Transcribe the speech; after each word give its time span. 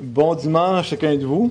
Bon 0.00 0.36
dimanche 0.36 0.90
chacun 0.90 1.16
de 1.16 1.26
vous. 1.26 1.50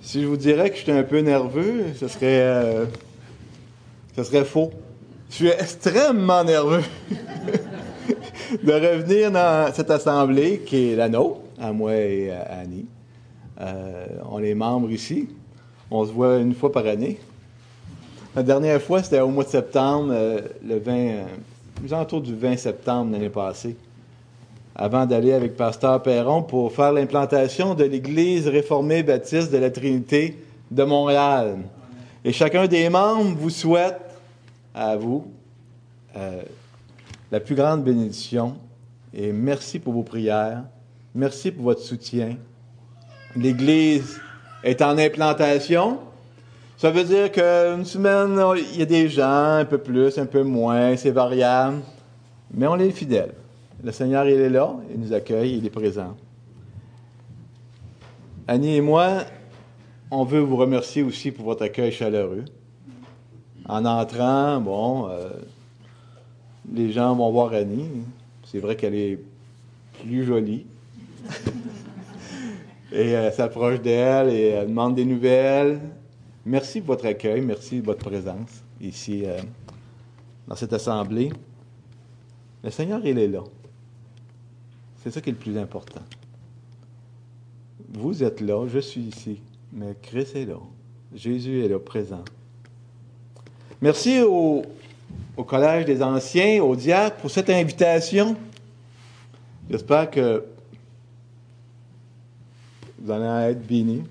Si 0.00 0.22
je 0.22 0.26
vous 0.26 0.36
dirais 0.36 0.70
que 0.70 0.76
j'étais 0.76 0.90
un 0.90 1.04
peu 1.04 1.20
nerveux, 1.20 1.84
ce 2.00 2.08
serait, 2.08 2.40
euh, 2.40 2.86
ce 4.16 4.24
serait 4.24 4.44
faux. 4.44 4.72
Je 5.30 5.34
suis 5.36 5.48
extrêmement 5.48 6.42
nerveux 6.42 6.82
de 8.60 8.72
revenir 8.72 9.30
dans 9.30 9.72
cette 9.72 9.92
assemblée 9.92 10.62
qui 10.66 10.90
est 10.90 10.96
la 10.96 11.08
nôtre, 11.08 11.42
à 11.60 11.72
moi 11.72 11.94
et 11.94 12.32
à 12.32 12.58
Annie. 12.62 12.86
Euh, 13.60 14.06
on 14.28 14.42
est 14.42 14.54
membres 14.54 14.90
ici. 14.90 15.28
On 15.92 16.04
se 16.04 16.10
voit 16.10 16.38
une 16.38 16.56
fois 16.56 16.72
par 16.72 16.86
année. 16.88 17.20
La 18.34 18.42
dernière 18.42 18.82
fois, 18.82 19.00
c'était 19.00 19.20
au 19.20 19.28
mois 19.28 19.44
de 19.44 19.48
septembre, 19.48 20.08
euh, 20.10 20.40
le 20.66 20.80
20, 20.80 20.92
euh, 20.92 22.02
autour 22.02 22.20
du 22.20 22.34
20 22.34 22.56
septembre 22.56 23.12
l'année 23.12 23.28
passée 23.28 23.76
avant 24.74 25.06
d'aller 25.06 25.32
avec 25.32 25.56
Pasteur 25.56 26.02
Perron 26.02 26.42
pour 26.42 26.72
faire 26.72 26.92
l'implantation 26.92 27.74
de 27.74 27.84
l'Église 27.84 28.48
réformée 28.48 29.02
baptiste 29.02 29.52
de 29.52 29.58
la 29.58 29.70
Trinité 29.70 30.38
de 30.70 30.82
Montréal. 30.84 31.58
Et 32.24 32.32
chacun 32.32 32.66
des 32.66 32.88
membres 32.88 33.36
vous 33.36 33.50
souhaite 33.50 34.00
à 34.74 34.96
vous 34.96 35.26
euh, 36.16 36.42
la 37.30 37.40
plus 37.40 37.54
grande 37.54 37.84
bénédiction 37.84 38.56
et 39.14 39.32
merci 39.32 39.78
pour 39.78 39.92
vos 39.92 40.02
prières, 40.02 40.62
merci 41.14 41.50
pour 41.50 41.64
votre 41.64 41.82
soutien. 41.82 42.36
L'Église 43.36 44.20
est 44.64 44.80
en 44.80 44.96
implantation. 44.96 45.98
Ça 46.78 46.90
veut 46.90 47.04
dire 47.04 47.30
qu'une 47.30 47.84
semaine, 47.84 48.42
il 48.72 48.78
y 48.78 48.82
a 48.82 48.86
des 48.86 49.08
gens, 49.08 49.58
un 49.58 49.64
peu 49.64 49.78
plus, 49.78 50.18
un 50.18 50.26
peu 50.26 50.42
moins, 50.42 50.96
c'est 50.96 51.10
variable, 51.10 51.80
mais 52.52 52.66
on 52.66 52.78
est 52.78 52.90
fidèles. 52.90 53.34
Le 53.84 53.90
Seigneur, 53.90 54.28
il 54.28 54.38
est 54.38 54.48
là, 54.48 54.76
il 54.94 55.00
nous 55.00 55.12
accueille, 55.12 55.58
il 55.58 55.66
est 55.66 55.70
présent. 55.70 56.16
Annie 58.46 58.76
et 58.76 58.80
moi, 58.80 59.24
on 60.10 60.24
veut 60.24 60.38
vous 60.38 60.56
remercier 60.56 61.02
aussi 61.02 61.32
pour 61.32 61.46
votre 61.46 61.64
accueil 61.64 61.90
chaleureux. 61.90 62.44
En 63.68 63.84
entrant, 63.84 64.60
bon, 64.60 65.08
euh, 65.08 65.30
les 66.72 66.92
gens 66.92 67.14
vont 67.16 67.30
voir 67.32 67.52
Annie. 67.54 67.88
C'est 68.44 68.60
vrai 68.60 68.76
qu'elle 68.76 68.94
est 68.94 69.18
plus 70.00 70.24
jolie. 70.24 70.64
et 72.92 73.08
elle 73.08 73.32
s'approche 73.32 73.80
d'elle 73.80 74.28
et 74.28 74.48
elle 74.48 74.68
demande 74.68 74.94
des 74.94 75.04
nouvelles. 75.04 75.80
Merci 76.46 76.80
pour 76.80 76.94
votre 76.94 77.06
accueil, 77.06 77.40
merci 77.40 77.80
de 77.80 77.86
votre 77.86 78.04
présence 78.04 78.62
ici 78.80 79.22
euh, 79.24 79.38
dans 80.46 80.54
cette 80.54 80.72
assemblée. 80.72 81.32
Le 82.62 82.70
Seigneur, 82.70 83.00
il 83.04 83.18
est 83.18 83.28
là. 83.28 83.42
C'est 85.02 85.10
ça 85.10 85.20
qui 85.20 85.30
est 85.30 85.32
le 85.32 85.38
plus 85.38 85.58
important. 85.58 86.02
Vous 87.92 88.22
êtes 88.22 88.40
là, 88.40 88.66
je 88.68 88.78
suis 88.78 89.00
ici, 89.00 89.40
mais 89.72 89.96
Christ 90.00 90.36
est 90.36 90.46
là. 90.46 90.58
Jésus 91.14 91.64
est 91.64 91.68
là, 91.68 91.78
présent. 91.78 92.24
Merci 93.80 94.20
au, 94.22 94.64
Collège 95.44 95.86
des 95.86 96.02
Anciens, 96.02 96.62
au 96.62 96.76
diable, 96.76 97.16
pour 97.20 97.30
cette 97.30 97.50
invitation. 97.50 98.36
J'espère 99.68 100.08
que 100.08 100.44
vous 103.00 103.10
allez 103.10 103.50
être 103.50 103.66
bénis. 103.66 104.04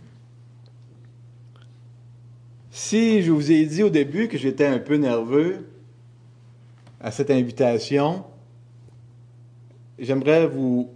Si 2.69 3.21
je 3.21 3.31
vous 3.31 3.49
ai 3.49 3.65
dit 3.65 3.81
au 3.81 3.89
début 3.89 4.27
que 4.27 4.37
j'étais 4.37 4.65
un 4.65 4.79
peu 4.79 4.95
nerveux 4.95 5.65
à 6.99 7.11
cette 7.11 7.31
invitation, 7.31 8.25
j'aimerais 10.01 10.47
vous, 10.47 10.89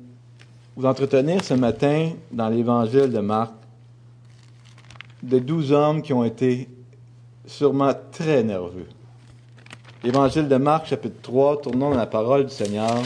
entretenir 0.84 1.44
ce 1.44 1.53
matin 1.53 2.11
dans 2.31 2.50
l'évangile 2.50 3.12
de 3.12 3.20
Marc 3.20 3.53
de 5.23 5.39
douze 5.39 5.72
hommes 5.72 6.02
qui 6.02 6.12
ont 6.12 6.23
été 6.23 6.67
sûrement 7.45 7.94
très 8.12 8.44
nerveux. 8.44 8.88
Évangile 10.03 10.47
de 10.47 10.57
Marc, 10.57 10.88
chapitre 10.88 11.22
3, 11.22 11.62
tournons 11.62 11.91
dans 11.91 11.97
la 11.97 12.06
parole 12.06 12.46
du 12.46 12.53
Seigneur. 12.53 13.02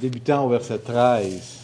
Débutant 0.00 0.46
au 0.46 0.48
verset 0.48 0.78
13. 0.78 1.61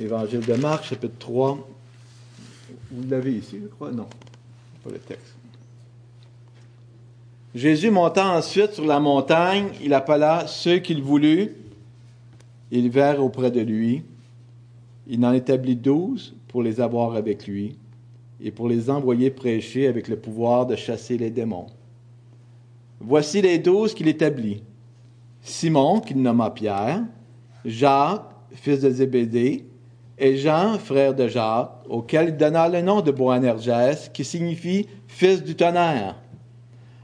Évangile 0.00 0.40
de 0.40 0.54
Marc, 0.54 0.84
chapitre 0.84 1.18
3. 1.18 1.68
Vous 2.90 3.10
l'avez 3.10 3.34
ici, 3.34 3.58
je 3.62 3.66
crois? 3.66 3.90
Non, 3.92 4.06
pas 4.82 4.88
le 4.88 4.98
texte. 4.98 5.34
Jésus 7.54 7.90
monta 7.90 8.26
ensuite 8.34 8.72
sur 8.72 8.86
la 8.86 8.98
montagne, 8.98 9.68
il 9.82 9.92
appela 9.92 10.46
ceux 10.46 10.78
qu'il 10.78 11.02
voulut, 11.02 11.54
ils 12.70 12.88
vinrent 12.88 13.22
auprès 13.22 13.50
de 13.50 13.60
lui. 13.60 14.02
Il 15.06 15.22
en 15.26 15.34
établit 15.34 15.76
douze 15.76 16.34
pour 16.48 16.62
les 16.62 16.80
avoir 16.80 17.14
avec 17.14 17.46
lui 17.46 17.76
et 18.40 18.50
pour 18.50 18.70
les 18.70 18.88
envoyer 18.88 19.30
prêcher 19.30 19.86
avec 19.86 20.08
le 20.08 20.16
pouvoir 20.16 20.64
de 20.64 20.76
chasser 20.76 21.18
les 21.18 21.30
démons. 21.30 21.66
Voici 23.00 23.42
les 23.42 23.58
douze 23.58 23.92
qu'il 23.92 24.08
établit. 24.08 24.62
Simon, 25.42 26.00
qu'il 26.00 26.22
nomma 26.22 26.50
Pierre, 26.50 27.02
Jacques, 27.66 28.24
fils 28.54 28.80
de 28.80 28.88
Zébédée, 28.88 29.66
et 30.20 30.36
Jean, 30.36 30.78
frère 30.78 31.14
de 31.14 31.26
Jacques, 31.26 31.72
auquel 31.88 32.28
il 32.28 32.36
donna 32.36 32.68
le 32.68 32.82
nom 32.82 33.00
de 33.00 33.10
Boanerges, 33.10 34.12
qui 34.12 34.22
signifie 34.22 34.86
fils 35.08 35.42
du 35.42 35.56
tonnerre. 35.56 36.14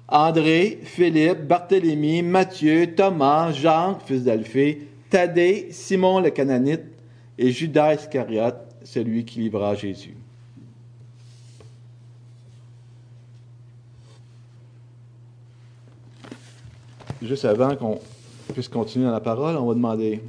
André, 0.06 0.78
Philippe, 0.84 1.48
Barthélemy, 1.48 2.22
Matthieu, 2.22 2.94
Thomas, 2.94 3.52
Jean, 3.52 3.98
fils 4.04 4.22
d'Alphée, 4.22 4.86
Thaddée, 5.08 5.68
Simon 5.70 6.20
le 6.20 6.30
Cananite 6.30 6.84
et 7.38 7.50
Judas 7.50 7.94
Iscariote, 7.94 8.76
celui 8.84 9.24
qui 9.24 9.40
livra 9.40 9.74
Jésus. 9.74 10.14
Juste 17.22 17.46
avant 17.46 17.74
qu'on 17.76 17.98
puisse 18.52 18.68
continuer 18.68 19.06
dans 19.06 19.12
la 19.12 19.20
parole, 19.20 19.56
on 19.56 19.66
va 19.66 19.74
demander 19.74 20.20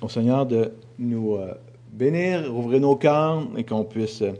au 0.00 0.08
Seigneur 0.08 0.46
de 0.46 0.72
nous 0.98 1.36
euh, 1.36 1.54
bénir, 1.92 2.54
ouvrir 2.54 2.80
nos 2.80 2.96
cœurs 2.96 3.46
et 3.56 3.64
qu'on 3.64 3.84
puisse 3.84 4.22
euh, 4.22 4.32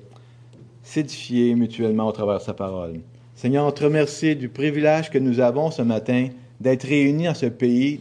s'édifier 0.83 1.55
mutuellement 1.55 2.07
au 2.07 2.13
travers 2.13 2.39
de 2.39 2.43
sa 2.43 2.55
parole. 2.55 3.01
Seigneur, 3.35 3.67
on 3.67 3.73
te 3.73 3.85
remercie 3.85 4.37
du 4.37 4.49
privilège 4.49 5.11
que 5.11 5.19
nous 5.19 5.41
avons 5.41 5.71
ce 5.71 5.83
matin 5.83 6.29
d'être 6.61 6.85
réunis 6.85 7.25
dans 7.25 7.35
ce 7.35 7.47
pays 7.47 8.01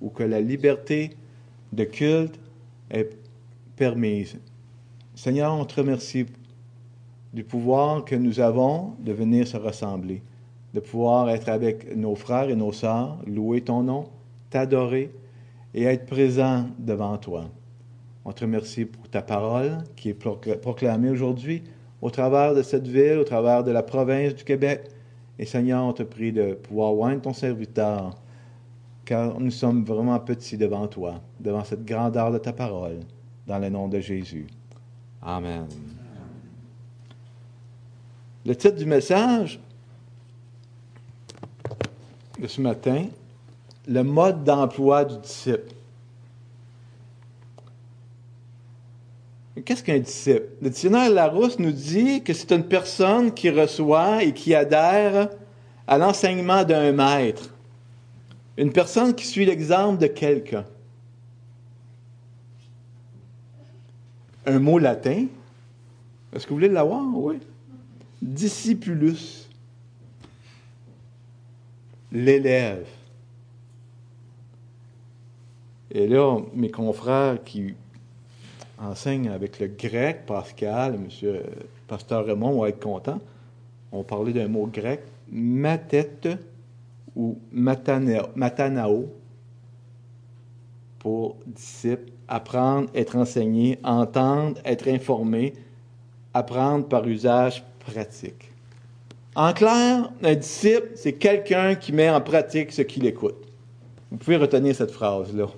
où 0.00 0.10
que 0.10 0.22
la 0.22 0.40
liberté 0.40 1.10
de 1.72 1.84
culte 1.84 2.38
est 2.90 3.10
permise. 3.76 4.36
Seigneur, 5.14 5.54
on 5.54 5.64
te 5.64 5.76
remercie 5.76 6.26
du 7.32 7.44
pouvoir 7.44 8.04
que 8.04 8.14
nous 8.14 8.40
avons 8.40 8.94
de 9.00 9.12
venir 9.12 9.46
se 9.46 9.56
rassembler, 9.56 10.22
de 10.72 10.80
pouvoir 10.80 11.30
être 11.30 11.48
avec 11.48 11.96
nos 11.96 12.14
frères 12.14 12.48
et 12.48 12.56
nos 12.56 12.72
sœurs, 12.72 13.18
louer 13.26 13.60
ton 13.60 13.82
nom, 13.82 14.04
t'adorer 14.50 15.10
et 15.72 15.84
être 15.84 16.06
présent 16.06 16.66
devant 16.78 17.16
toi. 17.18 17.44
On 18.24 18.32
te 18.32 18.40
remercie 18.44 18.86
pour 18.86 19.08
ta 19.08 19.20
parole 19.20 19.78
qui 19.96 20.08
est 20.08 20.14
proclamée 20.14 21.10
aujourd'hui 21.10 21.62
au 22.00 22.10
travers 22.10 22.54
de 22.54 22.62
cette 22.62 22.86
ville, 22.86 23.18
au 23.18 23.24
travers 23.24 23.64
de 23.64 23.70
la 23.70 23.82
province 23.82 24.34
du 24.34 24.44
Québec. 24.44 24.88
Et 25.38 25.44
Seigneur, 25.44 25.84
on 25.84 25.92
te 25.92 26.02
prie 26.02 26.32
de 26.32 26.54
pouvoir 26.54 26.96
oindre 26.96 27.22
ton 27.22 27.34
serviteur, 27.34 28.16
car 29.04 29.38
nous 29.40 29.50
sommes 29.50 29.84
vraiment 29.84 30.18
petits 30.20 30.56
devant 30.56 30.86
toi, 30.86 31.20
devant 31.40 31.64
cette 31.64 31.84
grandeur 31.84 32.30
de 32.30 32.38
ta 32.38 32.52
parole, 32.52 33.00
dans 33.46 33.58
le 33.58 33.68
nom 33.68 33.88
de 33.88 34.00
Jésus. 34.00 34.46
Amen. 35.20 35.66
Le 38.46 38.54
titre 38.54 38.76
du 38.76 38.86
message 38.86 39.58
de 42.38 42.46
ce 42.46 42.60
matin, 42.60 43.06
le 43.88 44.02
mode 44.02 44.44
d'emploi 44.44 45.04
du 45.04 45.18
disciple. 45.18 45.74
Qu'est-ce 49.62 49.84
qu'un 49.84 50.00
disciple? 50.00 50.48
Le 50.60 50.68
dictionnaire 50.68 51.10
Larousse 51.10 51.58
nous 51.60 51.70
dit 51.70 52.22
que 52.24 52.32
c'est 52.32 52.50
une 52.50 52.64
personne 52.64 53.32
qui 53.32 53.50
reçoit 53.50 54.24
et 54.24 54.34
qui 54.34 54.52
adhère 54.54 55.30
à 55.86 55.96
l'enseignement 55.96 56.64
d'un 56.64 56.90
maître. 56.90 57.54
Une 58.56 58.72
personne 58.72 59.14
qui 59.14 59.24
suit 59.24 59.46
l'exemple 59.46 60.00
de 60.00 60.08
quelqu'un. 60.08 60.64
Un 64.46 64.58
mot 64.58 64.78
latin? 64.78 65.26
Est-ce 66.32 66.44
que 66.44 66.50
vous 66.50 66.56
voulez 66.56 66.68
l'avoir? 66.68 67.02
Oui. 67.14 67.38
Discipulus. 68.20 69.48
L'élève. 72.10 72.86
Et 75.92 76.08
là, 76.08 76.38
mes 76.54 76.70
confrères 76.70 77.42
qui 77.44 77.74
enseignent 78.78 79.30
avec 79.30 79.60
le 79.60 79.68
grec, 79.68 80.26
Pascal, 80.26 80.94
M. 80.94 81.08
Pasteur 81.86 82.26
Raymond 82.26 82.52
vont 82.52 82.66
être 82.66 82.80
contents. 82.80 83.20
On 83.92 84.02
parlait 84.02 84.32
d'un 84.32 84.48
mot 84.48 84.66
grec, 84.66 85.02
matette 85.30 86.28
ou 87.14 87.38
matanao, 87.52 89.08
pour 90.98 91.36
disciple, 91.46 92.10
apprendre, 92.28 92.88
être 92.94 93.16
enseigné, 93.16 93.78
entendre, 93.84 94.60
être 94.64 94.88
informé, 94.88 95.52
apprendre 96.32 96.86
par 96.88 97.06
usage 97.06 97.62
pratique. 97.80 98.50
En 99.36 99.52
clair, 99.52 100.10
un 100.22 100.34
disciple, 100.34 100.92
c'est 100.94 101.12
quelqu'un 101.12 101.74
qui 101.74 101.92
met 101.92 102.08
en 102.08 102.20
pratique 102.20 102.72
ce 102.72 102.82
qu'il 102.82 103.04
écoute. 103.04 103.36
Vous 104.10 104.16
pouvez 104.16 104.36
retenir 104.36 104.74
cette 104.74 104.92
phrase-là. 104.92 105.48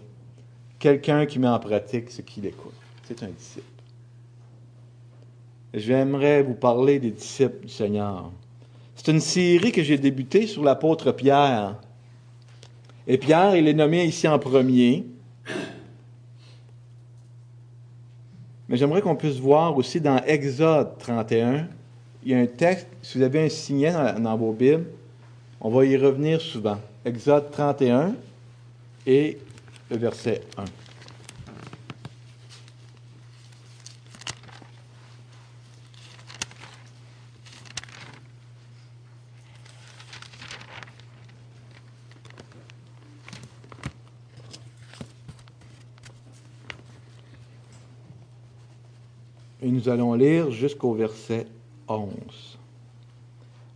Quelqu'un 0.78 1.26
qui 1.26 1.38
met 1.38 1.48
en 1.48 1.58
pratique 1.58 2.10
ce 2.10 2.22
qu'il 2.22 2.46
écoute. 2.46 2.72
C'est 3.06 3.23
un 3.23 3.29
disciple. 3.29 3.62
J'aimerais 5.73 6.43
vous 6.43 6.55
parler 6.55 6.99
des 6.99 7.11
disciples 7.11 7.67
du 7.67 7.73
Seigneur. 7.73 8.32
C'est 8.97 9.12
une 9.12 9.20
série 9.20 9.70
que 9.70 9.82
j'ai 9.82 9.97
débutée 9.97 10.49
sur 10.49 10.64
l'apôtre 10.64 11.12
Pierre. 11.12 11.76
Et 13.06 13.17
Pierre, 13.17 13.55
il 13.55 13.69
est 13.69 13.75
nommé 13.75 14.05
ici 14.05 14.26
en 14.26 14.41
premier. 14.41 15.06
Mais 18.69 18.76
j'aimerais 18.76 19.03
qu'on 19.03 19.14
puisse 19.14 19.37
voir 19.37 19.76
aussi 19.76 20.00
dans 20.00 20.17
Exode 20.25 20.99
31, 20.99 21.69
il 22.25 22.32
y 22.32 22.35
a 22.35 22.38
un 22.38 22.47
texte, 22.47 22.88
si 23.02 23.19
vous 23.19 23.25
avez 23.25 23.44
un 23.44 23.49
signet 23.49 23.93
dans, 23.93 24.19
dans 24.19 24.37
vos 24.37 24.52
Bibles, 24.52 24.87
on 25.61 25.70
va 25.70 25.85
y 25.85 25.97
revenir 25.97 26.41
souvent. 26.41 26.79
Exode 27.05 27.52
31 27.52 28.17
et 29.06 29.38
le 29.91 29.97
verset 29.97 30.41
1. 30.59 30.64
Et 49.66 49.68
nous 49.68 49.88
allons 49.88 50.14
lire 50.14 50.52
jusqu'au 50.52 50.94
verset 50.94 51.44
11. 51.88 52.06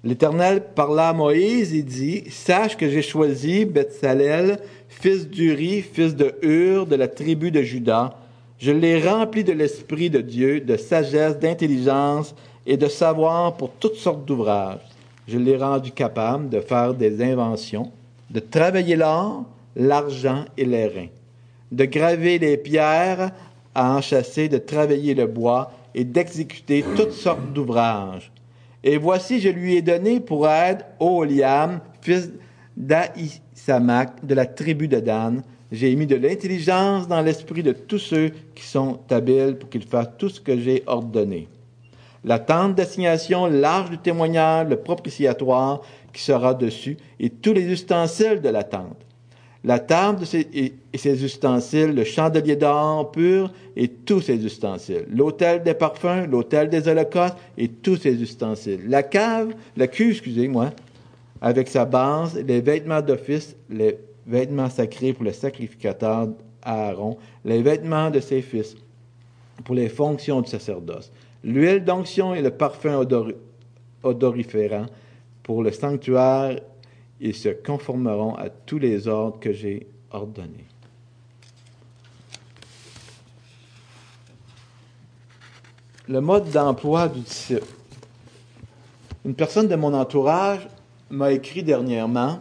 L'Éternel 0.04 0.62
parla 0.76 1.08
à 1.08 1.12
Moïse 1.12 1.74
et 1.74 1.82
dit, 1.82 2.22
Sache 2.30 2.76
que 2.76 2.88
j'ai 2.88 3.02
choisi 3.02 3.64
Bethsalel, 3.64 4.60
fils 4.86 5.28
d'Uri, 5.28 5.82
fils 5.82 6.14
de 6.14 6.36
Hur, 6.42 6.86
de 6.86 6.94
la 6.94 7.08
tribu 7.08 7.50
de 7.50 7.62
Juda. 7.62 8.16
Je 8.58 8.70
l'ai 8.70 9.04
rempli 9.04 9.42
de 9.42 9.50
l'Esprit 9.50 10.10
de 10.10 10.20
Dieu, 10.20 10.60
de 10.60 10.76
sagesse, 10.76 11.40
d'intelligence 11.40 12.36
et 12.66 12.76
de 12.76 12.86
savoir 12.86 13.56
pour 13.56 13.72
toutes 13.80 13.96
sortes 13.96 14.24
d'ouvrages. 14.24 14.78
Je 15.26 15.38
l'ai 15.38 15.56
rendu 15.56 15.90
capable 15.90 16.50
de 16.50 16.60
faire 16.60 16.94
des 16.94 17.20
inventions, 17.20 17.90
de 18.30 18.38
travailler 18.38 18.94
l'or, 18.94 19.42
l'argent 19.74 20.44
et 20.56 20.66
les 20.66 20.86
reins, 20.86 21.08
de 21.72 21.84
graver 21.84 22.38
les 22.38 22.56
pierres 22.58 23.32
à 23.74 23.96
enchasser, 23.96 24.48
de 24.48 24.58
travailler 24.58 25.14
le 25.14 25.26
bois 25.26 25.72
et 25.94 26.04
d'exécuter 26.04 26.84
toutes 26.96 27.12
sortes 27.12 27.52
d'ouvrages. 27.52 28.30
Et 28.82 28.96
voici, 28.96 29.40
je 29.40 29.48
lui 29.48 29.76
ai 29.76 29.82
donné 29.82 30.20
pour 30.20 30.48
aide 30.48 30.84
Oliam, 30.98 31.80
fils 32.00 32.30
d'Aïsamak, 32.76 34.24
de 34.24 34.34
la 34.34 34.46
tribu 34.46 34.88
de 34.88 35.00
Dan. 35.00 35.42
J'ai 35.70 35.94
mis 35.94 36.06
de 36.06 36.16
l'intelligence 36.16 37.06
dans 37.06 37.20
l'esprit 37.20 37.62
de 37.62 37.72
tous 37.72 37.98
ceux 37.98 38.30
qui 38.54 38.64
sont 38.64 39.00
habiles 39.10 39.56
pour 39.58 39.68
qu'ils 39.68 39.84
fassent 39.84 40.16
tout 40.18 40.28
ce 40.28 40.40
que 40.40 40.58
j'ai 40.58 40.82
ordonné. 40.86 41.48
La 42.24 42.38
tente 42.38 42.74
d'assignation, 42.74 43.46
l'arche 43.46 43.90
du 43.90 43.98
témoignage, 43.98 44.68
le 44.68 44.76
propitiatoire 44.76 45.80
qui 46.12 46.22
sera 46.22 46.54
dessus, 46.54 46.96
et 47.18 47.30
tous 47.30 47.52
les 47.52 47.66
ustensiles 47.66 48.40
de 48.40 48.48
la 48.48 48.64
tente 48.64 49.06
la 49.62 49.78
table 49.78 50.24
et, 50.34 50.72
ses 50.94 51.24
ustensiles, 51.24 51.94
le 51.94 52.04
chandelier 52.04 52.56
d'or 52.56 53.10
pur 53.10 53.52
et 53.76 53.88
tous 53.88 54.22
ses 54.22 54.44
ustensiles, 54.44 55.04
l'autel 55.10 55.62
des 55.62 55.74
parfums, 55.74 56.26
l'autel 56.30 56.70
des 56.70 56.88
holocaustes 56.88 57.36
et 57.58 57.68
tous 57.68 57.96
ses 57.96 58.22
ustensiles, 58.22 58.88
la 58.88 59.02
cave, 59.02 59.54
la 59.76 59.86
cuve, 59.86 60.12
excusez-moi, 60.12 60.70
avec 61.42 61.68
sa 61.68 61.84
base, 61.84 62.42
les 62.46 62.60
vêtements 62.60 63.02
d'office, 63.02 63.54
les 63.68 63.98
vêtements 64.26 64.70
sacrés 64.70 65.12
pour 65.12 65.24
le 65.24 65.32
sacrificateur 65.32 66.28
Aaron, 66.62 67.16
les 67.44 67.62
vêtements 67.62 68.10
de 68.10 68.20
ses 68.20 68.42
fils 68.42 68.76
pour 69.64 69.74
les 69.74 69.88
fonctions 69.88 70.40
du 70.40 70.50
sacerdoce, 70.50 71.12
l'huile 71.44 71.84
d'onction 71.84 72.34
et 72.34 72.42
le 72.42 72.50
parfum 72.50 73.06
odoriférant 74.02 74.86
pour 75.42 75.62
le 75.62 75.70
sanctuaire 75.70 76.60
ils 77.20 77.34
se 77.34 77.50
conformeront 77.50 78.34
à 78.34 78.48
tous 78.48 78.78
les 78.78 79.06
ordres 79.06 79.38
que 79.38 79.52
j'ai 79.52 79.86
ordonnés. 80.10 80.64
Le 86.08 86.20
mode 86.20 86.50
d'emploi 86.50 87.08
du 87.08 87.20
disciple. 87.20 87.66
Une 89.24 89.34
personne 89.34 89.68
de 89.68 89.76
mon 89.76 89.92
entourage 89.92 90.66
m'a 91.10 91.30
écrit 91.30 91.62
dernièrement. 91.62 92.40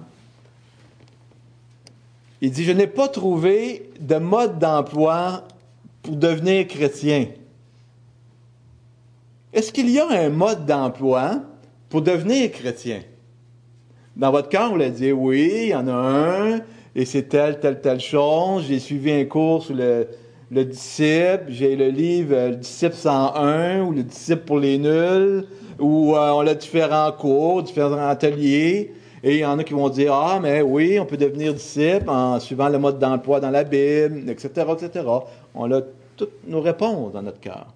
Il 2.41 2.51
dit, 2.51 2.63
je 2.63 2.71
n'ai 2.71 2.87
pas 2.87 3.09
trouvé 3.09 3.91
de 3.99 4.15
mode 4.15 4.59
d'emploi 4.59 5.43
pour 6.01 6.15
devenir 6.15 6.67
chrétien. 6.67 7.27
Est-ce 9.51 9.73
qu'il 9.73 9.89
y 9.89 9.99
a 9.99 10.07
un 10.07 10.29
mode 10.29 10.65
d'emploi 10.65 11.41
pour 11.89 12.01
devenir 12.01 12.51
chrétien? 12.51 13.01
Dans 14.15 14.31
votre 14.31 14.50
cas, 14.50 14.67
vous 14.67 14.77
l'a 14.77 14.89
dit, 14.89 15.11
oui, 15.11 15.51
il 15.63 15.69
y 15.69 15.75
en 15.75 15.88
a 15.88 15.94
un, 15.94 16.59
et 16.95 17.06
c'est 17.06 17.23
telle, 17.23 17.59
telle, 17.59 17.79
telle 17.79 18.00
chose. 18.00 18.65
J'ai 18.67 18.79
suivi 18.79 19.11
un 19.11 19.25
cours 19.25 19.63
sur 19.63 19.75
le, 19.75 20.07
le 20.51 20.65
disciple, 20.65 21.45
j'ai 21.47 21.75
le 21.75 21.89
livre 21.89 22.33
euh, 22.35 22.50
Le 22.50 22.56
disciple 22.56 22.95
101 22.95 23.81
ou 23.83 23.91
Le 23.91 24.03
disciple 24.03 24.44
pour 24.45 24.59
les 24.59 24.77
nuls, 24.77 25.45
où 25.79 26.15
euh, 26.15 26.31
on 26.31 26.45
a 26.47 26.53
différents 26.53 27.11
cours, 27.11 27.63
différents 27.63 28.09
ateliers. 28.09 28.94
Et 29.21 29.35
il 29.35 29.39
y 29.39 29.45
en 29.45 29.59
a 29.59 29.63
qui 29.63 29.73
vont 29.73 29.89
dire, 29.89 30.13
ah, 30.13 30.39
mais 30.41 30.61
oui, 30.61 30.97
on 31.00 31.06
peut 31.06 31.17
devenir 31.17 31.53
disciple 31.53 32.09
en 32.09 32.39
suivant 32.39 32.69
le 32.69 32.79
mode 32.79 33.00
d'emploi 33.00 33.39
dans 33.39 33.51
la 33.51 33.63
Bible, 33.63 34.29
etc., 34.29 34.50
etc. 34.73 35.06
On 35.53 35.71
a 35.71 35.81
toutes 36.15 36.47
nos 36.47 36.61
réponses 36.61 37.13
dans 37.13 37.21
notre 37.21 37.39
cœur. 37.39 37.68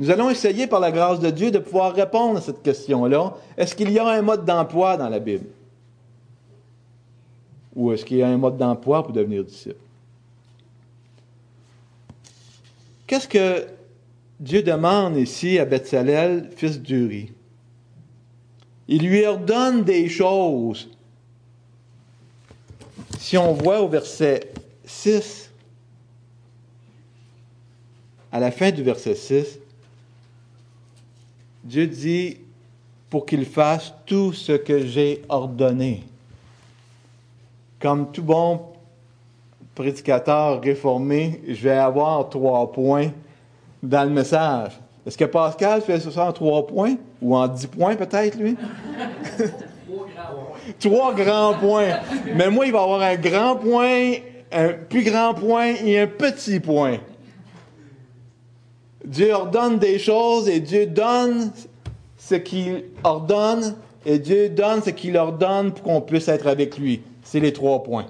Nous 0.00 0.10
allons 0.10 0.30
essayer, 0.30 0.66
par 0.66 0.80
la 0.80 0.90
grâce 0.90 1.20
de 1.20 1.28
Dieu, 1.28 1.50
de 1.50 1.58
pouvoir 1.58 1.94
répondre 1.94 2.38
à 2.38 2.40
cette 2.40 2.62
question-là. 2.62 3.34
Est-ce 3.58 3.74
qu'il 3.74 3.90
y 3.90 3.98
a 3.98 4.08
un 4.08 4.22
mode 4.22 4.46
d'emploi 4.46 4.96
dans 4.96 5.10
la 5.10 5.18
Bible? 5.18 5.44
Ou 7.76 7.92
est-ce 7.92 8.06
qu'il 8.06 8.16
y 8.16 8.22
a 8.22 8.28
un 8.28 8.38
mode 8.38 8.56
d'emploi 8.56 9.02
pour 9.02 9.12
devenir 9.12 9.44
disciple? 9.44 9.76
Qu'est-ce 13.06 13.28
que 13.28 13.66
Dieu 14.40 14.62
demande 14.62 15.18
ici 15.18 15.58
à 15.58 15.66
Bethsalel, 15.66 16.50
fils 16.56 16.80
d'Uri? 16.80 17.30
Il 18.88 19.06
lui 19.06 19.26
ordonne 19.26 19.84
des 19.84 20.08
choses. 20.08 20.88
Si 23.18 23.36
on 23.36 23.52
voit 23.52 23.82
au 23.82 23.88
verset 23.88 24.50
6, 24.86 25.50
à 28.32 28.40
la 28.40 28.50
fin 28.50 28.70
du 28.70 28.82
verset 28.82 29.14
6, 29.14 29.59
Dieu 31.62 31.86
dit 31.86 32.38
pour 33.08 33.26
qu'il 33.26 33.44
fasse 33.44 33.92
tout 34.06 34.32
ce 34.32 34.52
que 34.52 34.86
j'ai 34.86 35.22
ordonné. 35.28 36.04
Comme 37.80 38.12
tout 38.12 38.22
bon 38.22 38.60
prédicateur 39.74 40.60
réformé, 40.60 41.40
je 41.48 41.62
vais 41.62 41.70
avoir 41.70 42.28
trois 42.28 42.70
points 42.70 43.10
dans 43.82 44.04
le 44.04 44.10
message. 44.10 44.72
Est-ce 45.06 45.16
que 45.16 45.24
Pascal 45.24 45.80
fait 45.80 45.98
ça 45.98 46.28
en 46.28 46.32
trois 46.32 46.66
points? 46.66 46.96
Ou 47.22 47.36
en 47.36 47.48
dix 47.48 47.66
points 47.66 47.96
peut-être, 47.96 48.38
lui? 48.38 48.56
trois 50.78 51.14
grands 51.14 51.54
points. 51.54 51.98
Mais 52.36 52.50
moi, 52.50 52.66
il 52.66 52.72
va 52.72 52.82
avoir 52.82 53.02
un 53.02 53.16
grand 53.16 53.56
point, 53.56 54.12
un 54.52 54.68
plus 54.88 55.02
grand 55.02 55.34
point 55.34 55.74
et 55.84 56.00
un 56.00 56.06
petit 56.06 56.60
point. 56.60 56.98
Dieu 59.04 59.32
ordonne 59.32 59.78
des 59.78 59.98
choses 59.98 60.48
et 60.48 60.60
Dieu 60.60 60.86
donne 60.86 61.50
ce 62.18 62.34
qu'il 62.34 62.84
ordonne 63.02 63.74
et 64.04 64.18
Dieu 64.18 64.48
donne 64.48 64.82
ce 64.82 64.90
qu'il 64.90 65.16
ordonne 65.16 65.72
pour 65.72 65.82
qu'on 65.82 66.00
puisse 66.00 66.28
être 66.28 66.46
avec 66.46 66.78
lui. 66.78 67.02
C'est 67.22 67.40
les 67.40 67.52
trois 67.52 67.82
points 67.82 68.06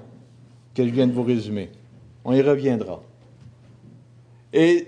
que 0.75 0.85
je 0.85 0.91
viens 0.91 1.07
de 1.07 1.13
vous 1.13 1.23
résumer. 1.23 1.71
On 2.25 2.33
y 2.33 2.43
reviendra. 2.43 3.03
Et 4.53 4.87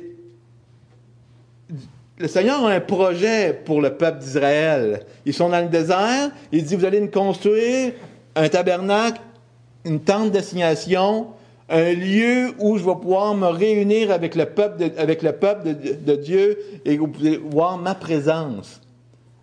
le 2.19 2.29
Seigneur 2.29 2.65
a 2.65 2.71
un 2.71 2.81
projet 2.81 3.53
pour 3.65 3.81
le 3.81 3.97
peuple 3.97 4.19
d'Israël. 4.19 5.05
Ils 5.25 5.35
sont 5.35 5.49
dans 5.49 5.61
le 5.61 5.69
désert. 5.69 6.31
Il 6.53 6.65
dit, 6.65 6.77
vous 6.77 6.85
allez 6.85 7.01
nous 7.01 7.11
construire 7.11 7.93
un 8.35 8.49
tabernacle, 8.49 9.21
une 9.85 10.01
tente 10.01 10.31
d'assignation, 10.31 11.29
un 11.73 11.95
lieu 11.95 12.52
où 12.59 12.76
je 12.76 12.85
vais 12.85 12.95
pouvoir 12.95 13.35
me 13.35 13.47
réunir 13.47 14.11
avec 14.11 14.35
le 14.35 14.45
peuple 14.45 14.79
de, 14.85 16.17
Dieu 16.17 16.59
et 16.85 16.99
vous 16.99 17.09
pouvez 17.09 17.38
voir 17.38 17.79
ma 17.79 17.95
présence. 17.95 18.81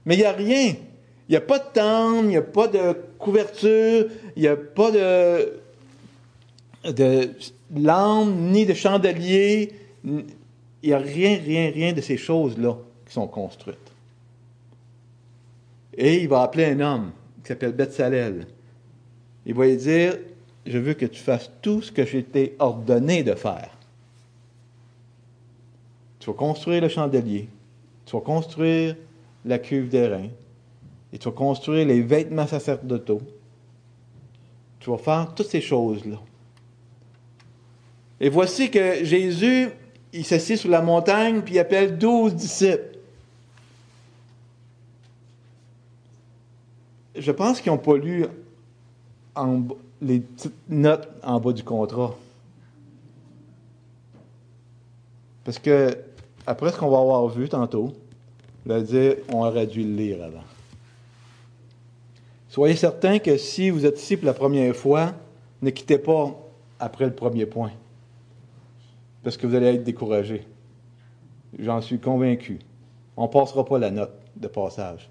Mais 0.05 0.15
il 0.15 0.19
n'y 0.19 0.25
a 0.25 0.31
rien. 0.31 0.75
Il 1.27 1.31
n'y 1.31 1.35
a 1.35 1.41
pas 1.41 1.57
de 1.57 1.65
tente, 1.73 2.23
il 2.23 2.29
n'y 2.29 2.37
a 2.37 2.43
pas 2.43 2.67
de 2.67 2.95
couverture, 3.17 4.05
il 4.35 4.41
n'y 4.43 4.47
a 4.47 4.55
pas 4.55 4.91
de, 4.91 5.53
de 6.91 7.29
lampe, 7.75 8.29
ni 8.35 8.65
de 8.65 8.75
chandelier. 8.75 9.73
Il 10.03 10.23
n'y 10.83 10.93
a 10.93 10.99
rien, 10.99 11.39
rien, 11.43 11.71
rien 11.71 11.93
de 11.93 12.01
ces 12.01 12.17
choses-là 12.17 12.77
qui 13.07 13.13
sont 13.13 13.27
construites. 13.27 13.77
Et 15.97 16.21
il 16.21 16.29
va 16.29 16.43
appeler 16.43 16.65
un 16.65 16.79
homme 16.79 17.11
qui 17.41 17.47
s'appelle 17.47 17.73
Betsalel. 17.73 18.45
Il 19.47 19.55
va 19.55 19.65
lui 19.65 19.77
dire, 19.77 20.15
je 20.65 20.77
veux 20.77 20.93
que 20.93 21.05
tu 21.05 21.19
fasses 21.19 21.49
tout 21.61 21.81
ce 21.81 21.91
que 21.91 22.05
j'ai 22.05 22.19
été 22.19 22.55
ordonné 22.59 23.23
de 23.23 23.33
faire. 23.33 23.69
Tu 26.19 26.29
vas 26.29 26.35
construire 26.35 26.81
le 26.81 26.89
chandelier, 26.89 27.47
tu 28.05 28.15
vas 28.15 28.21
construire 28.21 28.95
la 29.45 29.57
cuve 29.57 29.89
d'airain, 29.89 30.27
et 31.11 31.17
tu 31.17 31.27
vas 31.27 31.35
construire 31.35 31.87
les 31.87 32.01
vêtements 32.01 32.47
sacerdotaux. 32.47 33.21
Tu 34.79 34.89
vas 34.89 34.97
faire 34.97 35.33
toutes 35.33 35.47
ces 35.47 35.61
choses-là. 35.61 36.17
Et 38.19 38.29
voici 38.29 38.69
que 38.69 39.03
Jésus, 39.03 39.69
il 40.13 40.25
s'assied 40.25 40.57
sur 40.57 40.69
la 40.69 40.81
montagne, 40.81 41.41
puis 41.41 41.55
il 41.55 41.59
appelle 41.59 41.97
douze 41.97 42.35
disciples. 42.35 42.97
Je 47.15 47.31
pense 47.31 47.59
qu'ils 47.59 47.71
n'ont 47.71 47.77
pas 47.77 47.97
lu 47.97 48.25
en, 49.35 49.63
les 50.01 50.19
petites 50.19 50.69
notes 50.69 51.07
en 51.23 51.39
bas 51.39 51.53
du 51.53 51.63
contrat. 51.63 52.15
Parce 55.43 55.59
que, 55.59 55.97
après 56.45 56.71
ce 56.71 56.77
qu'on 56.77 56.89
va 56.89 56.99
avoir 56.99 57.27
vu 57.27 57.49
tantôt, 57.49 57.93
on 58.67 59.45
aurait 59.45 59.67
dû 59.67 59.83
le 59.83 59.95
lire 59.95 60.23
avant. 60.23 60.43
Soyez 62.49 62.75
certains 62.75 63.19
que 63.19 63.37
si 63.37 63.69
vous 63.69 63.85
êtes 63.85 64.01
ici 64.01 64.17
pour 64.17 64.25
la 64.25 64.33
première 64.33 64.75
fois, 64.75 65.13
ne 65.61 65.69
quittez 65.69 65.97
pas 65.97 66.35
après 66.79 67.05
le 67.05 67.13
premier 67.13 67.45
point. 67.45 67.71
Parce 69.23 69.37
que 69.37 69.47
vous 69.47 69.55
allez 69.55 69.67
être 69.67 69.83
découragé. 69.83 70.45
J'en 71.57 71.81
suis 71.81 71.99
convaincu. 71.99 72.59
On 73.17 73.23
ne 73.23 73.27
passera 73.27 73.65
pas 73.65 73.79
la 73.79 73.91
note 73.91 74.13
de 74.35 74.47
passage. 74.47 75.09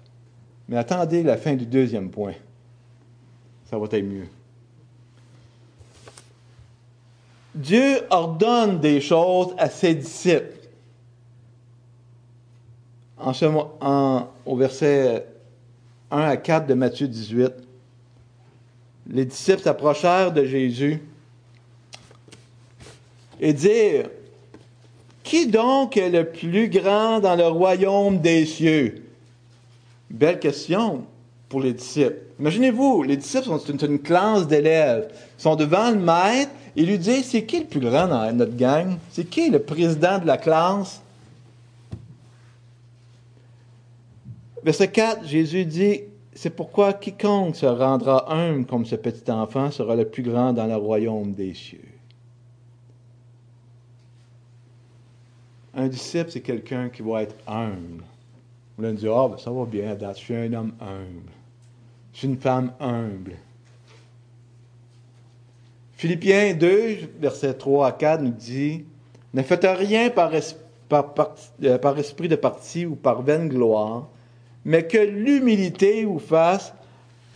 Mais 0.67 0.77
attendez 0.77 1.23
la 1.23 1.37
fin 1.37 1.55
du 1.55 1.65
deuxième 1.65 2.09
point. 2.09 2.33
Ça 3.65 3.77
va 3.77 3.85
être 3.85 4.05
mieux. 4.05 4.27
Dieu 7.59 7.99
ordonne 8.09 8.79
des 8.79 9.01
choses 9.01 9.53
à 9.57 9.69
ses 9.69 9.93
disciples. 9.93 10.55
En 13.17 13.33
au 14.45 14.55
verset 14.55 15.25
1 16.09 16.21
à 16.21 16.37
4 16.37 16.67
de 16.67 16.73
Matthieu 16.73 17.09
18, 17.09 17.51
les 19.11 19.25
disciples 19.25 19.61
s'approchèrent 19.61 20.31
de 20.31 20.45
Jésus 20.45 21.01
et 23.41 23.51
dirent, 23.51 24.09
Qui 25.21 25.47
donc 25.47 25.97
est 25.97 26.09
le 26.09 26.29
plus 26.29 26.69
grand 26.69 27.19
dans 27.19 27.35
le 27.35 27.47
royaume 27.47 28.21
des 28.21 28.45
cieux? 28.45 29.03
Belle 30.09 30.39
question 30.39 31.03
pour 31.49 31.59
les 31.59 31.73
disciples. 31.73 32.21
Imaginez-vous, 32.39 33.03
les 33.03 33.17
disciples 33.17 33.45
sont 33.45 33.57
une, 33.57 33.79
une 33.85 33.99
classe 33.99 34.47
d'élèves, 34.47 35.09
Ils 35.37 35.41
sont 35.41 35.57
devant 35.57 35.89
le 35.89 35.97
maître, 35.97 36.51
il 36.75 36.87
lui 36.87 36.99
dit, 36.99 37.23
c'est 37.23 37.45
qui 37.45 37.59
le 37.59 37.65
plus 37.65 37.79
grand 37.79 38.07
dans 38.07 38.31
notre 38.35 38.55
gang? 38.55 38.97
C'est 39.11 39.25
qui 39.25 39.49
le 39.49 39.59
président 39.59 40.19
de 40.19 40.27
la 40.27 40.37
classe? 40.37 41.01
Verset 44.63 44.91
4, 44.91 45.25
Jésus 45.25 45.65
dit, 45.65 46.01
c'est 46.33 46.49
pourquoi 46.49 46.93
quiconque 46.93 47.55
se 47.55 47.65
rendra 47.65 48.31
humble 48.31 48.65
comme 48.65 48.85
ce 48.85 48.95
petit 48.95 49.29
enfant 49.31 49.71
sera 49.71 49.95
le 49.95 50.07
plus 50.07 50.23
grand 50.23 50.53
dans 50.53 50.67
le 50.67 50.75
royaume 50.75 51.33
des 51.33 51.53
cieux. 51.53 51.79
Un 55.73 55.87
disciple, 55.87 56.31
c'est 56.31 56.41
quelqu'un 56.41 56.89
qui 56.89 57.01
va 57.01 57.23
être 57.23 57.35
humble. 57.47 58.03
Me 58.77 58.93
dire, 58.93 59.15
ah, 59.15 59.27
ben, 59.27 59.37
ça 59.37 59.51
va 59.51 59.65
bien, 59.65 59.97
je 59.99 60.17
suis 60.17 60.35
un 60.35 60.53
homme 60.53 60.73
humble. 60.79 61.31
Je 62.13 62.19
suis 62.19 62.27
une 62.27 62.37
femme 62.37 62.71
humble. 62.79 63.35
Philippiens 65.99 66.53
2, 66.53 67.09
versets 67.19 67.55
3 67.55 67.87
à 67.87 67.91
4 67.91 68.21
nous 68.21 68.29
dit 68.29 68.85
Ne 69.33 69.41
faites 69.41 69.67
rien 69.69 70.09
par, 70.09 70.31
euh, 70.33 71.77
par 71.77 71.99
esprit 71.99 72.29
de 72.29 72.37
parti 72.37 72.85
ou 72.85 72.95
par 72.95 73.21
vaine 73.21 73.49
gloire, 73.49 74.07
mais 74.63 74.87
que 74.87 74.97
l'humilité 74.97 76.05
vous 76.05 76.19
fasse 76.19 76.73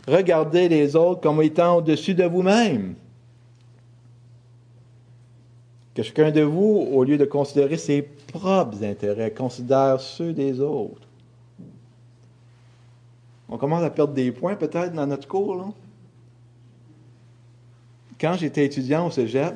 regarder 0.07 0.69
les 0.69 0.95
autres 0.95 1.19
comme 1.19 1.41
étant 1.41 1.75
au-dessus 1.75 2.13
de 2.13 2.23
vous-même. 2.23 2.95
Que 5.93 6.01
chacun 6.01 6.31
de 6.31 6.43
vous, 6.43 6.87
au 6.89 7.03
lieu 7.03 7.17
de 7.17 7.25
considérer 7.25 7.75
ses 7.75 8.01
propres 8.01 8.81
intérêts, 8.81 9.31
considère 9.31 9.99
ceux 9.99 10.31
des 10.31 10.61
autres. 10.61 11.09
On 13.49 13.57
commence 13.57 13.83
à 13.83 13.89
perdre 13.89 14.13
des 14.13 14.31
points 14.31 14.55
peut-être 14.55 14.93
dans 14.93 15.05
notre 15.05 15.27
cours, 15.27 15.73
quand 18.23 18.35
j'étais 18.37 18.63
étudiant 18.63 19.07
au 19.07 19.11
cégep, 19.11 19.53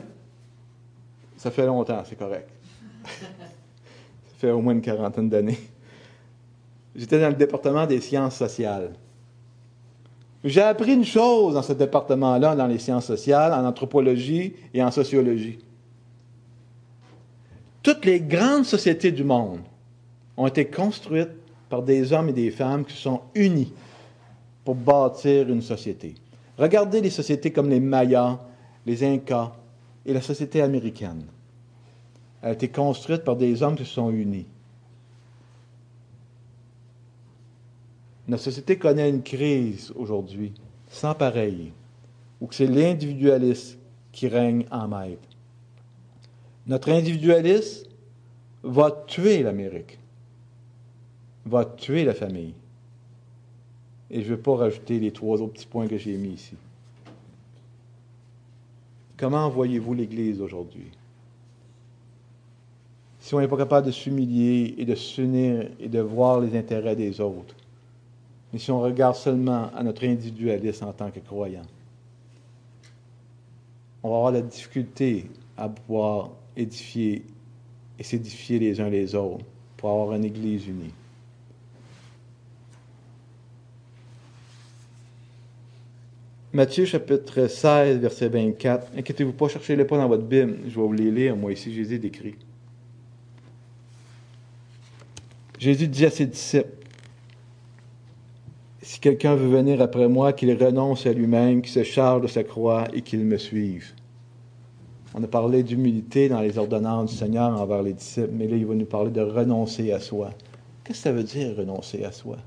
ça 1.37 1.51
fait 1.51 1.65
longtemps, 1.65 2.03
c'est 2.03 2.17
correct. 2.17 2.49
ça 3.05 4.33
fait 4.39 4.51
au 4.51 4.59
moins 4.59 4.73
une 4.73 4.81
quarantaine 4.81 5.29
d'années. 5.29 5.57
J'étais 6.93 7.17
dans 7.17 7.29
le 7.29 7.35
département 7.35 7.85
des 7.85 8.01
sciences 8.01 8.35
sociales. 8.35 8.91
J'ai 10.43 10.63
appris 10.63 10.95
une 10.95 11.05
chose 11.05 11.53
dans 11.53 11.61
ce 11.61 11.71
département-là, 11.71 12.57
dans 12.57 12.67
les 12.67 12.77
sciences 12.77 13.05
sociales, 13.05 13.53
en 13.53 13.65
anthropologie 13.65 14.53
et 14.73 14.83
en 14.83 14.91
sociologie. 14.91 15.59
Toutes 17.81 18.03
les 18.03 18.19
grandes 18.19 18.65
sociétés 18.65 19.13
du 19.13 19.23
monde 19.23 19.61
ont 20.35 20.45
été 20.45 20.65
construites 20.65 21.31
par 21.69 21.83
des 21.83 22.11
hommes 22.11 22.27
et 22.27 22.33
des 22.33 22.51
femmes 22.51 22.83
qui 22.83 22.97
sont 22.97 23.21
unis 23.33 23.71
pour 24.65 24.75
bâtir 24.75 25.47
une 25.47 25.61
société. 25.61 26.15
Regardez 26.57 26.99
les 26.99 27.09
sociétés 27.09 27.51
comme 27.51 27.69
les 27.69 27.79
Mayas, 27.79 28.39
les 28.87 29.03
Incas 29.03 29.53
et 30.05 30.13
la 30.13 30.21
société 30.21 30.61
américaine. 30.61 31.25
Elle 32.41 32.49
a 32.49 32.53
été 32.53 32.69
construite 32.69 33.25
par 33.25 33.35
des 33.35 33.61
hommes 33.61 33.75
qui 33.75 33.83
se 33.83 33.93
sont 33.95 34.09
unis. 34.09 34.45
Notre 38.29 38.43
société 38.43 38.77
connaît 38.77 39.09
une 39.09 39.23
crise 39.23 39.91
aujourd'hui 39.95 40.53
sans 40.89 41.13
pareil, 41.13 41.73
où 42.39 42.47
c'est 42.49 42.65
l'individualisme 42.65 43.77
qui 44.13 44.29
règne 44.29 44.65
en 44.71 44.87
maître. 44.87 45.27
Notre 46.65 46.89
individualisme 46.89 47.89
va 48.63 48.91
tuer 49.05 49.43
l'Amérique, 49.43 49.99
va 51.45 51.65
tuer 51.65 52.05
la 52.05 52.13
famille. 52.13 52.53
Et 54.09 54.21
je 54.21 54.31
ne 54.31 54.35
vais 54.35 54.41
pas 54.41 54.55
rajouter 54.55 54.99
les 54.99 55.11
trois 55.11 55.41
autres 55.41 55.53
petits 55.53 55.67
points 55.67 55.87
que 55.87 55.97
j'ai 55.97 56.15
mis 56.15 56.29
ici. 56.29 56.55
Comment 59.17 59.49
voyez-vous 59.49 59.95
l'Église 59.95 60.41
aujourd'hui? 60.41 60.91
Si 63.19 63.33
on 63.33 63.39
n'est 63.39 63.47
pas 63.47 63.57
capable 63.57 63.87
de 63.87 63.91
s'humilier 63.91 64.75
et 64.77 64.85
de 64.85 64.95
s'unir 64.95 65.69
et 65.79 65.89
de 65.89 65.99
voir 65.99 66.39
les 66.39 66.55
intérêts 66.55 66.95
des 66.95 67.19
autres, 67.19 67.55
mais 68.53 68.59
si 68.59 68.71
on 68.71 68.79
regarde 68.79 69.15
seulement 69.15 69.69
à 69.75 69.83
notre 69.83 70.05
individualisme 70.05 70.85
en 70.85 70.93
tant 70.93 71.09
que 71.11 71.19
croyant, 71.19 71.65
on 74.03 74.09
va 74.09 74.15
avoir 74.15 74.31
la 74.31 74.41
difficulté 74.41 75.25
à 75.57 75.67
pouvoir 75.67 76.29
édifier 76.55 77.25
et 77.99 78.03
s'édifier 78.03 78.59
les 78.59 78.79
uns 78.79 78.89
les 78.89 79.15
autres 79.15 79.43
pour 79.75 79.89
avoir 79.89 80.13
une 80.15 80.23
Église 80.25 80.67
unie. 80.67 80.93
Matthieu 86.57 86.85
chapitre 86.85 87.45
16, 87.45 87.99
verset 87.99 88.29
24. 88.29 88.87
Inquiétez-vous 88.97 89.33
pas, 89.33 89.47
cherchez-les 89.47 89.85
pas 89.85 89.95
dans 89.95 90.07
votre 90.07 90.23
Bible. 90.23 90.57
Je 90.67 90.75
vais 90.75 90.87
vous 90.87 90.91
les 90.91 91.11
lire, 91.11 91.37
moi 91.37 91.51
ici, 91.51 91.71
Jésus 91.71 91.99
décrit. 91.99 92.33
Jésus 95.59 95.87
dit 95.87 96.03
à 96.03 96.09
ses 96.09 96.25
disciples, 96.25 96.73
Si 98.81 98.99
quelqu'un 98.99 99.35
veut 99.35 99.55
venir 99.55 99.83
après 99.83 100.07
moi, 100.07 100.33
qu'il 100.33 100.51
renonce 100.51 101.05
à 101.05 101.13
lui-même, 101.13 101.61
qu'il 101.61 101.71
se 101.71 101.83
charge 101.83 102.23
de 102.23 102.27
sa 102.27 102.43
croix 102.43 102.85
et 102.91 103.03
qu'il 103.03 103.23
me 103.23 103.37
suive. 103.37 103.93
On 105.13 105.23
a 105.23 105.27
parlé 105.27 105.61
d'humilité 105.61 106.27
dans 106.27 106.41
les 106.41 106.57
ordonnances 106.57 107.11
du 107.11 107.17
Seigneur 107.17 107.61
envers 107.61 107.83
les 107.83 107.93
disciples, 107.93 108.33
mais 108.33 108.47
là, 108.47 108.57
il 108.57 108.65
va 108.65 108.73
nous 108.73 108.85
parler 108.85 109.11
de 109.11 109.21
renoncer 109.21 109.91
à 109.91 109.99
soi. 109.99 110.31
Qu'est-ce 110.83 110.97
que 110.97 111.03
ça 111.03 111.11
veut 111.11 111.21
dire, 111.21 111.55
renoncer 111.55 112.03
à 112.03 112.11
soi? 112.11 112.37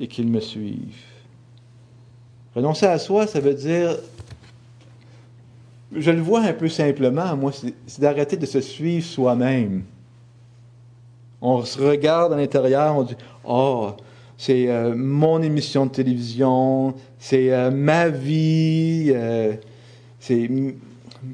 Et 0.00 0.08
qu'il 0.08 0.28
me 0.28 0.40
suive. 0.40 0.96
Renoncer 2.58 2.86
à 2.86 2.98
soi, 2.98 3.28
ça 3.28 3.38
veut 3.38 3.54
dire 3.54 3.96
je 5.94 6.10
le 6.10 6.20
vois 6.20 6.40
un 6.40 6.52
peu 6.52 6.68
simplement, 6.68 7.36
moi, 7.36 7.52
c'est 7.52 8.00
d'arrêter 8.00 8.36
de 8.36 8.46
se 8.46 8.60
suivre 8.60 9.06
soi-même. 9.06 9.84
On 11.40 11.64
se 11.64 11.80
regarde 11.80 12.32
à 12.32 12.36
l'intérieur, 12.36 12.96
on 12.96 13.04
dit 13.04 13.14
Oh, 13.44 13.92
c'est 14.36 14.68
euh, 14.68 14.92
mon 14.96 15.40
émission 15.40 15.86
de 15.86 15.92
télévision, 15.92 16.94
c'est 17.20 17.52
euh, 17.52 17.70
ma 17.70 18.08
vie, 18.08 19.12
euh, 19.14 19.52
c'est 20.18 20.50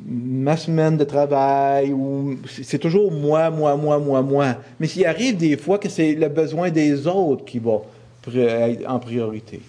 ma 0.06 0.58
semaine 0.58 0.98
de 0.98 1.04
travail, 1.04 1.90
ou 1.90 2.36
c'est 2.62 2.78
toujours 2.78 3.10
moi, 3.10 3.48
moi, 3.48 3.78
moi, 3.78 3.98
moi, 3.98 4.20
moi. 4.20 4.56
Mais 4.78 4.88
s'il 4.88 5.06
arrive 5.06 5.38
des 5.38 5.56
fois 5.56 5.78
que 5.78 5.88
c'est 5.88 6.14
le 6.14 6.28
besoin 6.28 6.68
des 6.70 7.06
autres 7.06 7.46
qui 7.46 7.60
va 7.60 7.80
être 8.26 8.86
en 8.86 8.98
priorité. 8.98 9.62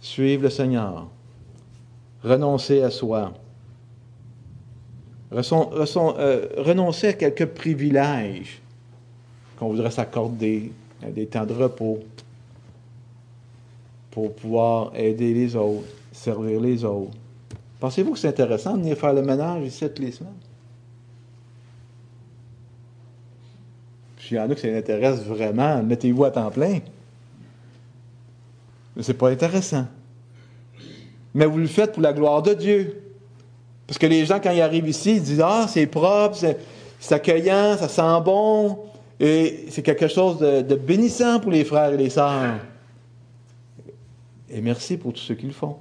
Suivre 0.00 0.44
le 0.44 0.50
Seigneur. 0.50 1.08
Renoncer 2.22 2.82
à 2.82 2.90
soi. 2.90 3.32
renoncer 5.30 7.08
à 7.08 7.12
quelques 7.12 7.46
privilèges 7.46 8.60
qu'on 9.58 9.68
voudrait 9.68 9.90
s'accorder, 9.90 10.72
des 11.14 11.26
temps 11.26 11.46
de 11.46 11.52
repos, 11.52 12.00
pour 14.10 14.34
pouvoir 14.34 14.92
aider 14.96 15.32
les 15.34 15.54
autres, 15.54 15.86
servir 16.12 16.60
les 16.60 16.84
autres. 16.84 17.16
Pensez-vous 17.78 18.12
que 18.12 18.18
c'est 18.18 18.28
intéressant 18.28 18.76
de 18.76 18.82
venir 18.82 18.96
faire 18.96 19.12
le 19.12 19.22
ménage 19.22 19.64
ici 19.64 19.86
toutes 19.86 20.00
les 20.00 20.12
semaines? 20.12 20.32
Puis 24.16 24.28
il 24.32 24.36
y 24.36 24.40
en 24.40 24.50
a 24.50 24.54
que 24.54 24.60
ça 24.60 24.68
intéresse 24.68 25.22
vraiment, 25.22 25.82
mettez-vous 25.82 26.24
à 26.24 26.30
temps 26.30 26.50
plein. 26.50 26.80
Mais 29.00 29.04
c'est 29.04 29.14
pas 29.14 29.30
intéressant. 29.30 29.86
Mais 31.32 31.46
vous 31.46 31.56
le 31.56 31.66
faites 31.66 31.92
pour 31.92 32.02
la 32.02 32.12
gloire 32.12 32.42
de 32.42 32.52
Dieu. 32.52 33.02
Parce 33.86 33.96
que 33.96 34.06
les 34.06 34.26
gens, 34.26 34.38
quand 34.40 34.50
ils 34.50 34.60
arrivent 34.60 34.88
ici, 34.88 35.12
ils 35.12 35.22
disent 35.22 35.40
Ah, 35.42 35.64
c'est 35.66 35.86
propre, 35.86 36.36
c'est 36.36 37.14
accueillant, 37.14 37.78
ça 37.78 37.88
sent 37.88 38.22
bon. 38.22 38.78
Et 39.18 39.64
c'est 39.70 39.80
quelque 39.80 40.06
chose 40.06 40.36
de, 40.36 40.60
de, 40.60 40.74
bénissant 40.74 41.40
pour 41.40 41.50
les 41.50 41.64
frères 41.64 41.94
et 41.94 41.96
les 41.96 42.10
sœurs. 42.10 42.58
Et 44.50 44.60
merci 44.60 44.98
pour 44.98 45.14
tous 45.14 45.20
ceux 45.20 45.34
qui 45.34 45.46
le 45.46 45.54
font. 45.54 45.76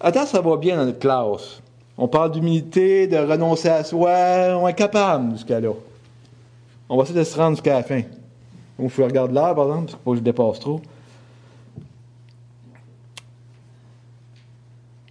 Attends, 0.00 0.24
ça 0.24 0.40
va 0.40 0.56
bien 0.56 0.78
dans 0.78 0.86
notre 0.86 0.98
classe. 0.98 1.60
On 1.98 2.08
parle 2.08 2.32
d'humilité, 2.32 3.06
de 3.06 3.18
renoncer 3.18 3.68
à 3.68 3.84
soi. 3.84 4.56
On 4.58 4.66
est 4.66 4.72
capable 4.72 5.32
jusqu'à 5.32 5.60
là. 5.60 5.72
On 6.88 6.96
va 6.96 7.02
essayer 7.02 7.18
de 7.18 7.22
se 7.22 7.36
rendre 7.36 7.56
jusqu'à 7.56 7.74
la 7.74 7.82
fin. 7.82 8.00
Il 8.78 8.90
faut 8.90 9.04
regarder 9.04 9.34
là, 9.34 9.54
par 9.54 9.66
exemple, 9.66 9.92
parce 9.92 10.04
que 10.04 10.14
je 10.16 10.20
dépasse 10.20 10.60
trop. 10.60 10.80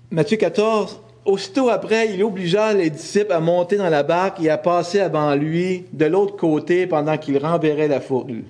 Matthieu 0.09 0.37
14, 0.37 0.99
Aussitôt 1.23 1.69
après, 1.69 2.13
il 2.13 2.23
obligea 2.23 2.73
les 2.73 2.89
disciples 2.89 3.31
à 3.31 3.39
monter 3.39 3.77
dans 3.77 3.89
la 3.89 4.01
barque 4.01 4.41
et 4.41 4.49
à 4.49 4.57
passer 4.57 4.99
avant 4.99 5.35
lui 5.35 5.85
de 5.93 6.05
l'autre 6.05 6.35
côté 6.35 6.87
pendant 6.87 7.17
qu'il 7.17 7.37
renverrait 7.37 7.87
la 7.87 8.01
foule. 8.01 8.43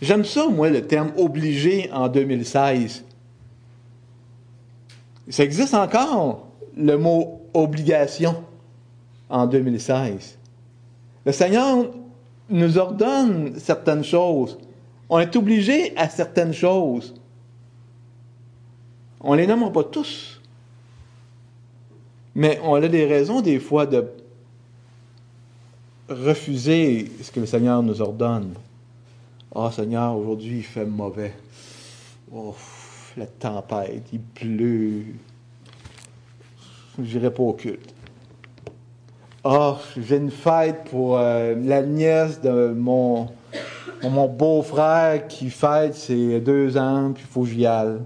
J'aime 0.00 0.24
ça, 0.24 0.46
moi, 0.48 0.70
le 0.70 0.86
terme 0.86 1.10
obligé 1.16 1.90
en 1.92 2.08
2016. 2.08 3.04
Ça 5.28 5.42
existe 5.42 5.74
encore, 5.74 6.46
le 6.76 6.96
mot 6.96 7.40
obligation 7.54 8.44
en 9.28 9.46
2016. 9.46 10.38
Le 11.24 11.32
Seigneur 11.32 11.86
nous 12.48 12.78
ordonne 12.78 13.58
certaines 13.58 14.04
choses. 14.04 14.58
On 15.08 15.18
est 15.18 15.34
obligé 15.36 15.96
à 15.96 16.08
certaines 16.08 16.52
choses. 16.52 17.14
On 19.20 19.34
les 19.34 19.46
nomme 19.46 19.72
pas 19.72 19.84
tous. 19.84 20.40
Mais 22.34 22.60
on 22.62 22.74
a 22.74 22.88
des 22.88 23.06
raisons 23.06 23.40
des 23.40 23.58
fois 23.58 23.86
de 23.86 24.06
refuser 26.08 27.10
ce 27.22 27.30
que 27.30 27.40
le 27.40 27.46
Seigneur 27.46 27.82
nous 27.82 28.00
ordonne. 28.00 28.54
Ah 29.54 29.66
oh, 29.66 29.70
Seigneur, 29.70 30.16
aujourd'hui 30.16 30.58
il 30.58 30.62
fait 30.62 30.84
mauvais. 30.84 31.32
Oh, 32.32 32.54
la 33.16 33.26
tempête, 33.26 34.04
il 34.12 34.20
pleut. 34.20 35.04
J'irai 37.02 37.32
pas 37.32 37.42
au 37.42 37.52
culte. 37.54 37.95
Oh, 39.48 39.76
j'ai 39.96 40.16
une 40.16 40.32
fête 40.32 40.82
pour 40.90 41.18
euh, 41.18 41.54
la 41.54 41.80
nièce 41.80 42.40
de 42.40 42.72
mon, 42.72 43.28
beau-frère 44.02 45.28
qui 45.28 45.50
fête 45.50 45.94
ses 45.94 46.40
deux 46.40 46.76
ans, 46.76 47.12
puis 47.12 47.22
il 47.24 47.32
faut 47.32 47.42
que 47.42 47.50
j'y 47.50 47.64
aille. 47.64 48.00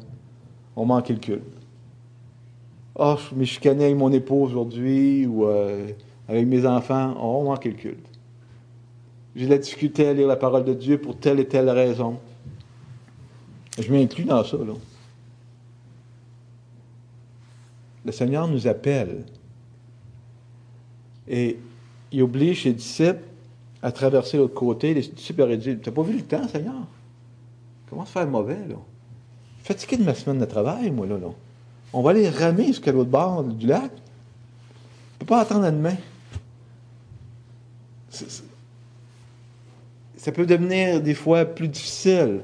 On 0.77 0.85
manque 0.85 1.09
le 1.09 1.17
culte. 1.17 1.43
Oh, 2.95 3.17
je 3.31 3.35
me 3.35 3.45
chicanais 3.47 3.87
avec 3.87 3.97
mon 3.97 4.13
épouse 4.13 4.51
aujourd'hui 4.51 5.25
ou 5.25 5.47
euh, 5.47 5.89
avec 6.29 6.47
mes 6.47 6.67
enfants. 6.67 7.15
Oh, 7.17 7.39
on 7.41 7.45
manque 7.45 7.65
le 7.65 7.73
culte. 7.73 8.07
J'ai 9.35 9.47
de 9.47 9.51
la 9.51 9.59
difficulté 9.59 10.09
à 10.09 10.13
lire 10.13 10.29
la 10.29 10.37
parole 10.37 10.65
de 10.65 10.75
Dieu 10.75 10.99
pour 10.99 11.17
telle 11.17 11.41
et 11.41 11.49
telle 11.49 11.71
raison. 11.71 12.19
Je 13.79 13.91
m'inclus 13.91 14.25
dans 14.25 14.45
ça, 14.45 14.59
là. 14.59 14.75
Le 18.05 18.13
Seigneur 18.13 18.47
nous 18.47 18.67
appelle 18.67 19.25
et 21.31 21.59
il 22.11 22.23
oblige 22.23 22.65
ses 22.65 22.73
disciples 22.73 23.23
à 23.83 23.93
traverser 23.93 24.37
l'autre 24.37 24.55
côté. 24.55 24.93
Les 24.93 25.03
disciples 25.03 25.43
auraient 25.43 25.57
dit 25.57 25.79
T'as 25.79 25.93
pas 25.93 26.03
vu 26.03 26.15
le 26.15 26.23
temps, 26.23 26.47
Seigneur? 26.49 26.75
Comment 27.89 28.05
se 28.05 28.11
faire 28.11 28.27
mauvais, 28.27 28.59
là? 28.69 28.75
Fatigué 29.63 29.97
de 29.97 30.05
ma 30.05 30.15
semaine 30.15 30.41
de 30.41 30.45
travail, 30.45 30.91
moi, 30.91 31.07
là. 31.07 31.19
là. 31.19 31.29
On 31.93 32.03
va 32.03 32.11
aller 32.11 32.29
ramer 32.29 32.67
jusqu'à 32.67 32.93
l'autre 32.93 33.11
bord 33.11 33.45
du 33.45 33.67
lac. 33.67 33.83
On 33.83 33.87
ne 33.87 35.19
peut 35.21 35.27
pas 35.27 35.41
attendre 35.41 35.65
à 35.65 35.71
demain. 35.71 35.97
Ça 40.17 40.33
peut 40.33 40.47
devenir 40.47 41.01
des 41.01 41.15
fois 41.15 41.45
plus 41.45 41.69
difficile 41.69 42.43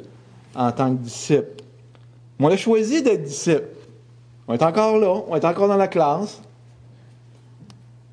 en 0.55 0.71
tant 0.73 0.95
que 0.95 1.03
disciple. 1.03 1.63
Mais 2.39 2.47
on 2.47 2.51
a 2.51 2.57
choisi 2.57 3.03
d'être 3.03 3.25
disciple. 3.25 3.69
On 4.47 4.55
est 4.55 4.63
encore 4.63 4.99
là, 4.99 5.23
on 5.29 5.35
est 5.35 5.45
encore 5.45 5.69
dans 5.69 5.77
la 5.77 5.89
classe. 5.89 6.41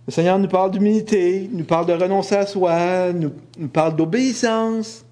Le 0.06 0.12
Seigneur 0.12 0.38
nous 0.38 0.50
parle 0.50 0.72
d'humilité, 0.72 1.50
nous 1.52 1.64
parle 1.64 1.86
de 1.86 1.94
renoncer 1.94 2.36
à 2.36 2.46
soi, 2.46 3.14
nous, 3.14 3.32
nous 3.58 3.70
parle 3.70 3.96
d'obéissance. 3.96 5.06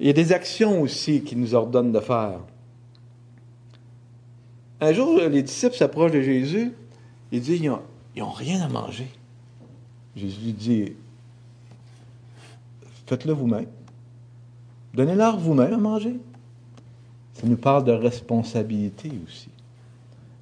Il 0.00 0.06
y 0.06 0.10
a 0.10 0.12
des 0.12 0.32
actions 0.32 0.80
aussi 0.80 1.22
qu'il 1.22 1.38
nous 1.38 1.54
ordonne 1.54 1.92
de 1.92 2.00
faire. 2.00 2.40
Un 4.80 4.92
jour, 4.92 5.20
les 5.20 5.42
disciples 5.42 5.76
s'approchent 5.76 6.12
de 6.12 6.22
Jésus. 6.22 6.72
Il 7.30 7.40
dit, 7.40 7.56
ils 7.56 8.20
n'ont 8.20 8.30
rien 8.30 8.62
à 8.62 8.68
manger. 8.68 9.08
Jésus 10.16 10.40
lui 10.40 10.52
dit, 10.52 10.92
faites-le 13.06 13.32
vous-même. 13.32 13.66
Donnez-leur 14.94 15.38
vous-même 15.38 15.74
à 15.74 15.78
manger. 15.78 16.16
Ça 17.34 17.46
nous 17.46 17.56
parle 17.56 17.84
de 17.84 17.92
responsabilité 17.92 19.12
aussi. 19.24 19.50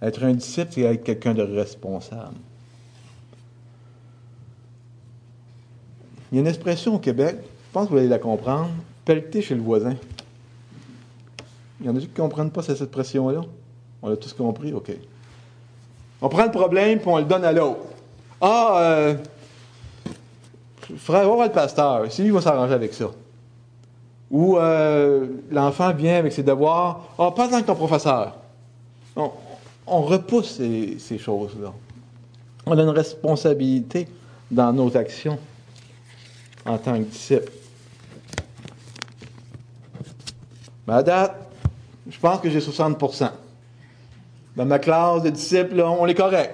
Être 0.01 0.25
un 0.25 0.33
disciple, 0.33 0.73
c'est 0.73 0.83
être 0.83 1.03
quelqu'un 1.03 1.35
de 1.35 1.43
responsable. 1.43 2.37
Il 6.31 6.37
y 6.37 6.39
a 6.39 6.41
une 6.43 6.47
expression 6.47 6.95
au 6.95 6.99
Québec, 6.99 7.37
je 7.41 7.73
pense 7.73 7.87
que 7.87 7.93
vous 7.93 7.99
allez 7.99 8.09
la 8.09 8.19
comprendre, 8.19 8.71
pelleter 9.05 9.43
chez 9.43 9.55
le 9.55 9.63
voisin. 9.63 9.95
Il 11.81 11.87
y 11.87 11.89
en 11.89 11.97
a 11.97 12.01
qui 12.01 12.07
ne 12.07 12.17
comprennent 12.17 12.51
pas 12.51 12.63
cette 12.63 12.81
expression-là? 12.81 13.43
On 14.03 14.13
a 14.13 14.17
tous 14.17 14.33
compris? 14.33 14.73
OK. 14.73 14.93
On 16.21 16.29
prend 16.29 16.45
le 16.45 16.51
problème 16.51 16.99
puis 16.99 17.09
on 17.09 17.19
le 17.19 17.25
donne 17.25 17.45
à 17.45 17.53
l'autre. 17.53 17.81
Ah, 18.41 18.79
euh, 18.81 19.15
frère, 20.97 21.25
voir 21.25 21.47
le 21.47 21.53
pasteur. 21.53 22.11
Si 22.11 22.23
lui 22.23 22.31
va 22.31 22.41
s'arranger 22.41 22.75
avec 22.75 22.95
ça. 22.95 23.07
Ou 24.31 24.59
euh, 24.59 25.27
l'enfant 25.51 25.93
vient 25.93 26.17
avec 26.17 26.33
ses 26.33 26.43
devoirs. 26.43 27.09
Ah, 27.19 27.31
pas 27.31 27.49
tant 27.49 27.61
que 27.61 27.67
ton 27.67 27.75
professeur. 27.75 28.35
On, 29.17 29.31
repousse 30.03 30.57
ces, 30.57 30.99
ces 30.99 31.19
choses-là. 31.19 31.73
On 32.67 32.77
a 32.77 32.83
une 32.83 32.89
responsabilité 32.89 34.09
dans 34.51 34.73
nos 34.73 34.97
actions 34.97 35.39
en 36.65 36.79
tant 36.79 36.99
que 36.99 37.05
disciples. 37.05 37.53
Mais 40.87 40.95
à 40.95 41.03
date, 41.03 41.37
je 42.09 42.19
pense 42.19 42.41
que 42.41 42.51
j'ai 42.51 42.61
60% 42.61 43.31
dans 44.59 44.67
ma 44.67 44.81
classe 44.81 45.23
de 45.23 45.31
disciples, 45.31 45.81
on 45.81 46.05
est 46.09 46.17
correct. 46.17 46.53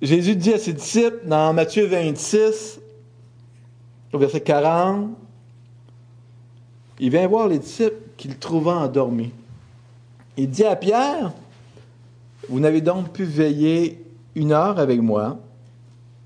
Jésus 0.00 0.36
dit 0.36 0.52
à 0.52 0.58
ses 0.58 0.72
disciples 0.72 1.22
dans 1.24 1.52
Matthieu 1.52 1.86
26, 1.86 2.80
au 4.12 4.18
verset 4.18 4.40
40, 4.40 5.10
il 7.00 7.10
vient 7.10 7.26
voir 7.26 7.48
les 7.48 7.58
disciples 7.58 7.96
qu'il 8.16 8.38
trouva 8.38 8.74
endormis. 8.74 9.32
Il 10.36 10.48
dit 10.48 10.64
à 10.64 10.76
Pierre, 10.76 11.32
vous 12.48 12.60
n'avez 12.60 12.80
donc 12.80 13.12
pu 13.12 13.24
veiller 13.24 14.04
une 14.34 14.52
heure 14.52 14.78
avec 14.78 15.00
moi. 15.00 15.38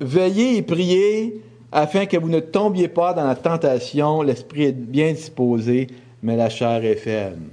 Veillez 0.01 0.57
et 0.57 0.63
priez 0.63 1.43
afin 1.73 2.07
que 2.07 2.17
vous 2.17 2.29
ne 2.29 2.41
tombiez 2.41 2.89
pas 2.89 3.13
dans 3.13 3.25
la 3.25 3.35
tentation. 3.35 4.23
L'esprit 4.23 4.65
est 4.65 4.73
bien 4.73 5.13
disposé, 5.13 5.89
mais 6.23 6.37
la 6.37 6.49
chair 6.49 6.85
est 6.85 6.97
faible. 6.97 7.51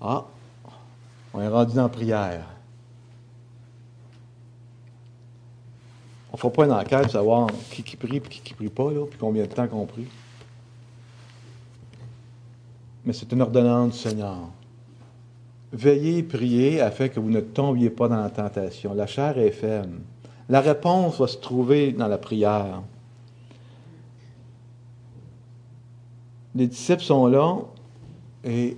Ah, 0.00 0.24
on 1.34 1.40
est 1.40 1.48
rendu 1.48 1.76
la 1.76 1.88
prière. 1.88 2.46
On 6.30 6.36
ne 6.36 6.38
fera 6.38 6.52
pas 6.52 6.64
une 6.64 6.72
enquête 6.72 7.02
pour 7.02 7.10
savoir 7.10 7.46
qui 7.70 7.82
qui 7.82 7.96
prie 7.96 8.16
et 8.16 8.20
qui 8.20 8.40
qui 8.40 8.54
prie 8.54 8.68
pas, 8.68 8.90
là, 8.90 9.04
puis 9.06 9.18
combien 9.18 9.42
de 9.42 9.48
temps 9.48 9.68
qu'on 9.68 9.86
prie. 9.86 10.06
Mais 13.04 13.12
c'est 13.12 13.30
une 13.32 13.42
ordonnance 13.42 13.92
du 13.92 13.98
Seigneur. 13.98 14.38
Veillez 15.72 16.18
et 16.18 16.22
priez 16.22 16.80
afin 16.82 17.08
que 17.08 17.18
vous 17.18 17.30
ne 17.30 17.40
tombiez 17.40 17.88
pas 17.88 18.06
dans 18.06 18.22
la 18.22 18.28
tentation. 18.28 18.92
La 18.92 19.06
chair 19.06 19.38
est 19.38 19.52
faible. 19.52 20.00
La 20.48 20.60
réponse 20.60 21.18
va 21.18 21.26
se 21.26 21.38
trouver 21.38 21.92
dans 21.92 22.08
la 22.08 22.18
prière. 22.18 22.82
Les 26.54 26.66
disciples 26.66 27.02
sont 27.02 27.26
là 27.26 27.56
et 28.44 28.76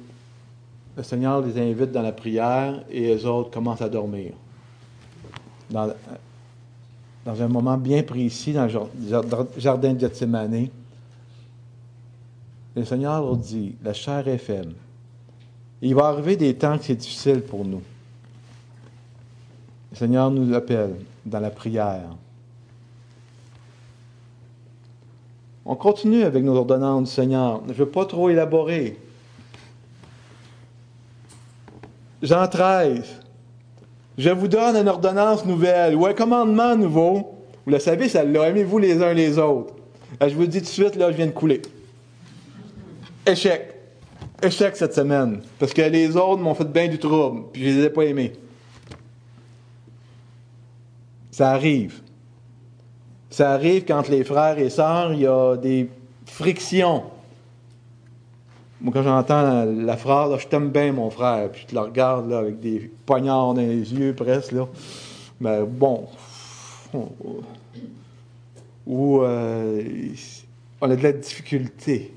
le 0.97 1.03
Seigneur 1.03 1.41
les 1.41 1.61
invite 1.61 1.91
dans 1.91 2.03
la 2.03 2.13
prière 2.13 2.85
et 2.89 3.01
les 3.01 3.27
autres 3.27 3.51
commencent 3.51 3.83
à 3.83 3.89
dormir. 3.89 4.33
Dans, 5.71 5.91
un 7.27 7.49
moment 7.49 7.77
bien 7.77 8.05
précis, 8.05 8.53
dans 8.53 8.67
le 8.67 9.51
jardin 9.57 9.95
de 9.95 9.99
Gethsemane, 9.99 10.69
le 12.77 12.85
Seigneur 12.85 13.21
leur 13.21 13.37
dit, 13.37 13.75
la 13.83 13.93
chair 13.93 14.29
est 14.29 14.39
faible. 14.39 14.75
Il 15.87 15.95
va 15.95 16.07
arriver 16.07 16.37
des 16.37 16.55
temps 16.55 16.79
que 16.79 16.85
c'est 16.85 16.95
difficile 16.95 17.43
pour 17.43 17.63
nous. 17.63 17.83
Le 19.93 19.97
Seigneur 19.99 20.31
nous 20.31 20.55
appelle 20.55 20.95
dans 21.27 21.41
la 21.41 21.51
prière. 21.51 22.09
On 25.67 25.77
continue 25.77 26.23
avec 26.23 26.43
nos 26.43 26.57
ordonnances 26.57 27.11
du 27.11 27.15
Seigneur. 27.15 27.61
Je 27.67 27.73
ne 27.73 27.77
veux 27.77 27.89
pas 27.89 28.07
trop 28.07 28.31
élaborer. 28.31 28.99
Jean 32.23 32.49
13. 32.49 33.21
Je 34.17 34.31
vous 34.31 34.49
donne 34.49 34.77
une 34.77 34.89
ordonnance 34.89 35.45
nouvelle 35.45 35.97
ou 35.97 36.07
un 36.07 36.15
commandement 36.15 36.75
nouveau. 36.77 37.35
Vous 37.67 37.73
le 37.73 37.79
savez, 37.79 38.09
ça 38.09 38.25
l'a 38.25 38.49
aimez-vous 38.49 38.79
les 38.79 39.03
uns 39.03 39.13
les 39.13 39.39
autres. 39.39 39.75
je 40.19 40.35
vous 40.35 40.47
dis 40.47 40.61
tout 40.61 40.65
de 40.65 40.71
suite, 40.71 40.97
là, 40.97 41.11
je 41.11 41.17
viens 41.19 41.27
de 41.27 41.33
couler. 41.33 41.61
Échec. 43.27 43.74
Échec 44.45 44.77
cette 44.77 44.95
semaine. 44.95 45.41
Parce 45.59 45.73
que 45.73 45.83
les 45.83 46.17
autres 46.17 46.43
m'ont 46.43 46.55
fait 46.55 46.71
bien 46.71 46.89
du 46.89 46.99
trouble, 46.99 47.45
puis 47.53 47.63
je 47.63 47.79
les 47.79 47.85
ai 47.85 47.91
pas 47.91 48.05
aimés. 48.05 48.33
Ça 51.31 51.51
arrive. 51.53 52.03
Ça 53.31 53.53
arrive 53.53 53.85
quand 53.85 54.09
les 54.09 54.23
frères 54.23 54.59
et 54.59 54.69
sœurs, 54.69 55.15
il 55.15 55.21
y 55.21 55.27
a 55.27 55.57
des 55.57 55.89
frictions. 56.27 57.05
Moi, 58.81 58.93
quand 58.93 59.03
j'entends 59.03 59.65
la, 59.65 59.97
phrase, 59.97 60.39
je 60.41 60.47
t'aime 60.47 60.69
bien, 60.69 60.93
mon 60.93 61.09
frère, 61.09 61.51
puis 61.51 61.63
je 61.63 61.67
te 61.69 61.75
le 61.75 61.81
regarde 61.81 62.29
là, 62.29 62.39
avec 62.39 62.61
des 62.61 62.91
poignards 63.07 63.55
dans 63.55 63.63
les 63.63 63.95
yeux 63.95 64.15
presque, 64.15 64.53
là. 64.53 64.69
Ben, 65.41 65.65
bon. 65.65 66.07
Ou 68.87 69.23
euh, 69.23 69.83
on 70.83 70.91
a 70.91 70.97
de 70.97 71.03
la 71.03 71.13
difficulté. 71.13 72.15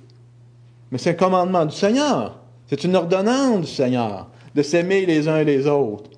Mais 0.91 0.97
c'est 0.97 1.12
un 1.12 1.13
commandement 1.13 1.65
du 1.65 1.76
Seigneur. 1.76 2.39
C'est 2.67 2.84
une 2.84 2.95
ordonnance 2.95 3.62
du 3.62 3.71
Seigneur 3.71 4.28
de 4.54 4.62
s'aimer 4.62 5.06
les 5.06 5.28
uns 5.28 5.38
et 5.38 5.45
les 5.45 5.67
autres. 5.67 6.10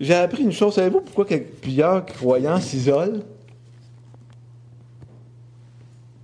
J'ai 0.00 0.14
appris 0.14 0.42
une 0.42 0.52
chose. 0.52 0.74
Savez-vous 0.74 1.02
pourquoi 1.02 1.26
plusieurs 1.60 2.04
croyants 2.06 2.60
s'isolent? 2.60 3.22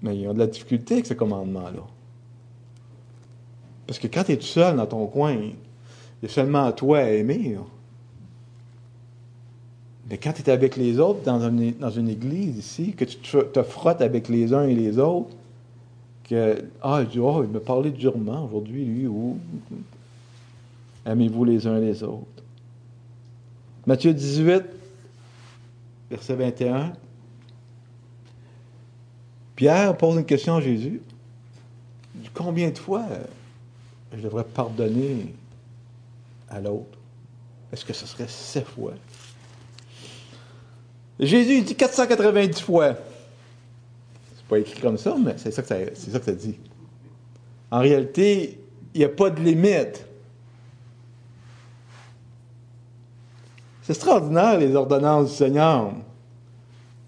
Mais 0.03 0.17
ils 0.17 0.29
ont 0.29 0.35
de 0.35 0.39
la 0.39 0.47
difficulté 0.47 0.95
avec 0.95 1.07
ce 1.07 1.15
commandement-là. 1.15 1.83
Parce 3.87 3.99
que 3.99 4.07
quand 4.07 4.25
tu 4.25 4.33
es 4.33 4.37
tout 4.37 4.47
seul 4.47 4.77
dans 4.77 4.87
ton 4.87 5.07
coin, 5.07 5.33
il 5.33 5.55
y 6.23 6.27
a 6.27 6.29
seulement 6.29 6.71
toi 6.73 6.99
à 6.99 7.11
aimer. 7.11 7.57
Mais 10.09 10.19
quand 10.19 10.33
tu 10.33 10.43
es 10.43 10.51
avec 10.51 10.77
les 10.77 10.99
autres 10.99 11.23
dans 11.23 11.41
une, 11.41 11.73
dans 11.75 11.91
une 11.91 12.09
église 12.09 12.59
ici, 12.59 12.93
que 12.93 13.05
tu 13.05 13.17
te 13.19 13.63
frottes 13.63 14.01
avec 14.01 14.29
les 14.29 14.55
uns 14.55 14.67
et 14.67 14.75
les 14.75 14.99
autres, 14.99 15.31
ah, 16.33 17.03
il, 17.13 17.21
oh, 17.21 17.43
me 17.45 17.61
parlait 17.61 17.91
durement 17.91 18.45
aujourd'hui, 18.45 18.85
lui, 18.85 19.07
ou 19.07 19.39
aimez-vous 21.05 21.45
les 21.45 21.67
uns 21.67 21.79
les 21.79 22.03
autres? 22.03 22.27
Matthieu 23.87 24.13
18, 24.13 24.65
verset 26.11 26.35
21. 26.35 26.93
Pierre 29.55 29.97
pose 29.97 30.17
une 30.17 30.25
question 30.25 30.57
à 30.57 30.61
Jésus. 30.61 31.01
Combien 32.35 32.71
de 32.71 32.79
fois 32.79 33.05
je 34.13 34.21
devrais 34.21 34.45
pardonner 34.45 35.35
à 36.49 36.61
l'autre? 36.61 36.99
Est-ce 37.73 37.85
que 37.85 37.93
ce 37.93 38.07
serait 38.07 38.29
sept 38.29 38.67
fois? 38.67 38.95
Jésus 41.21 41.63
dit 41.63 41.75
490 41.75 42.61
fois 42.61 42.97
pas 44.49 44.59
écrit 44.59 44.81
comme 44.81 44.99
ça, 44.99 45.17
mais 45.19 45.35
c'est 45.37 45.51
ça 45.51 45.63
que 45.63 45.69
ça, 45.69 45.77
c'est 45.95 46.11
ça 46.11 46.21
que 46.21 46.31
dit. 46.31 46.59
En 47.71 47.81
réalité, 47.81 48.61
il 48.95 48.99
n'y 48.99 49.05
a 49.05 49.09
pas 49.09 49.31
de 49.31 49.41
limite. 49.41 50.07
C'est 53.83 53.93
extraordinaire, 53.93 54.59
les 54.59 54.75
ordonnances 54.75 55.31
du 55.31 55.37
Seigneur, 55.37 55.93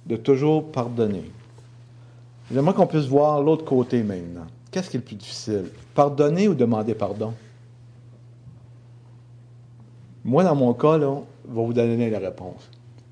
de 0.07 0.17
toujours 0.17 0.71
pardonner. 0.71 1.31
J'aimerais 2.53 2.75
qu'on 2.75 2.87
puisse 2.87 3.07
voir 3.07 3.43
l'autre 3.43 3.65
côté 3.65 4.03
maintenant. 4.03 4.47
Qu'est-ce 4.71 4.91
qui 4.91 4.97
est 4.97 5.01
le 5.01 5.05
plus 5.05 5.17
difficile? 5.17 5.71
Pardonner 5.95 6.49
ou 6.49 6.55
demander 6.55 6.95
pardon? 6.95 7.35
Moi, 10.25 10.45
dans 10.45 10.55
mon 10.55 10.73
cas, 10.75 10.99
là, 10.99 11.21
je 11.49 11.55
vais 11.55 11.65
vous 11.65 11.73
donner 11.73 12.11
la 12.11 12.19
réponse. 12.19 12.69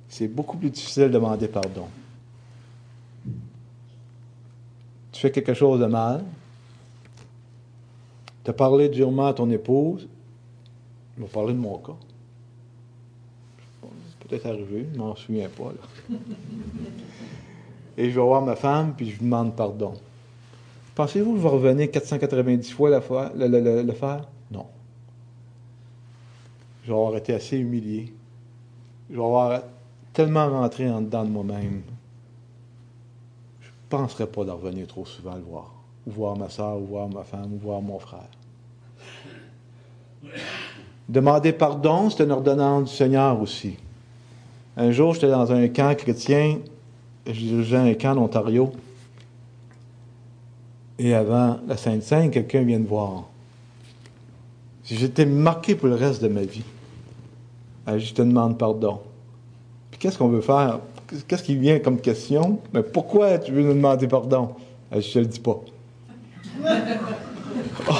C'est 0.08 0.28
beaucoup 0.28 0.56
plus 0.56 0.70
difficile 0.70 1.04
de 1.04 1.08
demander 1.08 1.48
pardon 1.48 1.86
tu 5.16 5.22
fais 5.22 5.30
quelque 5.30 5.54
chose 5.54 5.80
de 5.80 5.86
mal, 5.86 6.22
tu 8.44 8.50
as 8.50 8.52
parlé 8.52 8.90
durement 8.90 9.28
à 9.28 9.32
ton 9.32 9.50
épouse, 9.50 10.06
je 11.16 11.22
vais 11.22 11.28
parler 11.28 11.54
de 11.54 11.58
mon 11.58 11.78
cas. 11.78 11.96
C'est 13.82 14.28
peut-être 14.28 14.46
arrivé, 14.46 14.86
je 14.92 14.98
m'en 14.98 15.16
souviens 15.16 15.48
pas. 15.48 15.72
Et 17.96 18.10
je 18.10 18.14
vais 18.14 18.26
voir 18.26 18.42
ma 18.42 18.56
femme, 18.56 18.92
puis 18.94 19.06
je 19.06 19.12
lui 19.12 19.24
demande 19.24 19.56
pardon. 19.56 19.94
Pensez-vous 20.94 21.32
que 21.32 21.38
je 21.38 21.42
vais 21.42 21.48
revenir 21.48 21.90
490 21.90 22.70
fois 22.72 22.90
le, 23.34 23.92
faire? 23.92 24.28
Non. 24.50 24.66
Je 26.82 26.88
vais 26.88 26.94
avoir 26.94 27.16
été 27.16 27.32
assez 27.32 27.56
humilié. 27.56 28.12
Je 29.08 29.16
vais 29.16 29.24
avoir 29.24 29.62
tellement 30.12 30.46
rentré 30.50 30.90
en 30.90 31.00
dedans 31.00 31.24
de 31.24 31.30
moi-même 31.30 31.80
ne 31.86 31.95
penserais 33.88 34.26
pas 34.26 34.44
d'en 34.44 34.56
revenir 34.56 34.86
trop 34.86 35.04
souvent 35.04 35.34
le 35.34 35.42
voir. 35.42 35.72
Ou 36.06 36.12
voir 36.12 36.36
ma 36.36 36.48
soeur, 36.48 36.76
ou 36.76 36.86
voir 36.86 37.08
ma 37.08 37.24
femme, 37.24 37.52
ou 37.54 37.58
voir 37.58 37.80
mon 37.80 37.98
frère. 37.98 38.28
Demander 41.08 41.52
pardon, 41.52 42.10
c'est 42.10 42.24
une 42.24 42.32
ordonnance 42.32 42.90
du 42.90 42.96
Seigneur 42.96 43.40
aussi. 43.40 43.76
Un 44.76 44.90
jour, 44.90 45.14
j'étais 45.14 45.30
dans 45.30 45.50
un 45.52 45.68
camp 45.68 45.96
chrétien, 45.96 46.58
dirigeais 47.24 47.76
un 47.76 47.94
camp 47.94 48.16
en 48.18 48.24
Ontario. 48.24 48.72
Et 50.98 51.14
avant 51.14 51.58
la 51.66 51.76
Sainte-Sainte, 51.76 52.32
quelqu'un 52.32 52.62
vient 52.62 52.78
me 52.78 52.86
voir. 52.86 53.24
J'étais 54.84 55.26
marqué 55.26 55.74
pour 55.74 55.88
le 55.88 55.94
reste 55.94 56.22
de 56.22 56.28
ma 56.28 56.42
vie. 56.42 56.64
Je 57.86 58.12
te 58.12 58.22
demande 58.22 58.58
pardon. 58.58 59.00
Puis 59.90 59.98
qu'est-ce 59.98 60.18
qu'on 60.18 60.28
veut 60.28 60.40
faire? 60.40 60.80
Qu'est-ce 61.28 61.42
qui 61.42 61.56
vient 61.56 61.78
comme 61.78 62.00
question? 62.00 62.58
Mais 62.72 62.82
pourquoi 62.82 63.38
tu 63.38 63.52
veux 63.52 63.62
nous 63.62 63.74
demander 63.74 64.06
pardon? 64.06 64.50
Euh, 64.92 65.00
je 65.00 65.06
ne 65.06 65.12
te 65.12 65.18
le 65.18 65.26
dis 65.26 65.40
pas. 65.40 65.60
Oh, 67.88 67.92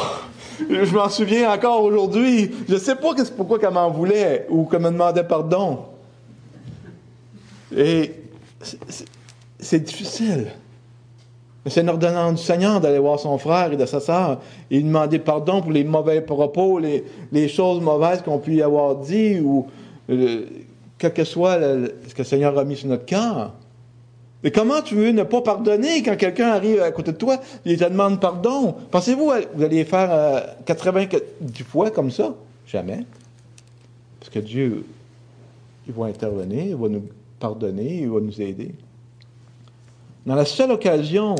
je 0.70 0.94
m'en 0.94 1.08
souviens 1.08 1.52
encore 1.52 1.82
aujourd'hui. 1.82 2.50
Je 2.68 2.74
ne 2.74 2.78
sais 2.78 2.94
pas 2.96 3.14
pourquoi 3.36 3.58
qu'elle 3.58 3.72
m'en 3.72 3.90
voulait 3.90 4.46
ou 4.48 4.64
qu'elle 4.64 4.80
me 4.80 4.90
demandait 4.90 5.24
pardon. 5.24 5.80
Et 7.76 8.12
c'est 9.58 9.80
difficile. 9.80 10.48
C'est 11.66 11.80
une 11.80 11.88
ordonnance 11.88 12.40
du 12.40 12.46
Seigneur 12.46 12.80
d'aller 12.80 12.98
voir 12.98 13.18
son 13.18 13.38
frère 13.38 13.72
et 13.72 13.76
de 13.76 13.86
sa 13.86 13.98
sœur 13.98 14.40
et 14.70 14.80
demander 14.80 15.18
pardon 15.18 15.60
pour 15.60 15.72
les 15.72 15.82
mauvais 15.82 16.20
propos, 16.20 16.78
les, 16.78 17.48
choses 17.48 17.80
mauvaises 17.80 18.22
qu'on 18.22 18.38
pu 18.38 18.54
y 18.54 18.62
avoir 18.62 18.96
dit 18.96 19.40
ou 19.40 19.66
euh, 20.10 20.44
quel 20.98 21.12
que 21.12 21.24
soit 21.24 21.59
ce 21.61 22.14
que 22.14 22.18
le 22.18 22.24
Seigneur 22.24 22.59
a 22.59 22.64
mis 22.64 22.76
sur 22.76 22.88
notre 22.88 23.04
cœur. 23.04 23.52
Mais 24.42 24.50
comment 24.50 24.82
tu 24.82 24.94
veux 24.94 25.11
ne 25.11 25.22
pas 25.22 25.42
pardonner 25.42 26.02
quand 26.02 26.16
quelqu'un 26.16 26.48
arrive 26.48 26.80
à 26.80 26.90
côté 26.92 27.12
de 27.12 27.16
toi 27.16 27.40
et 27.64 27.76
te 27.76 27.85
demande 27.85 28.20
pardon? 28.20 28.74
Pensez-vous 28.90 29.32
vous 29.54 29.62
allez 29.62 29.85
faire 29.85 30.09
euh, 30.12 30.40
90 30.66 31.62
fois 31.64 31.90
comme 31.90 32.11
ça? 32.11 32.35
Jamais. 32.66 33.04
Parce 34.20 34.30
que 34.30 34.38
Dieu, 34.38 34.85
il 35.87 35.94
va 35.94 36.06
intervenir, 36.06 36.64
il 36.64 36.76
va 36.76 36.88
nous 36.88 37.09
pardonner, 37.38 38.02
il 38.02 38.11
va 38.11 38.20
nous 38.20 38.40
aider. 38.40 38.74
Dans 40.24 40.35
la 40.35 40.44
seule 40.44 40.72
occasion 40.72 41.35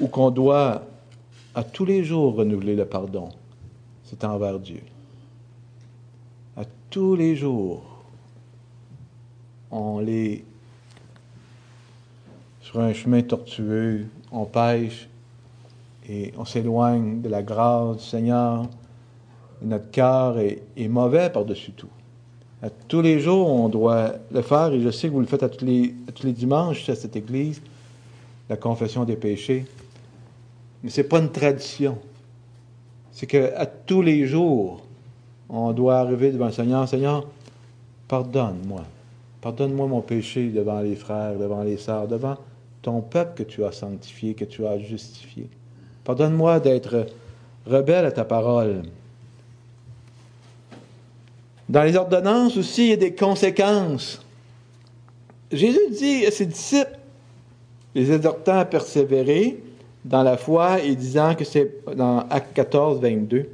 où 0.00 0.06
qu'on 0.06 0.30
doit 0.30 0.82
à 1.54 1.64
tous 1.64 1.84
les 1.84 2.04
jours 2.04 2.34
renouveler 2.34 2.76
le 2.76 2.84
pardon, 2.84 3.28
c'est 4.04 4.24
envers 4.24 4.58
Dieu. 4.58 4.80
À 6.56 6.62
tous 6.90 7.16
les 7.16 7.36
jours, 7.36 7.91
on 9.72 9.98
les 9.98 10.44
sur 12.60 12.78
un 12.80 12.92
chemin 12.92 13.22
tortueux, 13.22 14.06
on 14.30 14.44
pêche 14.44 15.08
et 16.08 16.32
on 16.38 16.44
s'éloigne 16.44 17.20
de 17.20 17.28
la 17.28 17.42
grâce 17.42 17.96
du 17.98 18.04
Seigneur. 18.04 18.66
Notre 19.60 19.90
cœur 19.90 20.38
est, 20.38 20.88
mauvais 20.88 21.30
par-dessus 21.30 21.72
tout. 21.72 21.88
À 22.62 22.70
tous 22.70 23.00
les 23.00 23.20
jours, 23.20 23.48
on 23.48 23.68
doit 23.68 24.14
le 24.30 24.42
faire, 24.42 24.72
et 24.72 24.80
je 24.80 24.90
sais 24.90 25.08
que 25.08 25.12
vous 25.12 25.20
le 25.20 25.26
faites 25.26 25.42
à 25.42 25.48
tous 25.48 25.64
les, 25.64 25.94
à 26.08 26.12
tous 26.12 26.26
les 26.26 26.32
dimanches 26.32 26.88
à 26.88 26.94
cette 26.94 27.16
église, 27.16 27.60
la 28.48 28.56
confession 28.56 29.04
des 29.04 29.16
péchés. 29.16 29.66
Mais 30.82 30.90
ce 30.90 31.00
n'est 31.00 31.08
pas 31.08 31.18
une 31.18 31.30
tradition. 31.30 31.98
C'est 33.12 33.26
qu'à 33.26 33.66
tous 33.66 34.02
les 34.02 34.26
jours, 34.26 34.82
on 35.48 35.72
doit 35.72 35.98
arriver 35.98 36.30
devant 36.30 36.46
le 36.46 36.52
Seigneur. 36.52 36.88
Seigneur, 36.88 37.26
pardonne-moi. 38.08 38.82
Pardonne-moi 39.42 39.88
mon 39.88 40.00
péché 40.00 40.50
devant 40.50 40.80
les 40.80 40.94
frères, 40.94 41.36
devant 41.36 41.64
les 41.64 41.76
sœurs, 41.76 42.06
devant 42.06 42.36
ton 42.80 43.00
peuple 43.00 43.42
que 43.42 43.42
tu 43.42 43.64
as 43.64 43.72
sanctifié, 43.72 44.34
que 44.34 44.44
tu 44.44 44.64
as 44.64 44.78
justifié. 44.78 45.48
Pardonne-moi 46.04 46.60
d'être 46.60 47.06
rebelle 47.66 48.06
à 48.06 48.12
ta 48.12 48.24
parole. 48.24 48.82
Dans 51.68 51.82
les 51.82 51.96
ordonnances 51.96 52.56
aussi, 52.56 52.84
il 52.84 52.88
y 52.90 52.92
a 52.92 52.96
des 52.96 53.14
conséquences. 53.14 54.24
Jésus 55.50 55.90
dit 55.90 56.24
à 56.24 56.30
ses 56.30 56.46
disciples, 56.46 56.98
les 57.96 58.12
exhortant 58.12 58.58
à 58.58 58.64
persévérer, 58.64 59.60
dans 60.04 60.22
la 60.22 60.36
foi 60.36 60.80
et 60.80 60.94
disant 60.94 61.34
que 61.34 61.44
c'est 61.44 61.84
dans 61.96 62.20
Acte 62.30 62.54
14, 62.54 63.00
22, 63.00 63.48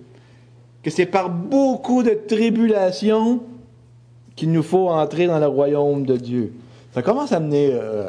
que 0.82 0.90
c'est 0.90 1.06
par 1.06 1.30
beaucoup 1.30 2.02
de 2.02 2.10
tribulations 2.10 3.40
qu'il 4.38 4.52
nous 4.52 4.62
faut 4.62 4.88
entrer 4.88 5.26
dans 5.26 5.40
le 5.40 5.48
royaume 5.48 6.06
de 6.06 6.16
Dieu. 6.16 6.52
Ça 6.94 7.02
commence 7.02 7.32
à 7.32 7.40
mener 7.40 7.70
euh, 7.72 8.08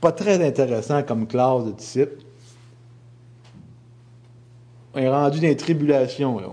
pas 0.00 0.12
très 0.12 0.44
intéressant 0.46 1.02
comme 1.02 1.26
classe 1.26 1.64
de 1.64 1.72
disciples. 1.72 2.22
On 4.94 5.00
est 5.00 5.10
rendu 5.10 5.40
dans 5.40 5.48
les 5.48 5.56
tribulations. 5.56 6.38
Là. 6.38 6.50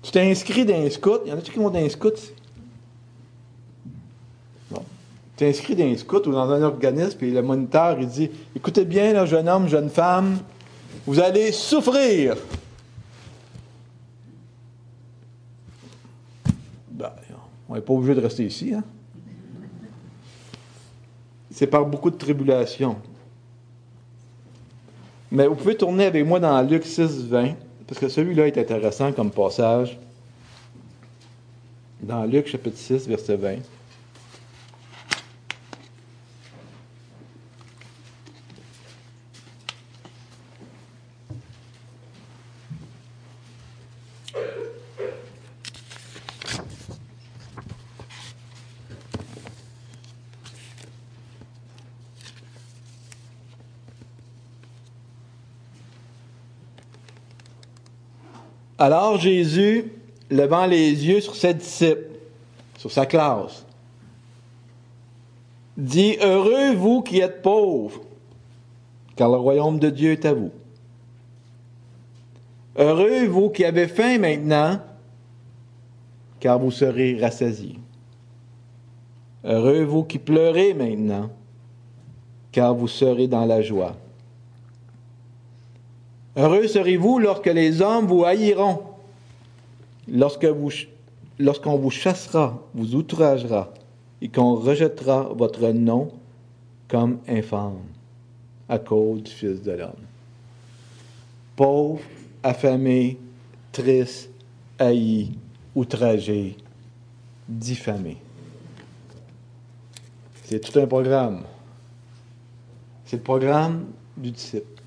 Tu 0.00 0.12
t'es 0.12 0.30
inscrit 0.30 0.64
dans 0.64 0.76
un 0.76 0.88
scout. 0.90 1.22
Il 1.26 1.30
y 1.30 1.32
en 1.32 1.38
a-tu 1.38 1.50
qui 1.50 1.58
vont 1.58 1.70
dans 1.70 1.84
un 1.84 1.88
scout? 1.88 2.32
tu 5.36 5.44
es 5.44 5.50
inscrit 5.50 5.76
dans 5.76 5.84
un 5.84 5.96
scout 5.96 6.26
ou 6.26 6.32
dans 6.32 6.50
un 6.50 6.62
organisme, 6.62 7.16
puis 7.16 7.30
le 7.30 7.42
moniteur, 7.42 7.96
il 8.00 8.08
dit 8.08 8.28
Écoutez 8.56 8.84
bien, 8.84 9.24
jeune 9.24 9.48
homme, 9.48 9.68
jeune 9.68 9.88
femme, 9.88 10.38
vous 11.06 11.20
allez 11.20 11.52
souffrir. 11.52 12.36
Ben, 16.98 17.12
on 17.68 17.76
n'est 17.76 17.80
pas 17.80 17.92
obligé 17.92 18.14
de 18.16 18.20
rester 18.20 18.44
ici. 18.44 18.74
Hein? 18.74 18.82
C'est 21.48 21.68
par 21.68 21.86
beaucoup 21.86 22.10
de 22.10 22.16
tribulations. 22.16 22.96
Mais 25.30 25.46
vous 25.46 25.54
pouvez 25.54 25.76
tourner 25.76 26.06
avec 26.06 26.26
moi 26.26 26.40
dans 26.40 26.60
Luc 26.62 26.84
6, 26.84 27.26
20, 27.26 27.54
parce 27.86 28.00
que 28.00 28.08
celui-là 28.08 28.48
est 28.48 28.58
intéressant 28.58 29.12
comme 29.12 29.30
passage. 29.30 29.96
Dans 32.02 32.24
Luc 32.24 32.48
chapitre 32.48 32.76
6, 32.76 33.06
verset 33.06 33.36
20. 33.36 33.58
Alors 58.78 59.18
Jésus, 59.18 59.92
levant 60.30 60.66
les 60.66 61.06
yeux 61.06 61.20
sur 61.20 61.34
ses 61.34 61.54
disciples, 61.54 62.06
sur 62.78 62.92
sa 62.92 63.06
classe, 63.06 63.66
dit, 65.76 66.16
Heureux 66.22 66.74
vous 66.74 67.02
qui 67.02 67.18
êtes 67.18 67.42
pauvres, 67.42 68.00
car 69.16 69.30
le 69.30 69.36
royaume 69.36 69.80
de 69.80 69.90
Dieu 69.90 70.12
est 70.12 70.24
à 70.24 70.32
vous. 70.32 70.52
Heureux 72.76 73.26
vous 73.26 73.50
qui 73.50 73.64
avez 73.64 73.88
faim 73.88 74.18
maintenant, 74.18 74.80
car 76.38 76.60
vous 76.60 76.70
serez 76.70 77.18
rassasiés. 77.20 77.80
Heureux 79.44 79.82
vous 79.82 80.04
qui 80.04 80.20
pleurez 80.20 80.72
maintenant, 80.74 81.30
car 82.52 82.74
vous 82.74 82.86
serez 82.86 83.26
dans 83.26 83.44
la 83.44 83.60
joie. 83.60 83.96
Heureux 86.38 86.68
serez-vous 86.68 87.18
lorsque 87.18 87.46
les 87.46 87.82
hommes 87.82 88.06
vous 88.06 88.24
haïront, 88.24 88.84
lorsque 90.06 90.44
vous, 90.44 90.70
lorsqu'on 91.36 91.76
vous 91.76 91.90
chassera, 91.90 92.62
vous 92.74 92.94
outragera, 92.94 93.74
et 94.22 94.28
qu'on 94.28 94.54
rejettera 94.54 95.32
votre 95.34 95.68
nom 95.70 96.12
comme 96.86 97.18
infâme 97.26 97.80
à 98.68 98.78
cause 98.78 99.24
du 99.24 99.32
Fils 99.32 99.62
de 99.62 99.72
l'homme. 99.72 100.04
Pauvre, 101.56 102.02
affamé, 102.44 103.18
triste, 103.72 104.30
haï, 104.78 105.32
outragé, 105.74 106.56
diffamé. 107.48 108.16
C'est 110.44 110.60
tout 110.60 110.78
un 110.78 110.86
programme. 110.86 111.42
C'est 113.06 113.16
le 113.16 113.22
programme 113.22 113.86
du 114.16 114.30
disciple. 114.30 114.77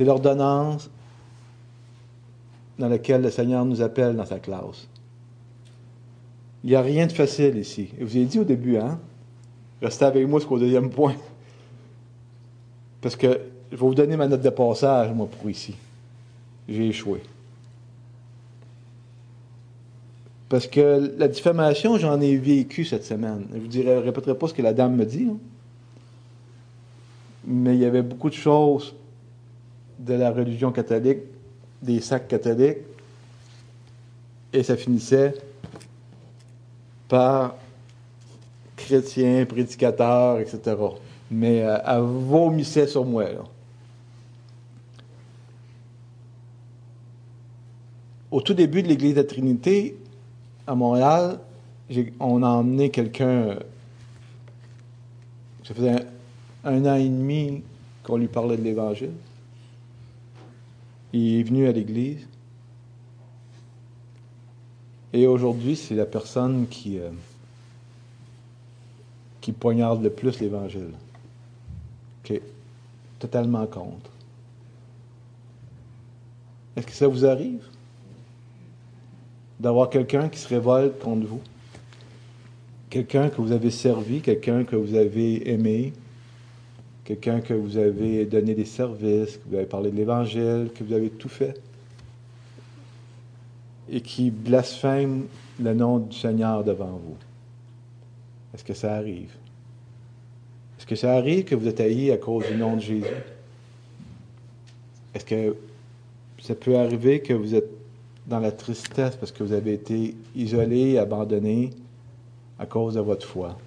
C'est 0.00 0.06
l'ordonnance 0.06 0.88
dans 2.78 2.88
laquelle 2.88 3.20
le 3.20 3.30
Seigneur 3.30 3.66
nous 3.66 3.82
appelle 3.82 4.16
dans 4.16 4.24
sa 4.24 4.38
classe. 4.38 4.88
Il 6.64 6.70
n'y 6.70 6.74
a 6.74 6.80
rien 6.80 7.06
de 7.06 7.12
facile 7.12 7.58
ici. 7.58 7.90
Et 7.98 8.04
vous 8.04 8.16
ai 8.16 8.24
dit 8.24 8.38
au 8.38 8.44
début, 8.44 8.78
hein? 8.78 8.98
Restez 9.82 10.06
avec 10.06 10.26
moi 10.26 10.40
jusqu'au 10.40 10.58
deuxième 10.58 10.88
point. 10.88 11.16
Parce 13.02 13.14
que 13.14 13.26
je 13.70 13.76
vais 13.76 13.76
vous 13.76 13.94
donner 13.94 14.16
ma 14.16 14.26
note 14.26 14.40
de 14.40 14.48
passage, 14.48 15.12
moi, 15.12 15.26
pour 15.26 15.50
ici. 15.50 15.74
J'ai 16.66 16.88
échoué. 16.88 17.22
Parce 20.48 20.66
que 20.66 21.14
la 21.18 21.28
diffamation, 21.28 21.98
j'en 21.98 22.18
ai 22.22 22.38
vécu 22.38 22.86
cette 22.86 23.04
semaine. 23.04 23.46
Je 23.52 23.80
ne 23.82 23.96
vous 23.96 24.00
répéterai 24.00 24.34
pas 24.34 24.48
ce 24.48 24.54
que 24.54 24.62
la 24.62 24.72
dame 24.72 24.96
me 24.96 25.04
dit. 25.04 25.28
Hein. 25.30 25.36
Mais 27.44 27.74
il 27.74 27.82
y 27.82 27.84
avait 27.84 28.00
beaucoup 28.00 28.30
de 28.30 28.34
choses 28.34 28.94
de 30.00 30.14
la 30.14 30.30
religion 30.30 30.72
catholique, 30.72 31.20
des 31.82 32.00
sacs 32.00 32.26
catholiques, 32.26 32.78
et 34.52 34.62
ça 34.62 34.76
finissait 34.76 35.34
par 37.08 37.54
chrétiens, 38.76 39.44
prédicateurs, 39.46 40.40
etc. 40.40 40.76
Mais 41.30 41.62
euh, 41.62 41.78
elle 41.86 42.02
vomissait 42.02 42.86
sur 42.86 43.04
moi. 43.04 43.26
Au 48.30 48.40
tout 48.40 48.54
début 48.54 48.82
de 48.82 48.88
l'Église 48.88 49.14
de 49.14 49.20
la 49.20 49.24
Trinité, 49.24 49.96
à 50.66 50.74
Montréal, 50.74 51.40
on 52.20 52.42
a 52.42 52.48
emmené 52.48 52.90
quelqu'un. 52.90 53.56
Ça 55.64 55.74
faisait 55.74 56.06
un 56.64 56.84
an 56.86 56.94
et 56.94 57.08
demi 57.08 57.62
qu'on 58.04 58.16
lui 58.16 58.28
parlait 58.28 58.56
de 58.56 58.62
l'Évangile. 58.62 59.10
Il 61.12 61.40
est 61.40 61.42
venu 61.42 61.66
à 61.66 61.72
l'Église. 61.72 62.26
Et 65.12 65.26
aujourd'hui, 65.26 65.74
c'est 65.74 65.94
la 65.94 66.06
personne 66.06 66.66
qui, 66.68 66.98
euh, 66.98 67.10
poignarde 69.58 70.00
le 70.00 70.10
plus 70.10 70.38
l'Évangile. 70.38 70.92
Qui 72.22 72.34
est 72.34 72.42
totalement 73.18 73.66
contre. 73.66 74.10
Est-ce 76.76 76.86
que 76.86 76.92
ça 76.92 77.08
vous 77.08 77.26
arrive? 77.26 77.64
D'avoir 79.58 79.90
quelqu'un 79.90 80.28
qui 80.28 80.38
se 80.38 80.46
révolte 80.46 81.00
contre 81.00 81.26
vous? 81.26 81.40
Quelqu'un 82.88 83.28
que 83.28 83.40
vous 83.40 83.50
avez 83.50 83.72
servi, 83.72 84.20
quelqu'un 84.20 84.62
que 84.62 84.76
vous 84.76 84.94
avez 84.94 85.50
aimé, 85.50 85.92
quelqu'un 87.04 87.40
que 87.40 87.54
vous 87.54 87.76
avez 87.76 88.24
donné 88.24 88.54
des 88.54 88.64
services, 88.64 89.36
que 89.36 89.48
vous 89.48 89.56
avez 89.56 89.66
parlé 89.66 89.90
de 89.90 89.96
l'Évangile, 89.96 90.70
que 90.74 90.84
vous 90.84 90.92
avez 90.92 91.10
tout 91.10 91.28
fait, 91.28 91.60
et 93.88 94.00
qui 94.00 94.30
blasphème 94.30 95.26
le 95.60 95.74
nom 95.74 95.98
du 95.98 96.16
Seigneur 96.16 96.64
devant 96.64 97.00
vous. 97.04 97.16
Est-ce 98.54 98.64
que 98.64 98.74
ça 98.74 98.94
arrive? 98.94 99.30
Est-ce 100.78 100.86
que 100.86 100.96
ça 100.96 101.14
arrive 101.14 101.44
que 101.44 101.54
vous 101.54 101.68
êtes 101.68 101.80
haïs 101.80 102.10
à 102.10 102.16
cause 102.16 102.46
du 102.46 102.56
nom 102.56 102.76
de 102.76 102.80
Jésus? 102.80 103.04
Est-ce 105.14 105.24
que 105.24 105.56
Ça 106.40 106.54
peut 106.54 106.76
arriver 106.78 107.20
que 107.20 107.34
vous 107.34 107.54
êtes 107.54 107.68
dans 108.26 108.40
la 108.40 108.50
tristesse 108.50 109.14
parce 109.16 109.30
que 109.30 109.42
vous 109.42 109.52
avez 109.52 109.74
été 109.74 110.14
isolé, 110.34 110.96
abandonné 110.96 111.70
à 112.58 112.64
cause 112.64 112.94
de 112.94 113.00
votre 113.00 113.26
foi? 113.26 113.58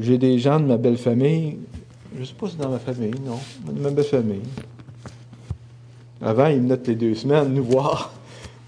J'ai 0.00 0.18
des 0.18 0.38
gens 0.38 0.58
de 0.58 0.66
ma 0.66 0.76
belle 0.76 0.98
famille, 0.98 1.58
je 2.14 2.20
ne 2.20 2.24
sais 2.24 2.34
pas 2.34 2.48
si 2.48 2.56
dans 2.56 2.70
ma 2.70 2.78
famille, 2.78 3.14
non, 3.24 3.38
de 3.72 3.80
ma 3.80 3.90
belle 3.90 4.04
famille. 4.04 4.42
Avant, 6.20 6.46
ils 6.46 6.60
venaient 6.60 6.80
les 6.86 6.94
deux 6.94 7.14
semaines 7.14 7.52
nous 7.52 7.64
voir 7.64 8.12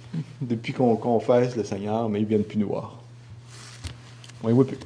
depuis 0.40 0.72
qu'on 0.72 0.96
confesse 0.96 1.57
le 1.57 1.64
Seigneur, 1.64 2.09
mais 2.09 2.20
ils 2.20 2.24
ne 2.24 2.28
viennent 2.28 2.44
plus 2.44 2.59
nous 2.59 2.68
voir. 2.68 2.98
On 4.42 4.48
ne 4.48 4.52
voit 4.52 4.66
plus. 4.66 4.78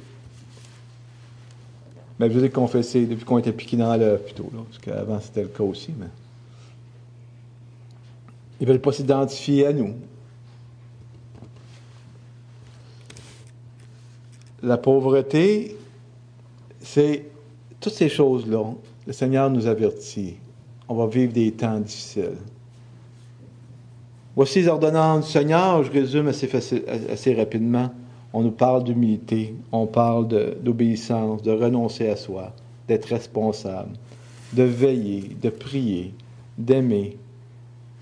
Mais 2.19 2.29
vous 2.29 2.43
ai 2.43 2.49
confessé 2.49 3.05
depuis 3.05 3.25
qu'on 3.25 3.37
était 3.37 3.51
piqué 3.51 3.75
dans 3.75 3.95
l'œuf 3.95 4.23
plutôt, 4.23 4.49
là, 4.53 4.61
parce 4.69 4.79
qu'avant 4.79 5.19
c'était 5.19 5.41
le 5.43 5.49
cas 5.49 5.63
aussi, 5.63 5.93
mais. 5.97 6.07
Ils 8.59 8.67
ne 8.67 8.71
veulent 8.71 8.81
pas 8.81 8.93
s'identifier 8.93 9.65
à 9.67 9.73
nous. 9.73 9.95
La 14.61 14.77
pauvreté, 14.77 15.75
c'est 16.93 17.25
toutes 17.79 17.93
ces 17.93 18.09
choses-là. 18.09 18.65
Le 19.07 19.13
Seigneur 19.13 19.49
nous 19.49 19.65
avertit. 19.65 20.35
On 20.87 20.93
va 20.93 21.07
vivre 21.07 21.33
des 21.33 21.51
temps 21.51 21.79
difficiles. 21.79 22.37
Voici 24.35 24.59
les 24.59 24.67
ordonnances 24.67 25.25
du 25.25 25.31
Seigneur, 25.31 25.83
je 25.83 25.91
résume 25.91 26.27
assez, 26.27 27.33
rapidement. 27.33 27.89
On 28.31 28.43
nous 28.43 28.51
parle 28.51 28.83
d'humilité, 28.83 29.55
on 29.71 29.87
parle 29.87 30.27
d'obéissance, 30.61 31.41
de, 31.41 31.51
renoncer 31.51 32.09
à 32.09 32.15
soi, 32.15 32.51
d'être 32.87 33.05
responsable, 33.05 33.93
de 34.53 34.63
veiller, 34.63 35.35
de 35.41 35.49
prier, 35.49 36.13
d'aimer, 36.59 37.17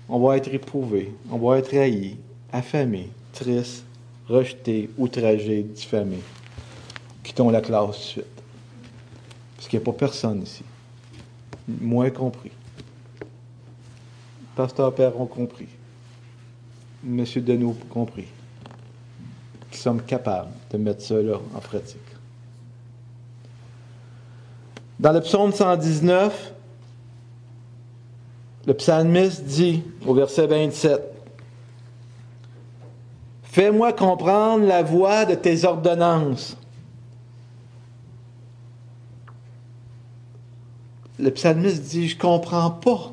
on 0.08 0.18
va 0.18 0.36
être 0.36 0.52
éprouvé, 0.52 1.12
on 1.30 1.38
va 1.38 1.58
être 1.58 1.74
haï, 1.74 2.16
affamé, 2.52 3.08
triste, 3.32 3.86
rejeté, 4.28 4.90
outragé, 4.98 5.62
diffamé. 5.62 6.18
Quittons 7.22 7.48
la 7.48 7.62
classe 7.62 7.96
suite. 7.96 8.41
Parce 9.62 9.70
qu'il 9.70 9.78
n'y 9.78 9.84
a 9.84 9.92
pas 9.92 9.96
personne 9.96 10.42
ici. 10.42 10.64
Moi 11.68 12.10
compris. 12.10 12.50
Pasteur 14.56 14.92
Père 14.92 15.20
ont 15.20 15.26
compris. 15.26 15.68
Monsieur 17.04 17.40
Deneau 17.40 17.76
compris. 17.88 18.26
Qui 19.70 19.78
sommes 19.78 20.02
capables 20.02 20.50
de 20.72 20.78
mettre 20.78 21.02
cela 21.02 21.36
en 21.54 21.60
pratique. 21.60 22.00
Dans 24.98 25.12
le 25.12 25.20
psaume 25.20 25.52
119, 25.52 26.54
le 28.66 28.74
psalmiste 28.74 29.44
dit 29.44 29.84
au 30.04 30.12
verset 30.12 30.48
27, 30.48 31.02
Fais-moi 33.44 33.92
comprendre 33.92 34.66
la 34.66 34.82
voie 34.82 35.24
de 35.24 35.36
tes 35.36 35.64
ordonnances. 35.64 36.56
Le 41.22 41.30
psalmiste 41.30 41.84
dit, 41.84 42.08
je 42.08 42.18
comprends 42.18 42.72
pas 42.72 43.12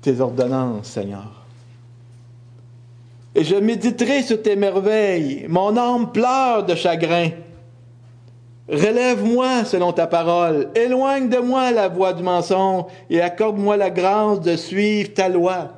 tes 0.00 0.18
ordonnances, 0.18 0.86
Seigneur. 0.86 1.44
Et 3.34 3.44
je 3.44 3.54
méditerai 3.54 4.22
sur 4.22 4.40
tes 4.40 4.56
merveilles. 4.56 5.44
Mon 5.46 5.76
âme 5.76 6.10
pleure 6.10 6.64
de 6.64 6.74
chagrin. 6.74 7.32
Relève-moi 8.66 9.66
selon 9.66 9.92
ta 9.92 10.06
parole. 10.06 10.70
Éloigne 10.74 11.28
de 11.28 11.36
moi 11.36 11.70
la 11.70 11.88
voie 11.88 12.14
du 12.14 12.22
mensonge 12.22 12.84
et 13.10 13.20
accorde-moi 13.20 13.76
la 13.76 13.90
grâce 13.90 14.40
de 14.40 14.56
suivre 14.56 15.12
ta 15.12 15.28
loi. 15.28 15.74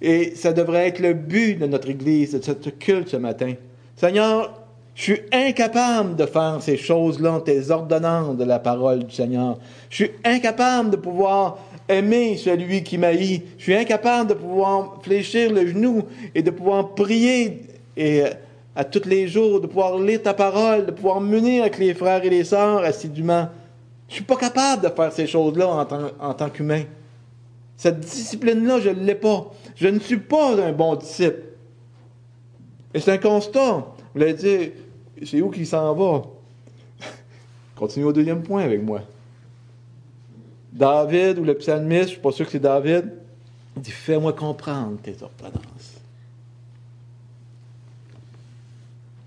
Et 0.00 0.36
ça 0.36 0.52
devrait 0.52 0.86
être 0.86 1.00
le 1.00 1.14
but 1.14 1.58
de 1.58 1.66
notre 1.66 1.90
Église, 1.90 2.30
de 2.30 2.40
cette 2.40 2.78
culte 2.78 3.08
ce 3.08 3.16
matin. 3.16 3.54
Seigneur, 3.96 4.65
je 4.96 5.02
suis 5.02 5.20
incapable 5.30 6.16
de 6.16 6.24
faire 6.24 6.56
ces 6.62 6.78
choses-là, 6.78 7.42
tes 7.44 7.70
ordonnances 7.70 8.34
de 8.38 8.44
la 8.44 8.58
parole 8.58 9.04
du 9.04 9.14
Seigneur. 9.14 9.58
Je 9.90 9.96
suis 9.96 10.10
incapable 10.24 10.88
de 10.88 10.96
pouvoir 10.96 11.58
aimer 11.86 12.38
celui 12.38 12.82
qui 12.82 12.96
m'haït. 12.96 13.44
Je 13.58 13.62
suis 13.62 13.74
incapable 13.74 14.30
de 14.30 14.34
pouvoir 14.34 14.94
fléchir 15.02 15.52
le 15.52 15.66
genou 15.66 16.02
et 16.34 16.42
de 16.42 16.50
pouvoir 16.50 16.94
prier 16.94 17.66
et 17.94 18.22
à 18.74 18.84
tous 18.84 19.06
les 19.06 19.28
jours, 19.28 19.60
de 19.60 19.66
pouvoir 19.66 19.98
lire 19.98 20.22
ta 20.22 20.32
parole, 20.32 20.86
de 20.86 20.92
pouvoir 20.92 21.20
mener 21.20 21.60
avec 21.60 21.76
les 21.76 21.92
frères 21.92 22.24
et 22.24 22.30
les 22.30 22.44
sœurs 22.44 22.82
assidûment. 22.82 23.50
Je 24.08 24.14
suis 24.14 24.24
pas 24.24 24.36
capable 24.36 24.82
de 24.82 24.88
faire 24.88 25.12
ces 25.12 25.26
choses-là 25.26 25.68
en 25.68 25.84
tant, 25.84 26.10
en 26.18 26.32
tant 26.32 26.48
qu'humain. 26.48 26.84
Cette 27.76 28.00
discipline-là, 28.00 28.80
je 28.80 28.88
ne 28.88 29.04
l'ai 29.04 29.14
pas. 29.14 29.52
Je 29.74 29.88
ne 29.88 29.98
suis 29.98 30.16
pas 30.16 30.54
un 30.54 30.72
bon 30.72 30.94
disciple. 30.94 31.42
Et 32.94 33.00
c'est 33.00 33.12
un 33.12 33.18
constat. 33.18 33.88
Vous 34.14 34.22
allez 34.22 34.32
dire, 34.32 34.70
c'est 35.24 35.40
où 35.40 35.50
qu'il 35.50 35.66
s'en 35.66 35.94
va? 35.94 36.22
Continue 37.76 38.06
au 38.06 38.12
deuxième 38.12 38.42
point 38.42 38.62
avec 38.62 38.82
moi. 38.82 39.02
David 40.72 41.38
ou 41.38 41.44
le 41.44 41.54
psalmiste, 41.54 42.02
je 42.02 42.04
ne 42.04 42.12
suis 42.12 42.20
pas 42.20 42.32
sûr 42.32 42.44
que 42.46 42.52
c'est 42.52 42.58
David, 42.58 43.12
il 43.76 43.82
dit 43.82 43.90
Fais-moi 43.90 44.32
comprendre 44.32 44.98
tes 45.02 45.16
ordonnances. 45.22 45.96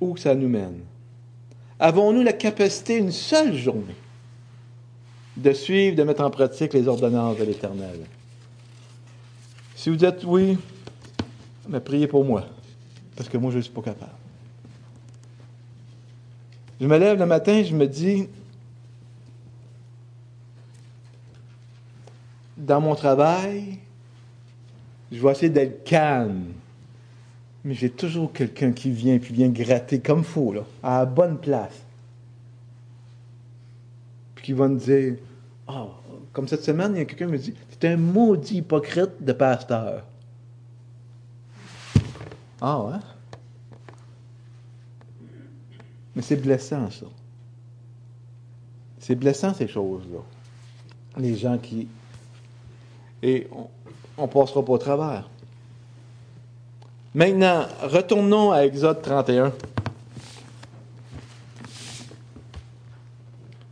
où 0.02 0.18
ça 0.18 0.36
nous 0.36 0.48
mène? 0.48 0.82
Avons-nous 1.80 2.24
la 2.24 2.34
capacité, 2.34 2.98
une 2.98 3.12
seule 3.12 3.56
journée, 3.56 3.96
de 5.38 5.54
suivre, 5.54 5.96
de 5.96 6.04
mettre 6.04 6.24
en 6.24 6.30
pratique 6.30 6.74
les 6.74 6.88
ordonnances 6.88 7.38
de 7.38 7.44
l'Éternel? 7.44 8.00
Si 9.76 9.90
vous 9.90 9.96
dites 9.96 10.24
oui, 10.26 10.58
mais 11.68 11.80
priez 11.80 12.08
pour 12.08 12.26
moi, 12.26 12.46
parce 13.16 13.30
que 13.30 13.38
moi, 13.38 13.52
je 13.52 13.58
ne 13.58 13.62
suis 13.62 13.72
pas 13.72 13.82
capable. 13.82 14.12
Je 16.80 16.88
me 16.88 16.98
lève 16.98 17.20
le 17.20 17.26
matin, 17.26 17.62
je 17.64 17.76
me 17.76 17.88
dis, 17.88 18.28
dans 22.58 22.80
mon 22.80 22.96
travail, 22.96 23.80
je 25.12 25.22
vais 25.22 25.32
essayer 25.32 25.50
d'être 25.50 25.84
calme 25.84 26.54
mais 27.64 27.74
j'ai 27.74 27.90
toujours 27.90 28.32
quelqu'un 28.32 28.72
qui 28.72 28.90
vient 28.90 29.20
puis 29.20 29.34
vient 29.34 29.50
gratter 29.50 30.00
comme 30.00 30.24
faux, 30.24 30.54
à 30.82 31.00
la 31.00 31.06
bonne 31.06 31.38
place. 31.38 31.84
Puis 34.36 34.46
qui 34.46 34.54
va 34.54 34.68
me 34.68 34.80
dire 34.80 35.16
oh, 35.68 35.90
comme 36.32 36.48
cette 36.48 36.64
semaine, 36.64 36.94
il 36.96 37.00
y 37.00 37.02
a 37.02 37.06
quelqu'un 37.06 37.26
qui 37.26 37.32
me 37.32 37.38
dit 37.38 37.54
C'est 37.70 37.90
un 37.90 37.98
maudit 37.98 38.58
hypocrite 38.58 39.12
de 39.22 39.34
pasteur. 39.34 40.04
Ah 42.62 42.82
ouais? 42.82 42.98
Mais 46.16 46.22
c'est 46.22 46.36
blessant, 46.36 46.90
ça. 46.92 47.06
C'est 49.00 49.16
blessant, 49.16 49.54
ces 49.54 49.68
choses-là. 49.68 50.20
Les 51.18 51.36
gens 51.36 51.58
qui. 51.58 51.88
Et 53.22 53.48
on 54.18 54.24
ne 54.24 54.28
passera 54.28 54.64
pas 54.64 54.74
au 54.74 54.78
travers. 54.78 55.30
Maintenant, 57.14 57.66
retournons 57.84 58.52
à 58.52 58.66
Exode 58.66 59.02
31. 59.02 59.52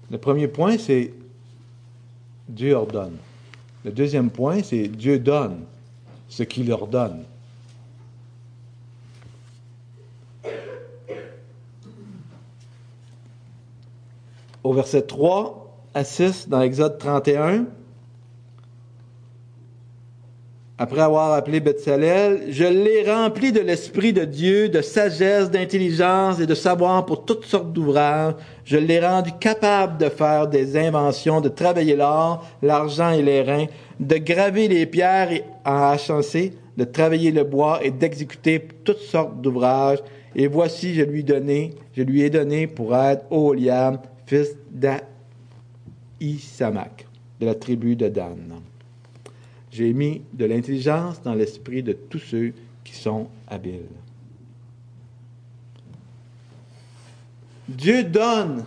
Le 0.09 0.17
premier 0.17 0.47
point, 0.47 0.77
c'est 0.77 1.13
Dieu 2.47 2.73
ordonne. 2.73 3.17
Le 3.83 3.91
deuxième 3.91 4.29
point, 4.29 4.63
c'est 4.63 4.87
Dieu 4.87 5.19
donne 5.19 5.65
ce 6.29 6.43
qu'il 6.43 6.71
ordonne. 6.71 7.23
Au 14.67 14.73
verset 14.73 15.03
3 15.03 15.65
à 15.93 16.03
6 16.03 16.49
dans 16.49 16.59
Exode 16.59 16.97
31, 16.97 17.67
après 20.77 20.99
avoir 20.99 21.31
appelé 21.31 21.61
Bethsalel, 21.61 22.47
je 22.49 22.65
l'ai 22.65 23.09
rempli 23.09 23.53
de 23.53 23.61
l'Esprit 23.61 24.11
de 24.11 24.25
Dieu, 24.25 24.67
de 24.67 24.81
sagesse, 24.81 25.49
d'intelligence 25.49 26.41
et 26.41 26.45
de 26.45 26.53
savoir 26.53 27.05
pour 27.05 27.23
toutes 27.23 27.45
sortes 27.45 27.71
d'ouvrages. 27.71 28.33
Je 28.65 28.75
l'ai 28.75 28.99
rendu 28.99 29.31
capable 29.39 29.99
de 29.99 30.09
faire 30.09 30.49
des 30.49 30.75
inventions, 30.75 31.39
de 31.39 31.47
travailler 31.47 31.95
l'or, 31.95 32.45
l'argent 32.61 33.11
et 33.11 33.21
les 33.21 33.43
reins, 33.43 33.67
de 34.01 34.17
graver 34.17 34.67
les 34.67 34.85
pierres 34.85 35.31
et 35.31 35.45
en 35.63 35.91
achancer, 35.91 36.51
de 36.75 36.83
travailler 36.83 37.31
le 37.31 37.45
bois 37.45 37.79
et 37.83 37.91
d'exécuter 37.91 38.67
toutes 38.83 38.99
sortes 38.99 39.39
d'ouvrages. 39.39 39.99
Et 40.35 40.47
voici, 40.47 40.93
je 40.93 41.03
lui, 41.03 41.23
donné, 41.23 41.73
je 41.93 42.03
lui 42.03 42.23
ai 42.23 42.29
donné 42.29 42.67
pour 42.67 42.93
être 42.97 43.23
Oliam, 43.31 43.99
fils 44.27 44.55
d'Aïsamak, 46.19 47.07
de 47.39 47.45
la 47.45 47.55
tribu 47.55 47.95
de 47.95 48.09
Dan. 48.09 48.61
J'ai 49.71 49.93
mis 49.93 50.21
de 50.33 50.45
l'intelligence 50.45 51.21
dans 51.23 51.33
l'esprit 51.33 51.81
de 51.81 51.93
tous 51.93 52.19
ceux 52.19 52.53
qui 52.83 52.93
sont 52.93 53.27
habiles. 53.47 53.87
Dieu 57.67 58.03
donne 58.03 58.65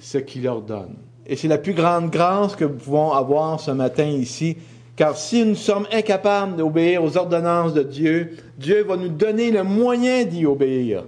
ce 0.00 0.18
qu'il 0.18 0.42
leur 0.42 0.62
donne. 0.62 0.94
Et 1.26 1.36
c'est 1.36 1.48
la 1.48 1.58
plus 1.58 1.74
grande 1.74 2.10
grâce 2.10 2.56
que 2.56 2.64
nous 2.64 2.74
pouvons 2.76 3.12
avoir 3.12 3.60
ce 3.60 3.70
matin 3.70 4.06
ici. 4.06 4.56
Car 4.96 5.16
si 5.16 5.44
nous 5.44 5.54
sommes 5.54 5.86
incapables 5.92 6.56
d'obéir 6.56 7.04
aux 7.04 7.16
ordonnances 7.16 7.72
de 7.72 7.82
Dieu, 7.82 8.36
Dieu 8.58 8.82
va 8.84 8.96
nous 8.96 9.08
donner 9.08 9.50
le 9.50 9.62
moyen 9.62 10.24
d'y 10.24 10.44
obéir. 10.44 11.04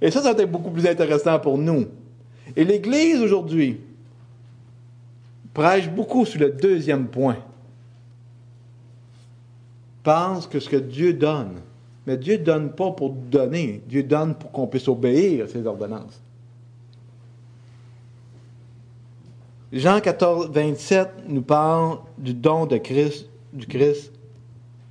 Et 0.00 0.10
ça, 0.10 0.22
ça 0.22 0.32
va 0.32 0.42
être 0.42 0.50
beaucoup 0.50 0.70
plus 0.70 0.86
intéressant 0.86 1.38
pour 1.38 1.58
nous. 1.58 1.86
Et 2.56 2.64
l'Église 2.64 3.20
aujourd'hui 3.20 3.80
prêche 5.52 5.88
beaucoup 5.88 6.24
sur 6.24 6.40
le 6.40 6.50
deuxième 6.50 7.08
point. 7.08 7.38
Pense 10.02 10.46
que 10.46 10.60
ce 10.60 10.68
que 10.68 10.76
Dieu 10.76 11.14
donne, 11.14 11.54
mais 12.06 12.16
Dieu 12.16 12.38
ne 12.38 12.44
donne 12.44 12.72
pas 12.72 12.90
pour 12.90 13.10
donner, 13.10 13.82
Dieu 13.88 14.02
donne 14.02 14.34
pour 14.34 14.52
qu'on 14.52 14.66
puisse 14.66 14.88
obéir 14.88 15.44
à 15.44 15.48
ses 15.48 15.66
ordonnances. 15.66 16.20
Jean 19.72 20.00
14, 20.00 20.50
27 20.50 21.08
nous 21.28 21.42
parle 21.42 21.98
du 22.18 22.34
don 22.34 22.66
de 22.66 22.76
du 23.52 23.66
Christ. 23.66 24.12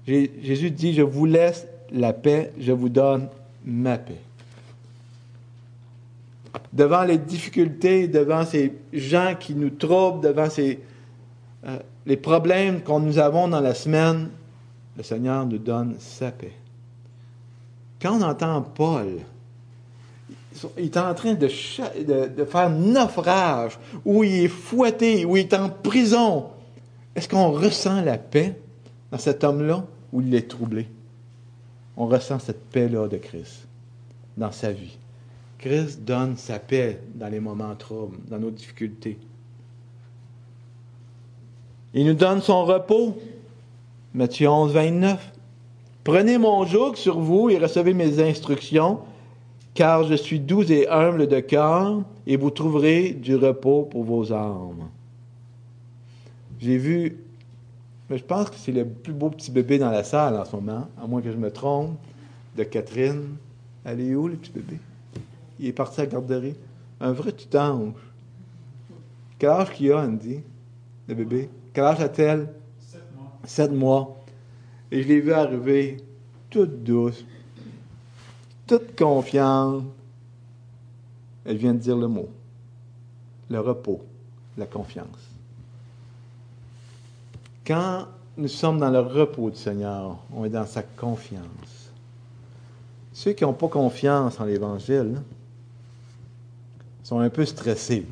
Jésus 0.06 0.72
dit, 0.72 0.94
je 0.94 1.02
vous 1.02 1.26
laisse 1.26 1.68
la 1.92 2.12
paix, 2.12 2.52
je 2.60 2.74
vous 2.74 2.90
donne 2.90 3.30
ma 3.64 3.98
paix 3.98 4.20
devant 6.72 7.04
les 7.04 7.18
difficultés, 7.18 8.08
devant 8.08 8.46
ces 8.46 8.74
gens 8.92 9.36
qui 9.40 9.56
nous 9.56 9.72
troublent, 9.72 10.22
devant 10.22 10.48
euh, 10.58 11.80
les 12.06 12.18
problèmes 12.18 12.82
qu'on 12.82 13.00
nous 13.00 13.20
avons 13.20 13.48
dans 13.48 13.62
la 13.62 13.74
semaine, 13.74 14.30
le 14.98 15.04
Seigneur 15.04 15.46
nous 15.46 15.58
donne 15.58 15.96
sa 16.00 16.32
paix. 16.32 16.54
Quand 18.02 18.20
on 18.20 18.22
entend 18.22 18.62
Paul, 18.62 19.20
il 20.78 20.86
est 20.86 20.98
en 20.98 21.14
train 21.14 21.34
de, 21.34 21.48
faire 21.48 22.70
naufrage, 22.70 23.80
où 24.06 24.24
il 24.24 24.46
est 24.46 24.48
fouetté, 24.48 25.26
où 25.26 25.38
il 25.38 25.42
est 25.42 25.54
en 25.54 25.70
prison. 25.70 26.48
Est-ce 27.16 27.30
qu'on 27.30 27.52
ressent 27.52 28.02
la 28.02 28.18
paix 28.18 28.60
dans 29.12 29.18
cet 29.18 29.44
homme-là 29.44 29.86
ou 30.12 30.22
il 30.22 30.34
est 30.36 30.50
troublé? 30.50 30.88
On 31.96 32.08
ressent 32.08 32.40
cette 32.40 32.70
paix-là 32.70 33.08
de 33.08 33.18
Christ 33.18 33.68
dans 34.38 34.52
sa 34.52 34.72
vie. 34.72 34.98
Christ 35.64 36.04
donne 36.04 36.36
sa 36.36 36.60
paix 36.60 37.00
dans 37.16 37.30
les 37.30 37.40
moments 37.40 37.74
troubles, 37.76 38.18
dans 38.28 38.38
nos 38.38 38.52
difficultés. 38.52 39.18
Il 41.94 42.06
nous 42.06 42.16
donne 42.16 42.42
son 42.42 42.66
repos. 42.66 43.18
Matthieu 44.14 44.50
11, 44.50 44.74
29. 44.74 45.32
Prenez 46.04 46.38
mon 46.38 46.66
joug 46.66 46.96
sur 46.96 47.18
vous 47.18 47.50
et 47.50 47.58
recevez 47.58 47.94
mes 47.94 48.20
instructions, 48.20 49.00
car 49.74 50.04
je 50.04 50.16
suis 50.16 50.42
doux 50.42 50.70
et 50.70 50.90
humble 50.90 51.28
de 51.28 51.40
cœur, 51.40 52.04
et 52.28 52.36
vous 52.36 52.50
trouverez 52.50 53.12
du 53.12 53.38
repos 53.38 53.84
pour 53.84 54.04
vos 54.04 54.34
âmes. 54.34 54.90
J'ai 56.60 56.78
vu, 56.78 57.20
mais 58.10 58.18
je 58.18 58.24
pense 58.26 58.50
que 58.50 58.58
c'est 58.58 58.74
le 58.74 58.84
plus 58.84 59.14
beau 59.14 59.30
petit 59.30 59.50
bébé 59.50 59.78
dans 59.78 59.92
la 59.92 60.04
salle 60.04 60.36
en 60.36 60.44
ce 60.44 60.58
moment, 60.58 60.90
à 61.02 61.08
moins 61.08 61.22
que 61.22 61.32
je 61.32 61.38
me 61.38 61.52
trompe, 61.52 61.98
de 62.58 62.64
Catherine. 62.64 63.38
Elle 63.86 64.02
est 64.02 64.14
où, 64.14 64.28
le 64.28 64.36
petit 64.36 64.52
bébé? 64.52 64.78
Il 65.64 65.70
est 65.70 65.74
parti 65.74 66.02
à 66.02 66.04
la 66.04 66.10
garderie. 66.10 66.56
Un 67.00 67.14
vrai 67.14 67.32
petit 67.32 67.58
ange. 67.58 67.96
Quel 69.40 69.50
âge 69.50 69.72
qu'il 69.72 69.92
a, 69.92 70.00
Andy, 70.00 70.42
le 71.08 71.16
bébé? 71.16 71.50
Quel 71.74 71.86
âge 71.86 72.02
a-t-elle? 72.02 72.50
Sept 72.80 73.02
mois. 73.16 73.32
Sept 73.46 73.72
mois. 73.72 74.18
Et 74.92 75.02
je 75.02 75.08
l'ai 75.08 75.22
vu 75.22 75.34
arriver 75.34 75.98
toute 76.50 76.84
douce, 76.84 77.26
toute 78.68 78.96
confiante. 78.98 79.86
Elle 81.46 81.58
vient 81.58 81.74
de 81.74 81.80
dire 81.80 81.98
le 81.98 82.08
mot. 82.08 82.30
Le 83.50 83.60
repos, 83.60 84.02
la 84.58 84.66
confiance. 84.66 85.08
Quand 87.66 88.08
nous 88.38 88.48
sommes 88.48 88.80
dans 88.80 88.90
le 88.90 89.00
repos 89.00 89.50
du 89.50 89.58
Seigneur, 89.58 90.18
on 90.34 90.46
est 90.46 90.50
dans 90.50 90.66
sa 90.66 90.84
confiance. 90.84 91.92
Ceux 93.14 93.34
qui 93.34 93.44
n'ont 93.44 93.54
pas 93.54 93.68
confiance 93.68 94.40
en 94.40 94.46
l'Évangile, 94.46 95.22
sont 97.04 97.20
un 97.20 97.30
peu 97.30 97.46
stressés. 97.46 98.06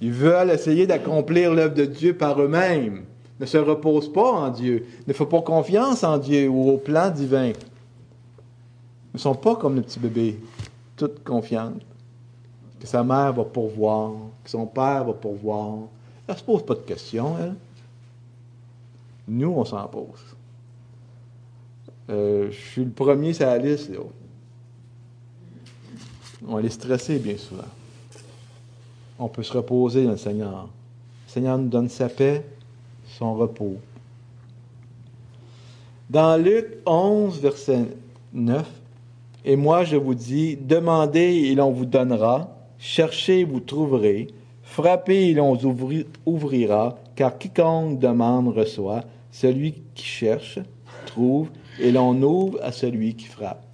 Ils 0.00 0.12
veulent 0.12 0.50
essayer 0.50 0.86
d'accomplir 0.86 1.54
l'œuvre 1.54 1.74
de 1.74 1.84
Dieu 1.84 2.16
par 2.16 2.40
eux-mêmes, 2.40 3.04
ne 3.40 3.46
se 3.46 3.56
reposent 3.56 4.12
pas 4.12 4.30
en 4.32 4.50
Dieu, 4.50 4.86
ne 5.06 5.12
font 5.12 5.26
pas 5.26 5.40
confiance 5.40 6.04
en 6.04 6.18
Dieu 6.18 6.48
ou 6.48 6.70
au 6.70 6.76
plan 6.76 7.10
divin. 7.10 7.48
Ils 7.48 7.54
ne 9.14 9.18
sont 9.18 9.34
pas 9.34 9.56
comme 9.56 9.76
le 9.76 9.82
petit 9.82 10.00
bébé, 10.00 10.38
toute 10.96 11.22
confiante, 11.24 11.80
que 12.80 12.86
sa 12.86 13.02
mère 13.02 13.32
va 13.32 13.44
pourvoir, 13.44 14.12
que 14.42 14.50
son 14.50 14.66
père 14.66 15.04
va 15.04 15.12
pourvoir. 15.12 15.74
Elle 16.26 16.34
ne 16.34 16.38
se 16.38 16.44
pose 16.44 16.64
pas 16.64 16.74
de 16.74 16.80
questions, 16.80 17.36
elle. 17.40 17.54
Nous, 19.26 19.48
on 19.48 19.64
s'en 19.64 19.86
pose. 19.86 20.36
Euh, 22.10 22.50
je 22.50 22.56
suis 22.56 22.84
le 22.84 22.90
premier 22.90 23.32
sur 23.32 23.46
la. 23.46 23.58
Là. 23.58 23.76
On 26.46 26.58
est 26.58 26.68
stressé 26.68 27.18
bien 27.18 27.36
souvent. 27.36 27.62
On 29.18 29.28
peut 29.28 29.42
se 29.42 29.52
reposer 29.52 30.04
dans 30.04 30.12
le 30.12 30.16
Seigneur. 30.16 30.68
Le 31.26 31.32
Seigneur 31.32 31.56
nous 31.58 31.68
donne 31.68 31.88
sa 31.88 32.08
paix, 32.08 32.44
son 33.18 33.34
repos. 33.34 33.76
Dans 36.10 36.36
Luc 36.40 36.78
11, 36.84 37.40
verset 37.40 37.86
9, 38.34 38.66
Et 39.46 39.56
moi 39.56 39.84
je 39.84 39.96
vous 39.96 40.14
dis, 40.14 40.56
demandez 40.56 41.20
et 41.20 41.54
l'on 41.54 41.70
vous 41.70 41.86
donnera, 41.86 42.48
cherchez 42.78 43.44
vous 43.44 43.60
trouverez, 43.60 44.28
frappez 44.62 45.30
et 45.30 45.34
l'on 45.34 45.58
ouvrira, 46.26 46.98
car 47.14 47.38
quiconque 47.38 47.98
demande 47.98 48.48
reçoit, 48.48 49.02
celui 49.30 49.82
qui 49.94 50.04
cherche 50.04 50.58
trouve, 51.06 51.48
et 51.80 51.90
l'on 51.90 52.20
ouvre 52.22 52.58
à 52.62 52.70
celui 52.70 53.14
qui 53.14 53.26
frappe. 53.26 53.64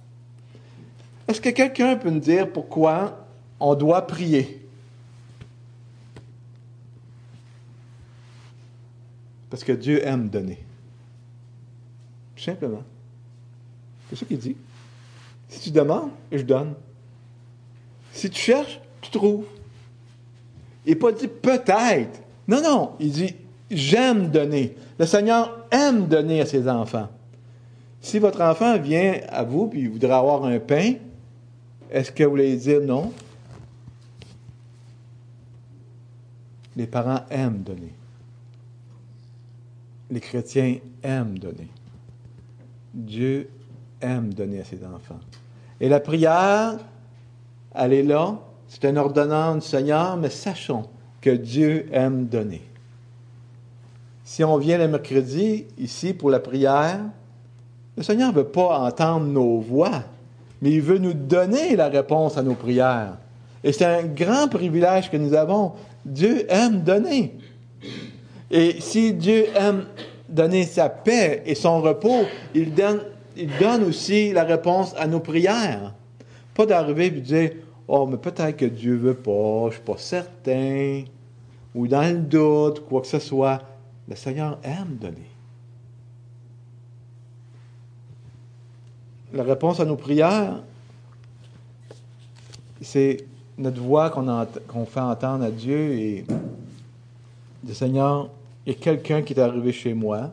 Est-ce 1.31 1.39
que 1.39 1.49
quelqu'un 1.49 1.95
peut 1.95 2.09
nous 2.09 2.19
dire 2.19 2.51
pourquoi 2.51 3.25
on 3.57 3.73
doit 3.73 4.05
prier? 4.05 4.67
Parce 9.49 9.63
que 9.63 9.71
Dieu 9.71 10.05
aime 10.05 10.27
donner. 10.27 10.57
Simplement. 12.35 12.83
C'est 14.09 14.17
ce 14.17 14.25
qu'il 14.25 14.39
dit. 14.39 14.57
Si 15.47 15.61
tu 15.61 15.71
demandes, 15.71 16.11
je 16.33 16.41
donne. 16.41 16.73
Si 18.11 18.29
tu 18.29 18.41
cherches, 18.41 18.81
tu 18.99 19.09
trouves. 19.09 19.45
Il 20.85 20.89
n'est 20.89 20.99
pas 20.99 21.13
dit 21.13 21.29
peut-être. 21.29 22.19
Non, 22.45 22.61
non. 22.61 22.91
Il 22.99 23.13
dit 23.13 23.35
j'aime 23.69 24.31
donner. 24.31 24.75
Le 24.99 25.05
Seigneur 25.05 25.65
aime 25.71 26.07
donner 26.07 26.41
à 26.41 26.45
ses 26.45 26.67
enfants. 26.67 27.07
Si 28.01 28.19
votre 28.19 28.41
enfant 28.41 28.77
vient 28.77 29.21
à 29.29 29.43
vous 29.43 29.71
et 29.73 29.87
voudrait 29.87 30.11
avoir 30.11 30.43
un 30.43 30.59
pain, 30.59 30.95
est-ce 31.91 32.11
que 32.11 32.23
vous 32.23 32.31
voulez 32.31 32.55
dire 32.55 32.81
non? 32.81 33.11
Les 36.75 36.87
parents 36.87 37.23
aiment 37.29 37.61
donner. 37.63 37.93
Les 40.09 40.21
chrétiens 40.21 40.77
aiment 41.03 41.37
donner. 41.37 41.67
Dieu 42.93 43.49
aime 43.99 44.33
donner 44.33 44.61
à 44.61 44.63
ses 44.63 44.83
enfants. 44.85 45.19
Et 45.81 45.89
la 45.89 45.99
prière, 45.99 46.77
elle 47.75 47.93
est 47.93 48.03
là. 48.03 48.39
C'est 48.67 48.85
un 48.85 48.95
ordonnance 48.95 49.63
du 49.65 49.69
Seigneur, 49.69 50.15
mais 50.15 50.29
sachons 50.29 50.87
que 51.19 51.29
Dieu 51.29 51.87
aime 51.91 52.25
donner. 52.25 52.61
Si 54.23 54.45
on 54.45 54.57
vient 54.57 54.77
le 54.77 54.87
mercredi 54.87 55.65
ici 55.77 56.13
pour 56.13 56.29
la 56.29 56.39
prière, 56.39 57.01
le 57.97 58.03
Seigneur 58.03 58.29
ne 58.29 58.35
veut 58.35 58.47
pas 58.47 58.79
entendre 58.79 59.25
nos 59.25 59.59
voix 59.59 60.03
mais 60.61 60.71
il 60.71 60.81
veut 60.81 60.99
nous 60.99 61.13
donner 61.13 61.75
la 61.75 61.89
réponse 61.89 62.37
à 62.37 62.43
nos 62.43 62.53
prières. 62.53 63.17
Et 63.63 63.73
c'est 63.73 63.85
un 63.85 64.03
grand 64.03 64.47
privilège 64.47 65.09
que 65.09 65.17
nous 65.17 65.33
avons. 65.33 65.73
Dieu 66.05 66.45
aime 66.49 66.81
donner. 66.81 67.35
Et 68.49 68.79
si 68.79 69.13
Dieu 69.13 69.45
aime 69.55 69.85
donner 70.29 70.63
sa 70.63 70.89
paix 70.89 71.43
et 71.45 71.55
son 71.55 71.81
repos, 71.81 72.25
il 72.53 72.73
donne, 72.73 73.83
aussi 73.87 74.33
la 74.33 74.43
réponse 74.43 74.93
à 74.97 75.07
nos 75.07 75.19
prières. 75.19 75.93
Pas 76.53 76.65
d'arriver 76.65 77.07
et 77.07 77.11
de 77.11 77.19
dire 77.19 77.51
Oh, 77.87 78.05
mais 78.05 78.17
peut-être 78.17 78.55
que 78.55 78.65
Dieu 78.65 78.95
veut 78.95 79.15
pas, 79.15 79.67
je 79.69 79.73
suis 79.75 79.83
pas 79.83 79.97
certain, 79.97 81.03
ou 81.75 81.87
dans 81.87 82.01
le 82.01 82.19
doute, 82.19 82.85
quoi 82.85 83.01
que 83.01 83.07
ce 83.07 83.19
soit. 83.19 83.61
Le 84.07 84.15
Seigneur 84.15 84.59
aime 84.63 84.97
donner. 84.99 85.30
La 89.33 89.43
réponse 89.43 89.79
à 89.79 89.85
nos 89.85 89.95
prières, 89.95 90.61
c'est 92.81 93.25
notre 93.57 93.81
voix 93.81 94.09
qu'on 94.09 94.85
fait 94.85 94.99
entendre 94.99 95.43
à 95.43 95.51
Dieu 95.51 95.93
et 95.93 96.25
le 97.67 97.73
Seigneur, 97.73 98.29
il 98.65 98.73
y 98.73 98.75
a 98.75 98.79
quelqu'un 98.79 99.21
qui 99.21 99.33
est 99.33 99.39
arrivé 99.39 99.71
chez 99.71 99.93
moi 99.93 100.31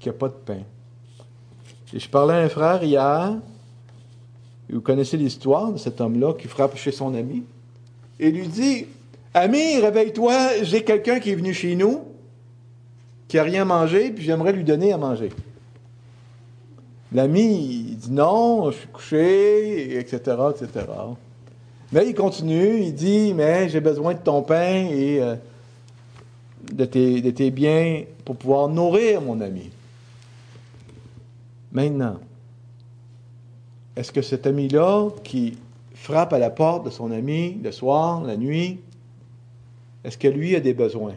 qui 0.00 0.08
n'a 0.08 0.14
pas 0.14 0.28
de 0.28 0.34
pain. 0.34 0.62
Et 1.92 1.98
je 1.98 2.08
parlais 2.08 2.34
à 2.34 2.38
un 2.38 2.48
frère 2.48 2.82
hier, 2.82 3.34
vous 4.70 4.80
connaissez 4.80 5.16
l'histoire 5.16 5.72
de 5.72 5.78
cet 5.78 6.00
homme-là 6.00 6.34
qui 6.34 6.46
frappe 6.48 6.76
chez 6.76 6.92
son 6.92 7.14
ami, 7.14 7.42
et 8.18 8.30
lui 8.30 8.48
dit 8.48 8.86
Ami, 9.34 9.78
réveille-toi, 9.78 10.62
j'ai 10.62 10.82
quelqu'un 10.82 11.20
qui 11.20 11.30
est 11.30 11.34
venu 11.34 11.52
chez 11.54 11.76
nous, 11.76 12.04
qui 13.28 13.36
n'a 13.36 13.42
rien 13.42 13.64
mangé, 13.64 14.10
puis 14.10 14.24
j'aimerais 14.24 14.52
lui 14.52 14.64
donner 14.64 14.92
à 14.92 14.98
manger. 14.98 15.30
L'ami, 17.12 17.86
il 17.90 17.96
dit 17.96 18.10
non, 18.10 18.70
je 18.70 18.78
suis 18.78 18.88
couché, 18.88 19.98
etc., 19.98 20.36
etc. 20.50 20.86
Mais 21.90 22.06
il 22.06 22.14
continue, 22.14 22.80
il 22.80 22.94
dit, 22.94 23.32
mais 23.32 23.68
j'ai 23.68 23.80
besoin 23.80 24.12
de 24.12 24.18
ton 24.18 24.42
pain 24.42 24.86
et 24.90 25.22
euh, 25.22 25.36
de, 26.70 26.84
tes, 26.84 27.22
de 27.22 27.30
tes 27.30 27.50
biens 27.50 28.04
pour 28.26 28.36
pouvoir 28.36 28.68
nourrir 28.68 29.22
mon 29.22 29.40
ami. 29.40 29.70
Maintenant, 31.72 32.18
est-ce 33.96 34.12
que 34.12 34.20
cet 34.20 34.46
ami-là 34.46 35.08
qui 35.24 35.56
frappe 35.94 36.34
à 36.34 36.38
la 36.38 36.50
porte 36.50 36.84
de 36.84 36.90
son 36.90 37.10
ami 37.10 37.58
le 37.62 37.72
soir, 37.72 38.22
la 38.22 38.36
nuit, 38.36 38.80
est-ce 40.04 40.18
que 40.18 40.28
lui 40.28 40.54
a 40.56 40.60
des 40.60 40.74
besoins? 40.74 41.14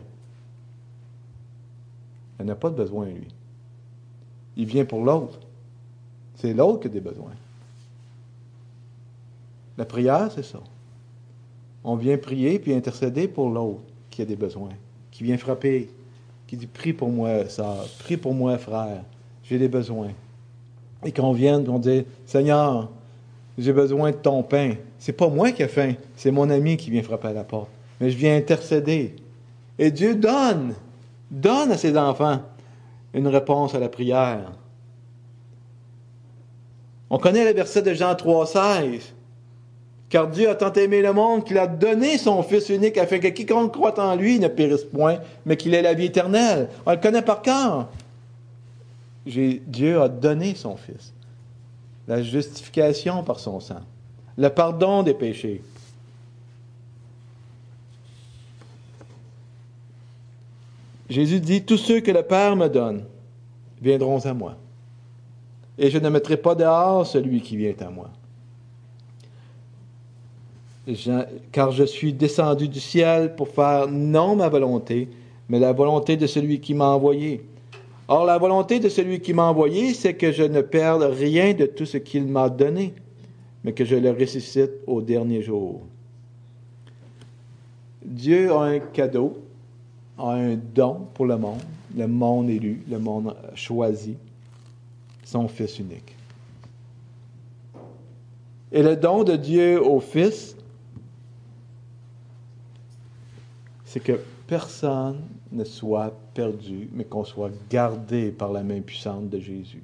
Il 2.39 2.45
n'a 2.45 2.55
pas 2.55 2.69
de 2.69 2.75
besoin, 2.75 3.05
lui. 3.05 3.27
Il 4.57 4.65
vient 4.65 4.85
pour 4.85 5.03
l'autre. 5.03 5.39
C'est 6.41 6.53
l'autre 6.55 6.79
qui 6.79 6.87
a 6.87 6.89
des 6.89 6.99
besoins. 6.99 7.35
La 9.77 9.85
prière, 9.85 10.31
c'est 10.33 10.43
ça. 10.43 10.59
On 11.83 11.95
vient 11.95 12.17
prier 12.17 12.57
puis 12.57 12.73
intercéder 12.73 13.27
pour 13.27 13.51
l'autre 13.51 13.81
qui 14.09 14.23
a 14.23 14.25
des 14.25 14.35
besoins, 14.35 14.71
qui 15.11 15.23
vient 15.23 15.37
frapper, 15.37 15.91
qui 16.47 16.57
dit 16.57 16.65
Prie 16.65 16.93
pour 16.93 17.09
moi, 17.09 17.47
sœur, 17.47 17.85
prie 17.99 18.17
pour 18.17 18.33
moi, 18.33 18.57
frère, 18.57 19.03
j'ai 19.43 19.59
des 19.59 19.67
besoins. 19.67 20.09
Et 21.05 21.11
qu'on 21.11 21.31
vienne, 21.31 21.63
qu'on 21.63 21.77
dit 21.77 22.05
Seigneur, 22.25 22.89
j'ai 23.55 23.73
besoin 23.73 24.09
de 24.09 24.15
ton 24.15 24.41
pain. 24.41 24.73
C'est 24.97 25.13
pas 25.13 25.29
moi 25.29 25.51
qui 25.51 25.61
ai 25.61 25.67
faim, 25.67 25.93
c'est 26.15 26.31
mon 26.31 26.49
ami 26.49 26.75
qui 26.75 26.89
vient 26.89 27.03
frapper 27.03 27.27
à 27.27 27.33
la 27.33 27.43
porte. 27.43 27.69
Mais 27.99 28.09
je 28.09 28.17
viens 28.17 28.35
intercéder. 28.35 29.15
Et 29.77 29.91
Dieu 29.91 30.15
donne, 30.15 30.73
donne 31.29 31.71
à 31.71 31.77
ses 31.77 31.95
enfants 31.95 32.41
une 33.13 33.27
réponse 33.27 33.75
à 33.75 33.79
la 33.79 33.89
prière. 33.89 34.51
On 37.13 37.17
connaît 37.17 37.43
le 37.43 37.51
verset 37.51 37.81
de 37.81 37.93
Jean 37.93 38.13
3,16. 38.13 39.01
Car 40.07 40.29
Dieu 40.29 40.49
a 40.49 40.55
tant 40.55 40.71
aimé 40.71 41.01
le 41.01 41.11
monde 41.11 41.43
qu'il 41.43 41.57
a 41.57 41.67
donné 41.67 42.17
son 42.17 42.41
Fils 42.41 42.69
unique 42.69 42.97
afin 42.97 43.19
que 43.19 43.27
quiconque 43.27 43.73
croit 43.73 43.99
en 43.99 44.15
lui 44.15 44.39
ne 44.39 44.47
périsse 44.47 44.85
point, 44.85 45.19
mais 45.45 45.57
qu'il 45.57 45.73
ait 45.73 45.81
la 45.81 45.93
vie 45.93 46.05
éternelle. 46.05 46.69
On 46.85 46.91
le 46.91 46.97
connaît 46.97 47.21
par 47.21 47.41
cœur. 47.41 47.89
Dieu 49.25 50.01
a 50.01 50.07
donné 50.07 50.55
son 50.55 50.77
Fils. 50.77 51.13
La 52.07 52.23
justification 52.23 53.23
par 53.23 53.41
son 53.41 53.59
sang. 53.59 53.81
Le 54.37 54.47
pardon 54.47 55.03
des 55.03 55.13
péchés. 55.13 55.61
Jésus 61.09 61.41
dit, 61.41 61.63
Tous 61.63 61.77
ceux 61.77 61.99
que 61.99 62.11
le 62.11 62.23
Père 62.23 62.55
me 62.55 62.69
donne 62.69 63.03
viendront 63.81 64.25
à 64.25 64.33
moi. 64.33 64.55
Et 65.81 65.89
je 65.89 65.97
ne 65.97 66.07
mettrai 66.07 66.37
pas 66.37 66.55
dehors 66.55 67.05
celui 67.05 67.41
qui 67.41 67.57
vient 67.57 67.73
à 67.81 67.89
moi 67.89 68.09
car 71.51 71.71
je 71.71 71.83
suis 71.83 72.13
descendu 72.13 72.67
du 72.67 72.79
ciel 72.79 73.35
pour 73.35 73.49
faire 73.49 73.87
non 73.87 74.35
ma 74.35 74.49
volonté, 74.49 75.09
mais 75.49 75.59
la 75.59 75.73
volonté 75.73 76.17
de 76.17 76.27
celui 76.27 76.59
qui 76.59 76.73
m'a 76.73 76.87
envoyé. 76.87 77.43
Or, 78.07 78.25
la 78.25 78.37
volonté 78.37 78.79
de 78.79 78.89
celui 78.89 79.19
qui 79.19 79.33
m'a 79.33 79.43
envoyé, 79.43 79.93
c'est 79.93 80.15
que 80.15 80.31
je 80.31 80.43
ne 80.43 80.61
perde 80.61 81.03
rien 81.03 81.53
de 81.53 81.65
tout 81.65 81.85
ce 81.85 81.97
qu'il 81.97 82.25
m'a 82.25 82.49
donné, 82.49 82.93
mais 83.63 83.73
que 83.73 83.85
je 83.85 83.95
le 83.95 84.11
ressuscite 84.11 84.71
au 84.87 85.01
dernier 85.01 85.41
jour. 85.41 85.81
Dieu 88.03 88.51
a 88.51 88.63
un 88.63 88.79
cadeau, 88.79 89.37
a 90.17 90.31
un 90.31 90.55
don 90.55 91.07
pour 91.13 91.25
le 91.25 91.37
monde, 91.37 91.61
le 91.95 92.07
monde 92.07 92.49
élu, 92.49 92.81
le 92.89 92.97
monde 92.97 93.35
choisi, 93.53 94.17
son 95.31 95.47
Fils 95.47 95.79
unique. 95.79 96.15
Et 98.71 98.83
le 98.83 98.97
don 98.97 99.23
de 99.23 99.37
Dieu 99.37 99.81
au 99.81 100.01
Fils, 100.01 100.57
c'est 103.85 104.01
que 104.01 104.19
personne 104.45 105.21
ne 105.51 105.63
soit 105.63 106.13
perdu, 106.33 106.89
mais 106.93 107.05
qu'on 107.05 107.23
soit 107.23 107.51
gardé 107.69 108.31
par 108.31 108.51
la 108.51 108.61
main 108.61 108.81
puissante 108.81 109.29
de 109.29 109.39
Jésus. 109.39 109.83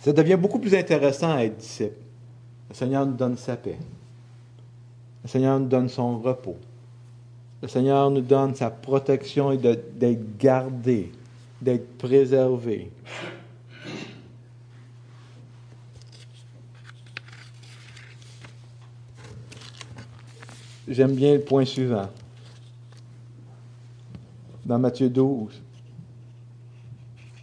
Ça 0.00 0.12
devient 0.12 0.38
beaucoup 0.40 0.58
plus 0.58 0.74
intéressant 0.74 1.32
à 1.32 1.44
être 1.44 1.58
disciple. 1.58 1.96
Le 2.68 2.74
Seigneur 2.74 3.06
nous 3.06 3.14
donne 3.14 3.36
sa 3.36 3.56
paix. 3.56 3.78
Le 5.22 5.28
Seigneur 5.28 5.58
nous 5.60 5.66
donne 5.66 5.88
son 5.88 6.18
repos. 6.18 6.56
Le 7.62 7.68
Seigneur 7.68 8.10
nous 8.10 8.20
donne 8.20 8.54
sa 8.54 8.70
protection 8.70 9.50
et 9.52 9.58
d'être 9.58 10.38
gardé, 10.38 11.10
d'être 11.60 11.98
préservé. 11.98 12.90
j'aime 20.88 21.14
bien 21.14 21.34
le 21.34 21.40
point 21.40 21.64
suivant. 21.64 22.08
Dans 24.64 24.78
Matthieu 24.78 25.08
12, 25.08 25.52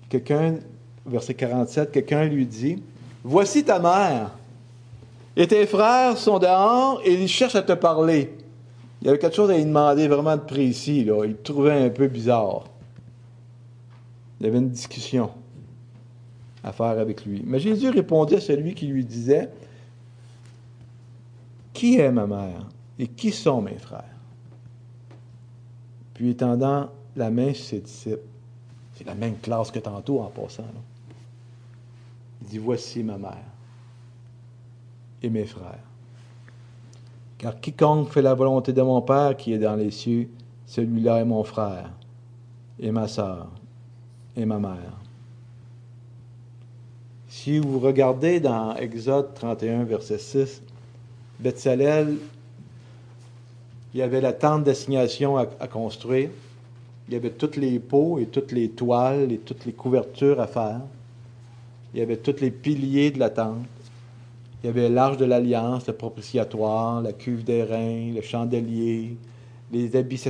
quelqu'un, 0.09 0.55
verset 1.05 1.34
47, 1.34 1.91
quelqu'un 1.91 2.26
lui 2.26 2.45
dit, 2.45 2.82
Voici 3.24 3.63
ta 3.63 3.80
mère, 3.80 4.32
et 5.36 5.47
tes 5.47 5.66
frères 5.66 6.18
sont 6.18 6.39
dehors 6.39 7.01
et 7.03 7.13
ils 7.13 7.28
cherchent 7.28 7.55
à 7.55 7.63
te 7.63 7.74
parler. 7.74 8.32
Il 9.01 9.07
y 9.07 9.09
avait 9.09 9.20
quelque 9.20 9.36
chose 9.36 9.49
à 9.49 9.57
lui 9.57 9.66
demander 9.66 10.07
vraiment 10.07 10.36
de 10.36 10.41
précis, 10.41 11.03
là. 11.03 11.26
il 11.26 11.36
trouvait 11.36 11.86
un 11.86 11.89
peu 11.89 12.07
bizarre. 12.07 12.66
Il 14.45 14.49
y 14.49 14.51
avait 14.51 14.59
une 14.59 14.69
discussion 14.69 15.31
à 16.63 16.71
faire 16.71 16.99
avec 16.99 17.25
lui. 17.25 17.41
Mais 17.47 17.57
Jésus 17.57 17.89
répondait 17.89 18.35
à 18.35 18.41
celui 18.41 18.75
qui 18.75 18.85
lui 18.85 19.03
disait, 19.03 19.49
Qui 21.73 21.97
est 21.97 22.11
ma 22.11 22.27
mère 22.27 22.67
et 22.99 23.07
qui 23.07 23.31
sont 23.31 23.63
mes 23.63 23.79
frères? 23.79 24.03
Puis 26.13 26.29
étendant 26.29 26.91
la 27.15 27.31
main 27.31 27.55
sur 27.55 27.65
ses 27.65 27.79
disciples, 27.79 28.19
c'est 28.93 29.07
la 29.07 29.15
même 29.15 29.39
classe 29.39 29.71
que 29.71 29.79
tantôt 29.79 30.21
en 30.21 30.27
passant. 30.27 30.63
Il 32.43 32.47
dit, 32.47 32.59
voici 32.59 33.01
ma 33.01 33.17
mère 33.17 33.49
et 35.23 35.29
mes 35.31 35.45
frères. 35.45 35.83
Car 37.39 37.59
quiconque 37.59 38.09
fait 38.09 38.21
la 38.21 38.35
volonté 38.35 38.73
de 38.73 38.81
mon 38.83 39.01
Père 39.01 39.35
qui 39.35 39.53
est 39.53 39.57
dans 39.57 39.75
les 39.75 39.89
cieux, 39.89 40.29
celui-là 40.67 41.21
est 41.21 41.25
mon 41.25 41.43
frère 41.43 41.89
et 42.77 42.91
ma 42.91 43.07
sœur 43.07 43.49
et 44.36 44.45
ma 44.45 44.59
mère. 44.59 44.99
Si 47.27 47.59
vous 47.59 47.79
regardez 47.79 48.39
dans 48.39 48.75
Exode 48.75 49.33
31, 49.33 49.83
verset 49.83 50.17
6, 50.17 50.61
Bethsalel 51.39 52.17
il 53.95 53.99
y 53.99 54.01
avait 54.01 54.19
la 54.19 54.33
tente 54.33 54.65
d'assignation 54.65 55.38
à, 55.38 55.45
construire. 55.67 56.29
Il 57.07 57.13
y 57.13 57.17
avait 57.17 57.29
toutes 57.29 57.55
les 57.55 57.79
pots 57.79 58.19
et 58.19 58.25
toutes 58.25 58.51
les 58.51 58.67
toiles 58.67 59.31
et 59.31 59.38
toutes 59.38 59.65
les 59.65 59.71
couvertures 59.71 60.41
à 60.41 60.47
faire. 60.47 60.81
Il 61.93 62.01
y 62.01 62.03
avait 62.03 62.17
tous 62.17 62.41
les 62.41 62.51
piliers 62.51 63.11
de 63.11 63.19
la 63.19 63.29
tente. 63.29 63.63
Il 64.61 64.67
y 64.67 64.69
avait 64.69 64.89
l'arche 64.89 65.15
de 65.15 65.23
l'alliance, 65.23 65.88
le 65.88 65.93
propitiatoire, 65.93 67.01
la 67.01 67.13
cuve 67.13 67.45
d'airain, 67.45 68.11
le 68.13 68.21
chandelier, 68.21 69.15
les 69.71 69.95
habits 69.95 70.21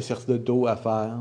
dos 0.45 0.67
à 0.67 0.75
faire. 0.75 1.17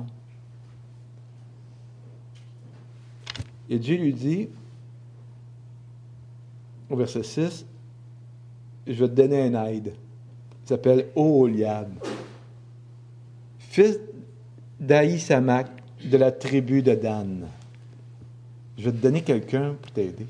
Et 3.71 3.79
Dieu 3.79 3.97
lui 3.97 4.13
dit, 4.13 4.49
au 6.91 6.97
verset 6.97 7.23
6, 7.23 7.67
je 8.87 8.93
vais 8.93 9.09
te 9.09 9.15
donner 9.15 9.43
un 9.43 9.65
aide. 9.67 9.95
Il 10.65 10.69
s'appelle 10.69 11.09
Oholiab 11.17 11.89
fils 13.75 13.99
d'Aïsamak 14.79 15.67
de 16.05 16.17
la 16.17 16.31
tribu 16.31 16.81
de 16.81 16.95
Dan. 16.95 17.49
Je 18.79 18.85
vais 18.85 18.93
te 18.93 19.03
donner 19.03 19.23
quelqu'un 19.23 19.75
pour 19.83 19.91
t'aider. 19.91 20.27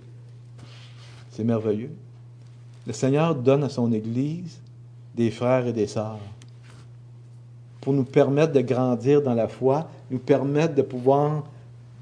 C'est 1.31 1.45
merveilleux. 1.45 1.91
Le 2.87 2.95
Seigneur 2.95 3.35
donne 3.35 3.65
à 3.65 3.69
son 3.69 3.93
Église 3.93 4.61
des 5.15 5.31
frères 5.31 5.67
et 5.67 5.75
des 5.75 5.87
sœurs 5.87 6.21
pour 7.83 7.93
nous 7.93 8.05
permettre 8.05 8.55
de 8.55 8.63
grandir 8.63 9.21
dans 9.21 9.35
la 9.35 9.47
foi, 9.47 9.91
nous 10.11 10.19
permettre 10.19 10.75
de 10.75 10.81
pouvoir 10.81 11.45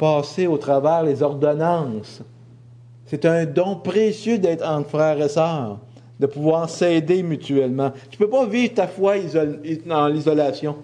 passer 0.02 0.48
au 0.48 0.58
travers 0.58 1.04
les 1.04 1.22
ordonnances. 1.22 2.22
C'est 3.06 3.24
un 3.24 3.46
don 3.46 3.76
précieux 3.76 4.36
d'être 4.36 4.66
entre 4.66 4.88
frères 4.88 5.22
et 5.22 5.28
sœurs, 5.28 5.78
de 6.18 6.26
pouvoir 6.26 6.68
s'aider 6.68 7.22
mutuellement. 7.22 7.92
Tu 8.10 8.20
ne 8.20 8.26
peux 8.26 8.28
pas 8.28 8.44
vivre 8.44 8.74
ta 8.74 8.88
foi 8.88 9.14
dans 9.86 10.08
l'isolation. 10.08 10.74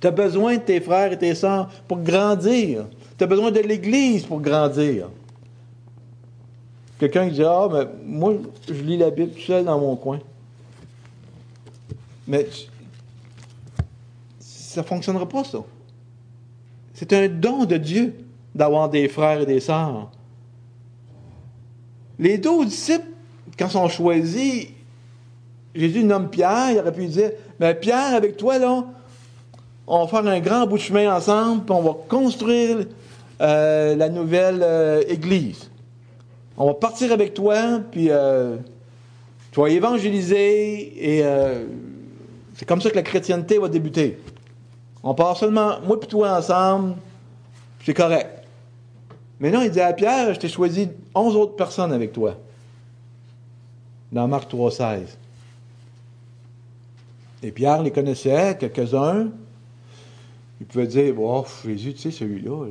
Tu 0.00 0.08
as 0.08 0.10
besoin 0.10 0.56
de 0.56 0.62
tes 0.62 0.80
frères 0.80 1.12
et 1.12 1.18
tes 1.18 1.36
sœurs 1.36 1.70
pour 1.86 1.98
grandir. 1.98 2.86
Tu 3.16 3.22
as 3.22 3.28
besoin 3.28 3.52
de 3.52 3.60
l'Église 3.60 4.26
pour 4.26 4.40
grandir. 4.40 5.08
Quelqu'un 6.98 7.28
qui 7.28 7.34
dit 7.34 7.44
Ah, 7.44 7.68
mais 7.72 7.86
moi, 8.04 8.34
je 8.66 8.82
lis 8.82 8.96
la 8.96 9.10
Bible 9.10 9.30
tout 9.34 9.42
seul 9.42 9.64
dans 9.64 9.78
mon 9.78 9.94
coin. 9.94 10.18
Mais 12.26 12.48
ça 14.40 14.80
ne 14.80 14.86
fonctionnera 14.86 15.28
pas, 15.28 15.44
ça. 15.44 15.60
C'est 17.00 17.14
un 17.14 17.28
don 17.28 17.64
de 17.64 17.78
Dieu 17.78 18.12
d'avoir 18.54 18.90
des 18.90 19.08
frères 19.08 19.40
et 19.40 19.46
des 19.46 19.60
sœurs. 19.60 20.10
Les 22.18 22.36
deux 22.36 22.66
disciples, 22.66 23.06
quand 23.58 23.68
ils 23.68 23.72
sont 23.72 23.88
choisis, 23.88 24.66
Jésus 25.74 26.04
nomme 26.04 26.28
Pierre, 26.28 26.72
il 26.72 26.78
aurait 26.78 26.92
pu 26.92 27.06
dire, 27.06 27.30
mais 27.58 27.74
Pierre, 27.74 28.14
avec 28.14 28.36
toi, 28.36 28.58
là, 28.58 28.84
on 29.86 30.04
va 30.04 30.08
faire 30.08 30.30
un 30.30 30.40
grand 30.40 30.66
bout 30.66 30.76
de 30.76 30.82
chemin 30.82 31.16
ensemble, 31.16 31.64
puis 31.64 31.74
on 31.74 31.80
va 31.80 31.96
construire 32.06 32.84
euh, 33.40 33.96
la 33.96 34.10
nouvelle 34.10 34.60
euh, 34.62 35.02
Église. 35.08 35.70
On 36.58 36.66
va 36.66 36.74
partir 36.74 37.12
avec 37.12 37.32
toi, 37.32 37.80
puis 37.90 38.08
euh, 38.10 38.58
tu 39.52 39.58
vas 39.58 39.68
évangéliser, 39.68 41.18
et 41.18 41.24
c'est 42.56 42.66
comme 42.66 42.82
ça 42.82 42.90
que 42.90 42.96
la 42.96 43.02
chrétienté 43.02 43.56
va 43.56 43.68
débuter. 43.68 44.18
On 45.02 45.14
part 45.14 45.36
seulement, 45.36 45.80
moi 45.80 45.98
et 46.02 46.06
toi 46.06 46.38
ensemble, 46.38 46.96
c'est 47.84 47.94
correct. 47.94 48.44
Mais 49.40 49.50
non, 49.50 49.62
il 49.62 49.70
dit 49.70 49.80
à 49.80 49.92
Pierre, 49.94 50.34
je 50.34 50.38
t'ai 50.38 50.48
choisi 50.48 50.88
11 51.14 51.36
autres 51.36 51.56
personnes 51.56 51.92
avec 51.92 52.12
toi. 52.12 52.36
Dans 54.12 54.28
Marc 54.28 54.52
3,16. 54.52 55.16
Et 57.42 57.52
Pierre 57.52 57.82
les 57.82 57.90
connaissait, 57.90 58.56
quelques-uns. 58.58 59.28
Il 60.60 60.66
pouvait 60.66 60.86
dire, 60.86 61.14
oh, 61.18 61.46
Jésus, 61.64 61.94
tu 61.94 62.00
sais, 62.00 62.10
celui-là, 62.10 62.66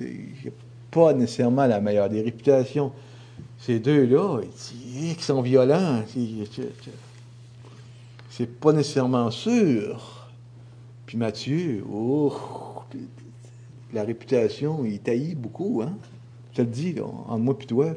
il 0.00 0.06
n'a 0.44 0.50
pas 0.90 1.12
nécessairement 1.12 1.66
la 1.66 1.80
meilleure 1.80 2.08
des 2.08 2.22
réputations. 2.22 2.92
Ces 3.58 3.80
deux-là, 3.80 4.40
qui 4.40 5.22
sont 5.22 5.42
violents, 5.42 6.02
c'est 8.36 8.60
pas 8.60 8.74
nécessairement 8.74 9.30
sûr. 9.30 10.28
Puis 11.06 11.16
Matthieu, 11.16 11.82
oh, 11.90 12.34
la 13.94 14.04
réputation, 14.04 14.84
il 14.84 15.00
taillit 15.00 15.34
beaucoup, 15.34 15.80
hein? 15.82 15.96
Je 16.52 16.56
te 16.58 16.60
le 16.62 16.68
dis, 16.68 16.92
là, 16.92 17.04
entre 17.04 17.38
moi 17.38 17.56
et 17.58 17.64
toi. 17.64 17.94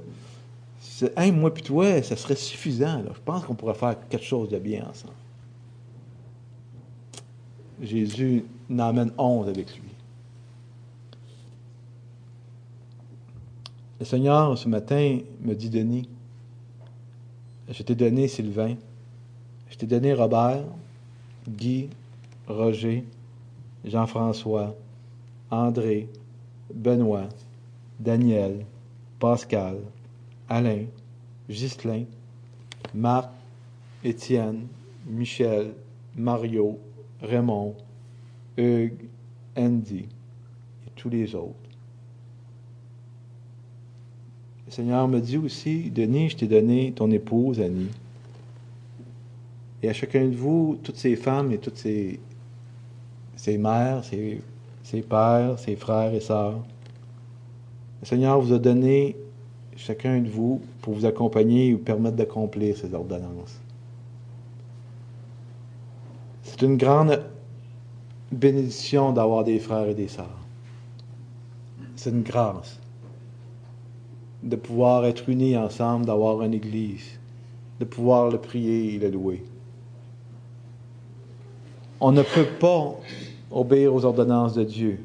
Un 1.18 1.32
moi 1.34 1.52
et 1.54 1.62
toi, 1.62 2.02
ça 2.04 2.16
serait 2.16 2.36
suffisant. 2.36 3.04
Je 3.14 3.20
pense 3.26 3.44
qu'on 3.44 3.54
pourrait 3.54 3.74
faire 3.74 3.98
quelque 4.08 4.24
chose 4.24 4.48
de 4.48 4.60
bien 4.60 4.88
ensemble. 4.90 5.14
Jésus 7.82 8.46
n'emmène 8.70 9.12
onze 9.18 9.50
avec 9.50 9.76
lui. 9.76 9.90
Le 14.00 14.06
Seigneur, 14.06 14.58
ce 14.58 14.70
matin, 14.70 15.20
me 15.42 15.54
dit, 15.54 15.70
Denis, 15.70 16.08
je 17.68 17.84
t'ai 17.84 17.96
donné 17.96 18.30
Sylvain, 18.30 18.76
je 19.70 19.78
t'ai 19.78 19.86
donné 19.86 20.14
Robert, 20.14 20.64
Guy, 21.48 21.90
Roger, 22.48 23.04
Jean-François, 23.86 24.76
André, 25.52 26.08
Benoît, 26.74 27.30
Daniel, 28.00 28.66
Pascal, 29.20 29.78
Alain, 30.48 30.86
Ghislain, 31.50 32.06
Marc, 32.94 33.30
Étienne, 34.04 34.68
Michel, 35.06 35.74
Mario, 36.16 36.80
Raymond, 37.22 37.76
Hugues, 38.58 39.08
Andy 39.58 40.06
et 40.88 40.92
tous 40.96 41.10
les 41.10 41.36
autres. 41.36 41.56
Le 44.68 44.72
Seigneur 44.72 45.08
me 45.08 45.20
dit 45.20 45.38
aussi, 45.38 45.90
Denis, 45.90 46.30
je 46.30 46.38
t'ai 46.38 46.48
donné 46.48 46.94
ton 46.96 47.10
épouse, 47.12 47.60
Annie. 47.60 47.90
Et 49.82 49.90
à 49.90 49.94
chacun 49.94 50.26
de 50.26 50.36
vous, 50.36 50.80
toutes 50.84 50.98
ces 50.98 51.16
femmes 51.16 51.52
et 51.52 51.58
toutes 51.58 51.78
ces, 51.78 52.20
ces 53.36 53.58
mères, 53.58 54.04
ces, 54.04 54.42
ces 54.84 55.02
pères, 55.02 55.58
ses 55.60 55.76
frères 55.76 56.14
et 56.14 56.20
sœurs. 56.20 56.60
Le 58.02 58.08
Seigneur 58.08 58.40
vous 58.42 58.54
a 58.54 58.60
donné 58.60 59.16
chacun 59.76 60.20
de 60.20 60.30
vous 60.30 60.62
pour 60.82 60.94
vous 60.94 61.06
accompagner 61.06 61.68
et 61.68 61.74
vous 61.74 61.80
permettre 61.80 62.18
d'accomplir 62.18 62.76
ces 62.76 62.94
ordonnances. 62.94 63.60
C'est 66.44 66.62
une 66.62 66.78
grande 66.78 67.24
bénédiction 68.32 69.14
d'avoir 69.14 69.44
des 69.44 69.60
frères 69.60 69.88
et 69.88 69.96
des 69.96 70.08
sœurs. 70.08 70.38
C'est 71.96 72.10
une 72.10 72.24
grâce 72.24 72.80
de 74.44 74.56
pouvoir 74.56 75.06
être 75.06 75.30
unis 75.30 75.58
ensemble, 75.58 76.06
d'avoir 76.06 76.42
une 76.42 76.54
église, 76.54 77.20
de 77.80 77.86
pouvoir 77.86 78.30
le 78.30 78.38
prier 78.38 78.96
et 78.96 79.00
le 79.00 79.10
louer. 79.10 79.44
On 82.02 82.12
ne 82.12 82.22
peut 82.22 82.48
pas 82.60 82.98
obéir 83.52 83.94
aux 83.94 84.06
ordonnances 84.06 84.54
de 84.54 84.64
Dieu 84.64 85.00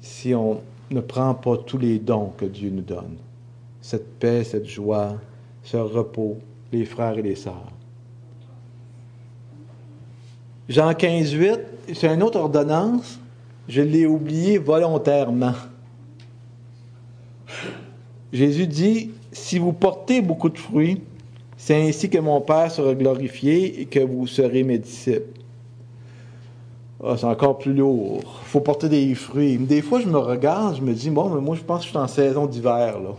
si 0.00 0.34
on 0.34 0.60
ne 0.90 1.00
prend 1.00 1.34
pas 1.34 1.56
tous 1.56 1.78
les 1.78 1.98
dons 1.98 2.32
que 2.36 2.46
Dieu 2.46 2.70
nous 2.70 2.82
donne. 2.82 3.16
Cette 3.80 4.18
paix, 4.18 4.44
cette 4.44 4.66
joie, 4.66 5.14
ce 5.62 5.76
repos, 5.76 6.38
les 6.72 6.84
frères 6.84 7.16
et 7.18 7.22
les 7.22 7.36
sœurs. 7.36 7.70
Jean 10.68 10.94
15, 10.94 11.32
8, 11.32 11.60
c'est 11.94 12.12
une 12.12 12.22
autre 12.22 12.38
ordonnance. 12.38 13.18
Je 13.68 13.82
l'ai 13.82 14.06
oublié 14.06 14.58
volontairement. 14.58 15.54
Jésus 18.32 18.66
dit, 18.66 19.10
si 19.32 19.58
vous 19.58 19.72
portez 19.72 20.20
beaucoup 20.20 20.48
de 20.48 20.58
fruits, 20.58 21.02
c'est 21.62 21.76
ainsi 21.76 22.08
que 22.08 22.16
mon 22.16 22.40
Père 22.40 22.72
sera 22.72 22.94
glorifié 22.94 23.82
et 23.82 23.84
que 23.84 24.00
vous 24.00 24.26
serez 24.26 24.62
mes 24.62 24.78
disciples. 24.78 25.38
Ah, 27.04 27.16
c'est 27.18 27.26
encore 27.26 27.58
plus 27.58 27.74
lourd. 27.74 28.22
Il 28.22 28.48
faut 28.48 28.60
porter 28.60 28.88
des 28.88 29.14
fruits. 29.14 29.58
Des 29.58 29.82
fois, 29.82 30.00
je 30.00 30.08
me 30.08 30.16
regarde, 30.16 30.76
je 30.76 30.80
me 30.80 30.94
dis, 30.94 31.10
bon, 31.10 31.28
mais 31.28 31.40
moi, 31.42 31.56
je 31.56 31.60
pense 31.60 31.80
que 31.80 31.84
je 31.84 31.88
suis 31.90 31.98
en 31.98 32.06
saison 32.06 32.46
d'hiver, 32.46 32.98
là. 32.98 33.10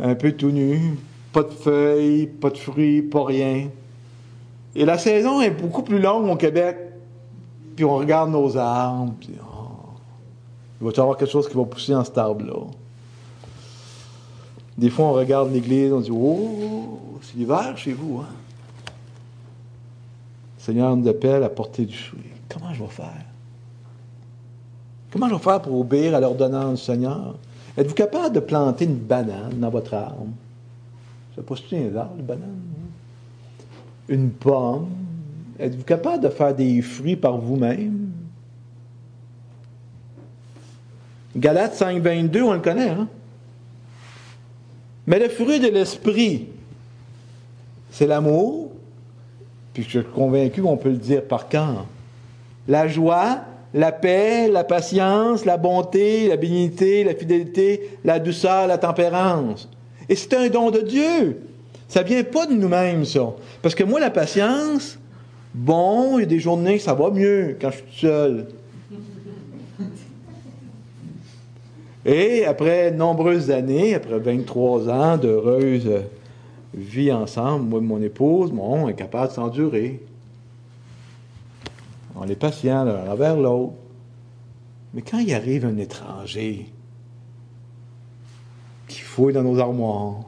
Un 0.00 0.14
peu 0.14 0.32
tout 0.32 0.50
nu, 0.50 0.98
pas 1.32 1.44
de 1.44 1.48
feuilles, 1.48 2.26
pas 2.26 2.50
de 2.50 2.58
fruits, 2.58 3.00
pas 3.00 3.24
rien. 3.24 3.70
Et 4.74 4.84
la 4.84 4.98
saison 4.98 5.40
est 5.40 5.50
beaucoup 5.50 5.82
plus 5.82 5.98
longue 5.98 6.28
au 6.28 6.36
Québec. 6.36 6.76
Puis 7.74 7.86
on 7.86 7.96
regarde 7.96 8.30
nos 8.30 8.54
arbres, 8.54 9.14
puis 9.18 9.30
oh, 9.40 9.94
il 10.82 10.86
va 10.86 10.92
y 10.94 11.00
avoir 11.00 11.16
quelque 11.16 11.32
chose 11.32 11.48
qui 11.48 11.56
va 11.56 11.64
pousser 11.64 11.92
dans 11.92 12.04
cet 12.04 12.18
arbre-là. 12.18 12.66
Des 14.78 14.90
fois, 14.90 15.06
on 15.06 15.12
regarde 15.12 15.52
l'église, 15.52 15.92
on 15.92 16.00
dit, 16.00 16.10
oh, 16.12 17.18
c'est 17.22 17.36
l'hiver 17.36 17.76
chez 17.76 17.92
vous, 17.92 18.18
hein? 18.18 18.28
Seigneur 20.58 20.96
nous 20.96 21.08
appelle 21.08 21.44
à 21.44 21.48
porter 21.48 21.86
du 21.86 21.96
fruit. 21.96 22.20
Comment 22.48 22.74
je 22.74 22.82
vais 22.82 22.90
faire? 22.90 23.24
Comment 25.12 25.28
je 25.28 25.34
vais 25.34 25.40
faire 25.40 25.62
pour 25.62 25.78
obéir 25.80 26.14
à 26.14 26.20
l'ordonnance 26.20 26.80
du 26.80 26.84
Seigneur? 26.84 27.36
Êtes-vous 27.76 27.94
capable 27.94 28.34
de 28.34 28.40
planter 28.40 28.84
une 28.84 28.96
banane 28.96 29.58
dans 29.58 29.70
votre 29.70 29.94
arbre? 29.94 30.26
Ça 31.36 31.42
si 31.56 31.76
un 31.76 31.94
arbre, 31.96 32.16
une 32.18 32.24
banane? 32.24 32.60
Une 34.08 34.30
pomme? 34.30 34.88
Êtes-vous 35.58 35.84
capable 35.84 36.24
de 36.24 36.28
faire 36.28 36.54
des 36.54 36.82
fruits 36.82 37.16
par 37.16 37.38
vous-même? 37.38 38.10
Galates 41.36 41.74
5, 41.74 42.02
22, 42.02 42.42
on 42.42 42.52
le 42.54 42.60
connaît, 42.60 42.90
hein? 42.90 43.08
Mais 45.06 45.18
le 45.18 45.28
fruit 45.28 45.60
de 45.60 45.68
l'esprit, 45.68 46.46
c'est 47.90 48.06
l'amour, 48.06 48.70
puis 49.72 49.84
je 49.84 50.00
suis 50.00 50.04
convaincu 50.04 50.62
qu'on 50.62 50.76
peut 50.76 50.90
le 50.90 50.96
dire 50.96 51.22
par 51.22 51.48
quand. 51.48 51.86
La 52.66 52.88
joie, 52.88 53.40
la 53.72 53.92
paix, 53.92 54.48
la 54.48 54.64
patience, 54.64 55.44
la 55.44 55.56
bonté, 55.56 56.28
la 56.28 56.36
bénignité, 56.36 57.04
la 57.04 57.14
fidélité, 57.14 57.90
la 58.04 58.18
douceur, 58.18 58.66
la 58.66 58.78
tempérance. 58.78 59.68
Et 60.08 60.16
c'est 60.16 60.34
un 60.34 60.48
don 60.48 60.70
de 60.70 60.80
Dieu. 60.80 61.42
Ça 61.88 62.02
vient 62.02 62.24
pas 62.24 62.46
de 62.46 62.54
nous-mêmes, 62.54 63.04
ça. 63.04 63.32
Parce 63.62 63.74
que 63.74 63.84
moi, 63.84 64.00
la 64.00 64.10
patience, 64.10 64.98
bon, 65.54 66.18
il 66.18 66.22
y 66.22 66.24
a 66.24 66.26
des 66.26 66.40
journées 66.40 66.78
ça 66.78 66.94
va 66.94 67.10
mieux 67.10 67.56
quand 67.60 67.70
je 67.70 67.76
suis 67.76 68.00
seul. 68.00 68.46
Et 72.06 72.44
après 72.44 72.92
nombreuses 72.92 73.50
années, 73.50 73.94
après 73.96 74.20
23 74.20 74.88
ans 74.88 75.16
d'heureuse 75.18 75.90
vit 76.72 77.10
ensemble, 77.10 77.68
moi 77.68 77.80
et 77.80 77.82
mon 77.82 78.00
épouse, 78.00 78.52
bon, 78.52 78.84
on 78.84 78.88
est 78.88 78.94
capable 78.94 79.28
de 79.28 79.32
s'endurer. 79.32 80.00
On 82.14 82.28
est 82.28 82.36
patient 82.36 82.84
l'un 82.84 83.10
envers 83.10 83.36
l'autre. 83.36 83.72
Mais 84.94 85.02
quand 85.02 85.18
il 85.18 85.34
arrive 85.34 85.66
un 85.66 85.76
étranger 85.78 86.66
qui 88.86 89.00
fouille 89.00 89.32
dans 89.32 89.42
nos 89.42 89.58
armoires, 89.58 90.20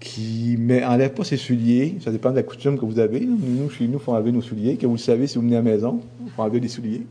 qui 0.00 0.56
n'enlève 0.58 1.12
pas 1.12 1.24
ses 1.24 1.36
souliers, 1.36 1.96
ça 2.00 2.10
dépend 2.10 2.30
de 2.30 2.36
la 2.36 2.42
coutume 2.42 2.78
que 2.78 2.86
vous 2.86 2.98
avez. 2.98 3.20
Nous, 3.20 3.68
chez 3.68 3.86
nous, 3.86 3.98
il 3.98 4.00
faut 4.00 4.12
enlever 4.12 4.32
nos 4.32 4.40
souliers, 4.40 4.76
que 4.76 4.86
vous 4.86 4.94
le 4.94 4.98
savez 4.98 5.26
si 5.26 5.36
vous 5.36 5.42
venez 5.42 5.56
à 5.56 5.62
la 5.62 5.70
maison, 5.70 6.00
il 6.24 6.30
faut 6.30 6.42
enlever 6.42 6.60
les 6.60 6.68
souliers. 6.68 7.02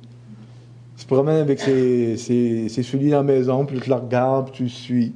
Se 0.96 1.06
promène 1.06 1.38
avec 1.38 1.60
ses, 1.60 2.70
souliers 2.84 3.10
dans 3.10 3.18
la 3.18 3.24
maison, 3.24 3.66
puis 3.66 3.80
tu 3.80 3.90
le 3.90 3.96
regardes, 3.96 4.52
puis 4.52 4.58
tu 4.58 4.64
le 4.64 4.70
suis 4.70 5.14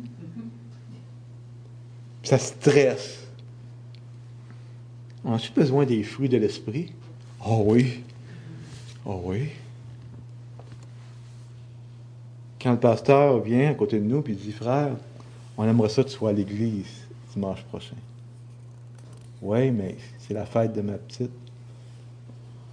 ça 2.28 2.38
stresse. 2.38 3.26
On 5.24 5.34
a-tu 5.34 5.52
besoin 5.54 5.86
des 5.86 6.04
fruits 6.04 6.28
de 6.28 6.38
l'esprit? 6.38 6.92
Oh 7.46 7.64
oui. 7.66 8.04
Oh 9.06 9.22
oui. 9.24 9.50
Quand 12.62 12.72
le 12.72 12.80
pasteur 12.80 13.40
vient 13.40 13.72
à 13.72 13.74
côté 13.76 14.00
de 14.00 14.04
nous 14.04 14.22
et 14.28 14.34
dit 14.34 14.52
Frère, 14.52 14.92
on 15.58 15.64
aimerait 15.64 15.88
ça 15.88 16.04
que 16.04 16.10
tu 16.10 16.16
sois 16.16 16.32
à 16.32 16.34
l'église 16.34 17.08
dimanche 17.34 17.64
prochain. 17.64 17.96
Oui, 19.42 19.72
mais 19.72 19.96
c'est 20.20 20.34
la 20.34 20.46
fête 20.46 20.74
de 20.74 20.82
ma 20.82 20.94
petite. 20.94 21.32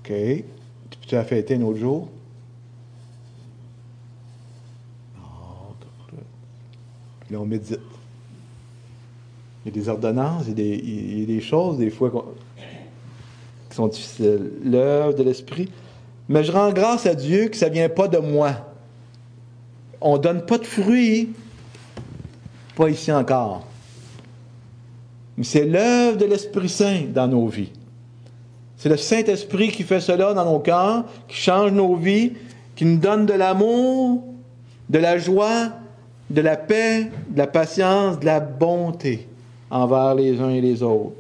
OK. 0.01 0.13
Tu 1.07 1.15
as 1.15 1.25
fêté 1.25 1.55
un 1.55 1.63
autre 1.63 1.79
jour? 1.79 2.09
Là, 7.31 7.39
on 7.41 7.47
médite. 7.47 7.81
Il 9.65 9.75
y 9.75 9.79
a 9.79 9.81
des 9.83 9.89
ordonnances, 9.89 10.45
il 10.47 10.59
y 10.59 11.23
a 11.23 11.27
des, 11.27 11.41
choses, 11.41 11.79
des 11.79 11.91
fois, 11.91 12.11
qui 13.71 13.77
sont 13.77 13.89
difficiles. 13.89 14.51
L'œuvre 14.63 15.15
de 15.15 15.23
l'esprit. 15.23 15.71
Mais 16.29 16.45
je 16.45 16.53
rends 16.53 16.73
grâce 16.73 17.07
à 17.07 17.15
Dieu 17.15 17.49
que 17.49 17.57
ça 17.57 17.69
ne 17.69 17.75
vient 17.75 17.89
pas 17.89 18.09
de 18.09 18.19
moi. 18.19 18.53
On 20.01 20.19
ne 20.19 20.23
donne 20.23 20.45
pas 20.45 20.59
de 20.59 20.67
fruits, 20.67 21.31
pas 22.77 22.91
ici 22.91 23.11
encore. 23.11 23.67
Mais 25.37 25.45
c'est 25.45 25.65
l'œuvre 25.65 26.19
de 26.19 26.27
l'Esprit 26.27 26.69
Saint 26.69 27.03
dans 27.13 27.27
nos 27.27 27.47
vies. 27.49 27.73
C'est 28.77 28.89
le 28.89 28.97
Saint-Esprit 28.97 29.71
qui 29.71 29.83
fait 29.83 30.01
cela 30.01 30.35
dans 30.35 30.45
nos 30.45 30.59
cœurs, 30.59 31.05
qui 31.27 31.37
change 31.37 31.73
nos 31.73 31.97
vies, 31.97 32.33
qui 32.77 32.85
nous 32.85 32.99
donne 32.99 33.25
de 33.25 33.33
l'amour, 33.33 34.23
de 34.91 34.99
la 34.99 35.19
joie, 35.19 35.73
de 36.31 36.41
la 36.41 36.57
paix, 36.57 37.11
de 37.29 37.39
la 37.39 37.47
patience, 37.47 38.19
de 38.19 38.25
la 38.25 38.41
bonté 38.41 39.29
envers 39.71 40.15
les 40.15 40.41
uns 40.41 40.51
et 40.51 40.61
les 40.61 40.83
autres. 40.83 41.17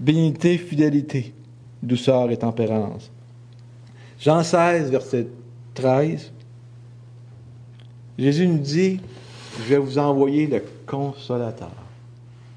Bénité, 0.00 0.58
fidélité, 0.58 1.32
douceur 1.82 2.30
et 2.30 2.36
tempérance. 2.36 3.10
Jean 4.20 4.42
16, 4.42 4.90
verset 4.90 5.28
13. 5.74 6.32
Jésus 8.18 8.48
nous 8.48 8.58
dit, 8.58 9.00
je 9.58 9.62
vais 9.64 9.78
vous 9.78 9.98
envoyer 9.98 10.46
le 10.46 10.62
consolateur. 10.86 11.70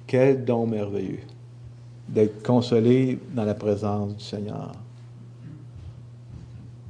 Quel 0.07 0.43
don 0.43 0.65
merveilleux 0.65 1.19
d'être 2.11 2.43
consolé 2.43 3.19
dans 3.33 3.45
la 3.45 3.53
présence 3.53 4.15
du 4.15 4.23
Seigneur. 4.23 4.73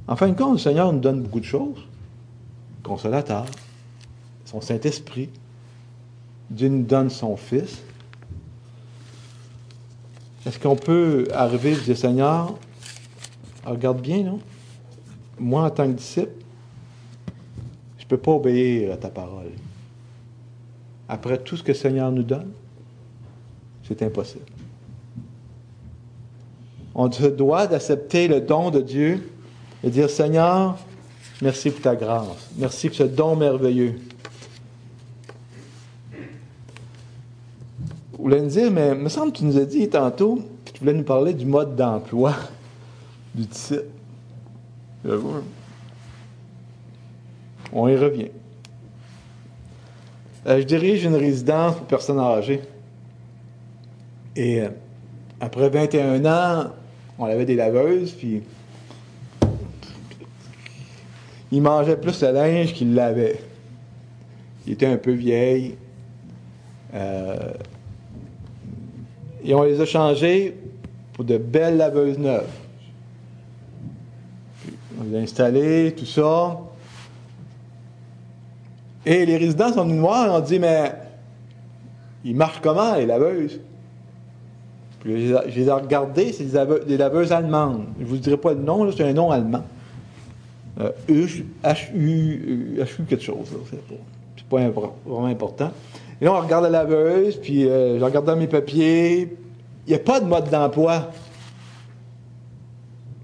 En 0.08 0.16
fin 0.16 0.28
de 0.28 0.36
compte, 0.36 0.54
le 0.54 0.58
Seigneur 0.58 0.92
nous 0.92 0.98
donne 0.98 1.22
beaucoup 1.22 1.40
de 1.40 1.44
choses. 1.44 1.78
Consolateur, 2.82 3.46
son 4.52 4.60
Saint-Esprit. 4.60 5.30
Dieu 6.50 6.68
nous 6.68 6.84
donne 6.84 7.08
son 7.08 7.36
Fils. 7.36 7.78
Est-ce 10.44 10.58
qu'on 10.58 10.76
peut 10.76 11.26
arriver 11.32 11.72
et 11.72 11.76
dire, 11.76 11.96
Seigneur, 11.96 12.54
regarde 13.64 14.00
bien, 14.00 14.22
non? 14.22 14.40
Moi, 15.38 15.64
en 15.64 15.70
tant 15.70 15.86
que 15.86 15.92
disciple, 15.92 16.32
je 17.98 18.04
ne 18.04 18.08
peux 18.08 18.18
pas 18.18 18.32
obéir 18.32 18.92
à 18.92 18.96
ta 18.96 19.08
parole. 19.08 19.50
Après 21.08 21.38
tout 21.38 21.56
ce 21.56 21.62
que 21.62 21.72
le 21.72 21.78
Seigneur 21.78 22.12
nous 22.12 22.22
donne, 22.22 22.50
c'est 23.86 24.02
impossible. 24.02 24.44
On 26.94 27.10
se 27.10 27.26
doit 27.26 27.66
d'accepter 27.66 28.28
le 28.28 28.40
don 28.40 28.70
de 28.70 28.80
Dieu 28.80 29.30
et 29.82 29.88
dire 29.88 30.10
Seigneur, 30.10 30.76
merci 31.40 31.70
pour 31.70 31.80
ta 31.80 31.96
grâce. 31.96 32.50
Merci 32.56 32.88
pour 32.88 32.96
ce 32.96 33.02
don 33.04 33.36
merveilleux. 33.36 33.98
Voulez 38.22 38.40
nous 38.40 38.46
dire, 38.46 38.70
mais 38.70 38.90
il 38.90 38.94
me 38.94 39.08
semble 39.08 39.32
que 39.32 39.38
tu 39.38 39.44
nous 39.44 39.58
as 39.58 39.64
dit 39.64 39.88
tantôt 39.88 40.40
que 40.64 40.70
tu 40.70 40.78
voulais 40.78 40.94
nous 40.94 41.02
parler 41.02 41.34
du 41.34 41.44
mode 41.44 41.74
d'emploi 41.74 42.32
du 43.34 43.48
titre. 43.48 43.82
On 47.72 47.88
y 47.88 47.96
revient. 47.96 48.30
Euh, 50.46 50.58
je 50.60 50.62
dirige 50.62 51.04
une 51.04 51.16
résidence 51.16 51.74
pour 51.74 51.86
personnes 51.86 52.20
âgées. 52.20 52.60
Et 54.36 54.60
euh, 54.60 54.68
après 55.40 55.68
21 55.68 56.24
ans, 56.24 56.70
on 57.18 57.24
avait 57.24 57.44
des 57.44 57.56
laveuses, 57.56 58.12
puis 58.12 58.42
il 61.50 61.60
mangeait 61.60 61.96
plus 61.96 62.22
le 62.22 62.30
linge 62.30 62.72
qu'il 62.72 62.94
lavait. 62.94 63.40
Il 64.64 64.74
était 64.74 64.86
un 64.86 64.96
peu 64.96 65.10
vieil. 65.10 65.76
Euh, 66.94 67.52
et 69.44 69.54
on 69.54 69.62
les 69.62 69.80
a 69.80 69.86
changés 69.86 70.56
pour 71.12 71.24
de 71.24 71.38
belles 71.38 71.76
laveuses 71.76 72.18
neuves. 72.18 72.48
on 75.00 75.04
les 75.04 75.18
a 75.18 75.20
installées, 75.20 75.94
tout 75.96 76.06
ça. 76.06 76.60
Et 79.04 79.26
les 79.26 79.36
résidents 79.36 79.72
sont 79.72 79.82
venus 79.82 79.96
nous 79.96 80.02
voir 80.02 80.26
et 80.26 80.30
ont 80.30 80.40
dit 80.40 80.58
Mais 80.58 80.92
ils 82.24 82.36
marchent 82.36 82.60
comment, 82.62 82.94
les 82.94 83.06
laveuses? 83.06 83.60
Je 85.04 85.10
les 85.10 85.66
ai 85.66 85.72
regardées, 85.72 86.32
c'est 86.32 86.44
des, 86.44 86.96
laveuses 86.96 87.32
allemandes. 87.32 87.86
Je 87.98 88.04
ne 88.04 88.08
vous 88.08 88.18
dirai 88.18 88.36
pas 88.36 88.54
le 88.54 88.60
nom, 88.60 88.90
c'est 88.92 89.02
un 89.02 89.12
nom 89.12 89.32
allemand. 89.32 89.64
Euh, 90.80 90.90
H-U, 91.08 92.76
quelque 93.08 93.22
chose. 93.22 93.48
C'est 94.36 94.44
pas 94.46 94.68
vraiment 94.68 95.26
important. 95.26 95.72
Et 96.22 96.24
là, 96.24 96.34
on 96.34 96.40
regarde 96.40 96.62
la 96.62 96.70
laveuse, 96.70 97.36
puis 97.36 97.68
euh, 97.68 97.98
je 97.98 98.04
regarde 98.04 98.24
dans 98.24 98.36
mes 98.36 98.46
papiers. 98.46 99.22
Il 99.84 99.88
n'y 99.88 99.94
a 99.94 99.98
pas 99.98 100.20
de 100.20 100.24
mode 100.24 100.48
d'emploi. 100.50 101.10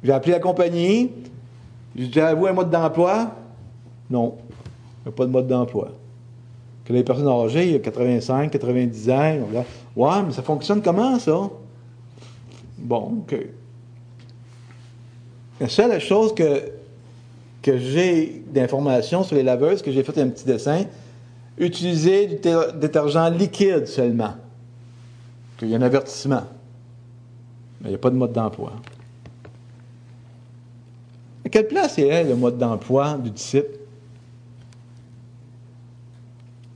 J'ai 0.02 0.10
appelé 0.10 0.32
la 0.32 0.40
compagnie. 0.40 1.12
J'ai 1.94 2.08
dit, 2.08 2.20
avez-vous 2.20 2.48
un 2.48 2.54
mode 2.54 2.70
d'emploi? 2.70 3.30
Non. 4.10 4.34
Il 4.40 5.10
n'y 5.10 5.14
a 5.14 5.16
pas 5.16 5.26
de 5.26 5.30
mode 5.30 5.46
d'emploi. 5.46 5.92
Que 6.84 6.92
les 6.92 7.04
personnes 7.04 7.28
âgées, 7.28 7.66
il 7.66 7.72
y 7.74 7.76
a 7.76 7.78
85, 7.78 8.50
90 8.50 9.10
ans, 9.10 9.38
ouais, 9.94 10.22
mais 10.26 10.32
ça 10.32 10.42
fonctionne 10.42 10.82
comment, 10.82 11.20
ça? 11.20 11.48
Bon, 12.78 13.22
OK. 13.22 13.36
La 15.60 15.68
seule 15.68 16.00
chose 16.00 16.34
que, 16.34 16.64
que 17.62 17.78
j'ai 17.78 18.42
d'informations 18.48 19.22
sur 19.22 19.36
les 19.36 19.44
laveuses, 19.44 19.82
que 19.82 19.92
j'ai 19.92 20.02
fait 20.02 20.18
un 20.18 20.30
petit 20.30 20.44
dessin, 20.44 20.82
utiliser 21.58 22.26
du 22.26 22.36
détergent 22.74 23.30
liquide 23.30 23.86
seulement. 23.86 24.34
Il 25.62 25.68
y 25.68 25.74
a 25.74 25.78
un 25.78 25.82
avertissement. 25.82 26.44
Mais 27.80 27.88
il 27.88 27.90
n'y 27.90 27.94
a 27.94 27.98
pas 27.98 28.10
de 28.10 28.16
mode 28.16 28.32
d'emploi. 28.32 28.72
À 31.44 31.48
quelle 31.48 31.68
place 31.68 31.98
est 31.98 32.24
le 32.24 32.36
mode 32.36 32.58
d'emploi 32.58 33.16
du 33.18 33.30
disciple? 33.30 33.78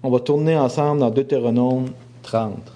On 0.03 0.11
va 0.11 0.19
tourner 0.19 0.57
ensemble 0.57 1.01
dans 1.01 1.11
Deutéronome 1.11 1.91
30. 2.23 2.72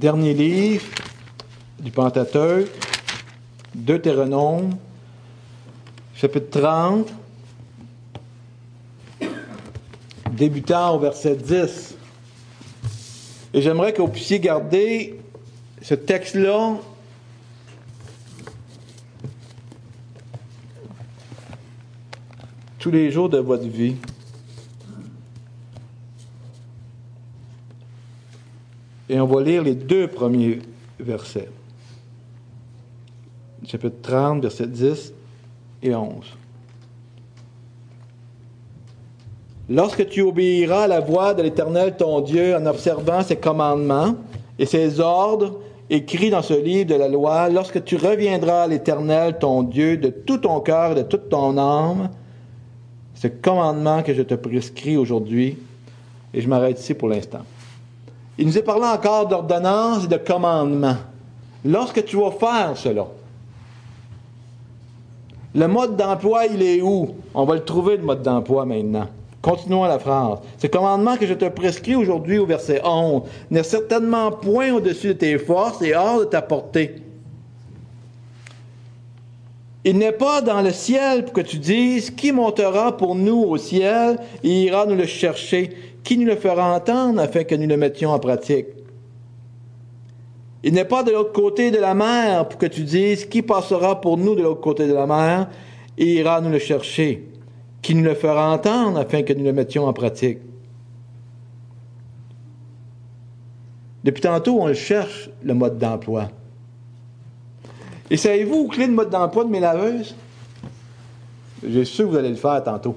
Dernier 0.00 0.32
livre 0.32 0.86
du 1.78 1.90
Pentateuque, 1.90 2.70
Deutéronome, 3.74 4.78
chapitre 6.14 6.58
30, 6.58 7.12
débutant 10.32 10.96
au 10.96 11.00
verset 11.00 11.36
10. 11.36 11.96
Et 13.52 13.60
j'aimerais 13.60 13.92
que 13.92 14.00
vous 14.00 14.08
puissiez 14.08 14.40
garder 14.40 15.20
ce 15.82 15.92
texte-là 15.92 16.78
tous 22.78 22.90
les 22.90 23.10
jours 23.10 23.28
de 23.28 23.36
votre 23.36 23.66
vie. 23.66 23.96
Et 29.10 29.18
on 29.18 29.26
va 29.26 29.42
lire 29.42 29.64
les 29.64 29.74
deux 29.74 30.06
premiers 30.06 30.60
versets. 31.00 31.48
Chapitre 33.66 33.96
30, 34.02 34.40
versets 34.40 34.68
10 34.68 35.12
et 35.82 35.92
11. 35.96 36.08
Lorsque 39.68 40.08
tu 40.08 40.22
obéiras 40.22 40.84
à 40.84 40.86
la 40.86 41.00
voix 41.00 41.34
de 41.34 41.42
l'Éternel 41.42 41.96
ton 41.96 42.20
Dieu 42.20 42.54
en 42.54 42.64
observant 42.66 43.22
ses 43.22 43.34
commandements 43.34 44.14
et 44.60 44.66
ses 44.66 45.00
ordres 45.00 45.58
écrits 45.90 46.30
dans 46.30 46.42
ce 46.42 46.54
livre 46.54 46.90
de 46.90 46.94
la 46.94 47.08
loi, 47.08 47.48
lorsque 47.48 47.82
tu 47.82 47.96
reviendras 47.96 48.62
à 48.62 48.66
l'Éternel 48.68 49.38
ton 49.40 49.64
Dieu 49.64 49.96
de 49.96 50.10
tout 50.10 50.38
ton 50.38 50.60
cœur 50.60 50.92
et 50.92 50.94
de 50.94 51.02
toute 51.02 51.28
ton 51.28 51.58
âme, 51.58 52.10
ce 53.16 53.26
commandement 53.26 54.04
que 54.04 54.14
je 54.14 54.22
te 54.22 54.34
prescris 54.34 54.96
aujourd'hui, 54.96 55.58
et 56.32 56.40
je 56.40 56.48
m'arrête 56.48 56.78
ici 56.78 56.94
pour 56.94 57.08
l'instant. 57.08 57.40
Il 58.40 58.46
nous 58.46 58.56
est 58.56 58.62
parlé 58.62 58.86
encore 58.86 59.28
d'ordonnance 59.28 60.04
et 60.04 60.08
de 60.08 60.16
commandement. 60.16 60.96
Lorsque 61.62 62.02
tu 62.06 62.16
vas 62.16 62.30
faire 62.30 62.72
cela, 62.74 63.06
Le 65.54 65.66
mode 65.66 65.96
d'emploi, 65.96 66.46
il 66.46 66.62
est 66.62 66.80
où? 66.80 67.16
On 67.34 67.44
va 67.44 67.54
le 67.54 67.64
trouver, 67.64 67.98
le 67.98 68.02
mode 68.02 68.22
d'emploi, 68.22 68.64
maintenant. 68.64 69.08
Continuons 69.42 69.84
la 69.84 69.98
phrase. 69.98 70.38
Ce 70.58 70.68
commandement 70.68 71.16
que 71.16 71.26
je 71.26 71.34
te 71.34 71.48
prescris 71.48 71.96
aujourd'hui 71.96 72.38
au 72.38 72.46
verset 72.46 72.80
11 72.82 73.22
n'est 73.50 73.62
certainement 73.62 74.30
point 74.30 74.72
au-dessus 74.72 75.08
de 75.08 75.12
tes 75.14 75.38
forces 75.38 75.82
et 75.82 75.94
hors 75.94 76.20
de 76.20 76.24
ta 76.24 76.40
portée. 76.40 77.02
Il 79.84 79.98
n'est 79.98 80.12
pas 80.12 80.40
dans 80.40 80.60
le 80.60 80.70
ciel 80.70 81.24
pour 81.24 81.32
que 81.32 81.40
tu 81.40 81.58
dises 81.58 82.10
qui 82.10 82.32
montera 82.32 82.96
pour 82.96 83.14
nous 83.14 83.42
au 83.42 83.56
ciel 83.56 84.18
et 84.42 84.64
ira 84.64 84.86
nous 84.86 84.94
le 84.94 85.06
chercher, 85.06 85.74
qui 86.02 86.18
nous 86.18 86.26
le 86.26 86.36
fera 86.36 86.74
entendre 86.74 87.20
afin 87.20 87.44
que 87.44 87.54
nous 87.54 87.68
le 87.68 87.76
mettions 87.76 88.10
en 88.10 88.18
pratique. 88.18 88.66
Il 90.62 90.74
n'est 90.74 90.84
pas 90.84 91.02
de 91.02 91.10
l'autre 91.10 91.32
côté 91.32 91.70
de 91.70 91.78
la 91.78 91.94
mer 91.94 92.48
pour 92.48 92.58
que 92.58 92.66
tu 92.66 92.82
dises 92.82 93.24
qui 93.24 93.42
passera 93.42 94.00
pour 94.00 94.18
nous 94.18 94.34
de 94.34 94.42
l'autre 94.42 94.60
côté 94.60 94.86
de 94.86 94.92
la 94.92 95.06
mer 95.06 95.48
et 95.96 96.14
ira 96.14 96.40
nous 96.40 96.50
le 96.50 96.58
chercher, 96.58 97.28
qui 97.80 97.94
nous 97.94 98.04
le 98.04 98.14
fera 98.14 98.52
entendre 98.52 98.98
afin 98.98 99.22
que 99.22 99.32
nous 99.32 99.44
le 99.44 99.52
mettions 99.52 99.86
en 99.86 99.92
pratique. 99.92 100.38
Depuis 104.04 104.22
tantôt, 104.22 104.60
on 104.60 104.72
cherche, 104.72 105.30
le 105.42 105.54
mode 105.54 105.78
d'emploi. 105.78 106.30
Et 108.10 108.16
savez-vous 108.16 108.64
où 108.64 108.68
clé 108.68 108.86
le 108.86 108.92
mode 108.92 109.10
d'emploi 109.10 109.44
de 109.44 109.50
mes 109.50 109.60
laveuses? 109.60 110.14
J'ai 111.66 111.84
sûr 111.84 112.06
que 112.06 112.10
vous 112.10 112.16
allez 112.16 112.30
le 112.30 112.36
faire 112.36 112.62
tantôt, 112.64 112.96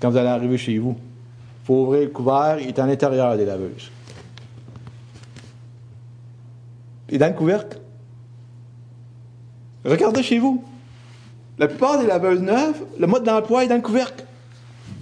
quand 0.00 0.10
vous 0.10 0.16
allez 0.16 0.28
arriver 0.28 0.56
chez 0.56 0.78
vous. 0.78 0.96
Il 1.64 1.66
faut 1.66 1.84
ouvrir 1.84 2.02
le 2.02 2.10
couvert, 2.10 2.58
il 2.60 2.68
est 2.68 2.78
à 2.78 2.86
l'intérieur 2.86 3.38
des 3.38 3.46
laveuses. 3.46 3.90
Et 7.08 7.16
dans 7.16 7.28
le 7.28 7.32
couvercle? 7.32 7.78
Regardez 9.82 10.22
chez 10.22 10.38
vous. 10.38 10.62
La 11.58 11.66
plupart 11.66 11.98
des 11.98 12.06
laveuses 12.06 12.42
neuves, 12.42 12.82
le 12.98 13.06
mode 13.06 13.24
d'emploi 13.24 13.64
est 13.64 13.68
dans 13.68 13.76
le 13.76 13.80
couvercle. 13.80 14.24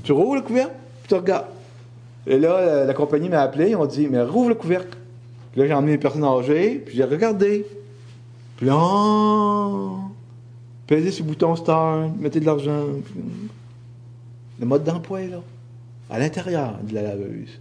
Tu 0.04 0.12
rouvres 0.12 0.36
le 0.36 0.42
couvercle, 0.42 0.74
puis 1.00 1.08
tu 1.08 1.14
regardes. 1.14 1.46
Et 2.28 2.38
là, 2.38 2.84
la, 2.84 2.94
compagnie 2.94 3.28
m'a 3.28 3.40
appelé, 3.40 3.70
ils 3.70 3.76
ont 3.76 3.86
dit, 3.86 4.06
mais 4.08 4.22
rouvre 4.22 4.50
le 4.50 4.54
couvercle. 4.54 4.96
Puis 5.50 5.60
là, 5.60 5.66
j'ai 5.66 5.74
emmené 5.74 5.94
une 5.94 5.98
personne 5.98 6.22
âgée, 6.22 6.80
puis 6.86 6.94
j'ai 6.94 7.04
regardé. 7.04 7.66
Puis 8.56 8.66
là, 8.66 8.76
oh, 8.76 9.96
pesez 10.86 11.24
bouton 11.24 11.56
start, 11.56 12.10
mettez 12.20 12.38
de 12.38 12.46
l'argent. 12.46 12.84
Le 14.60 14.66
mode 14.66 14.84
d'emploi 14.84 15.22
est 15.22 15.28
là, 15.28 15.40
à 16.12 16.18
l'intérieur 16.18 16.78
de 16.82 16.94
la 16.94 17.02
laveuse. 17.02 17.58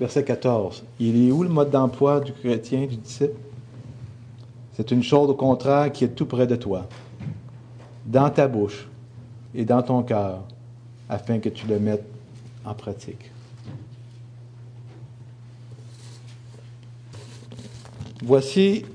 Verset 0.00 0.24
14. 0.24 0.82
Il 0.98 1.28
est 1.28 1.30
où 1.30 1.42
le 1.42 1.50
mode 1.50 1.68
d'emploi 1.68 2.18
du 2.20 2.32
chrétien, 2.32 2.86
du 2.86 2.96
disciple? 2.96 3.38
C'est 4.72 4.90
une 4.90 5.02
chose 5.02 5.28
au 5.28 5.34
contraire 5.34 5.92
qui 5.92 6.04
est 6.04 6.08
tout 6.08 6.24
près 6.24 6.46
de 6.46 6.56
toi, 6.56 6.88
dans 8.06 8.30
ta 8.30 8.48
bouche 8.48 8.88
et 9.54 9.66
dans 9.66 9.82
ton 9.82 10.02
cœur, 10.02 10.44
afin 11.10 11.38
que 11.40 11.50
tu 11.50 11.66
le 11.66 11.78
mettes 11.78 12.06
en 12.64 12.72
pratique. 12.72 13.30
Voici, 18.22 18.86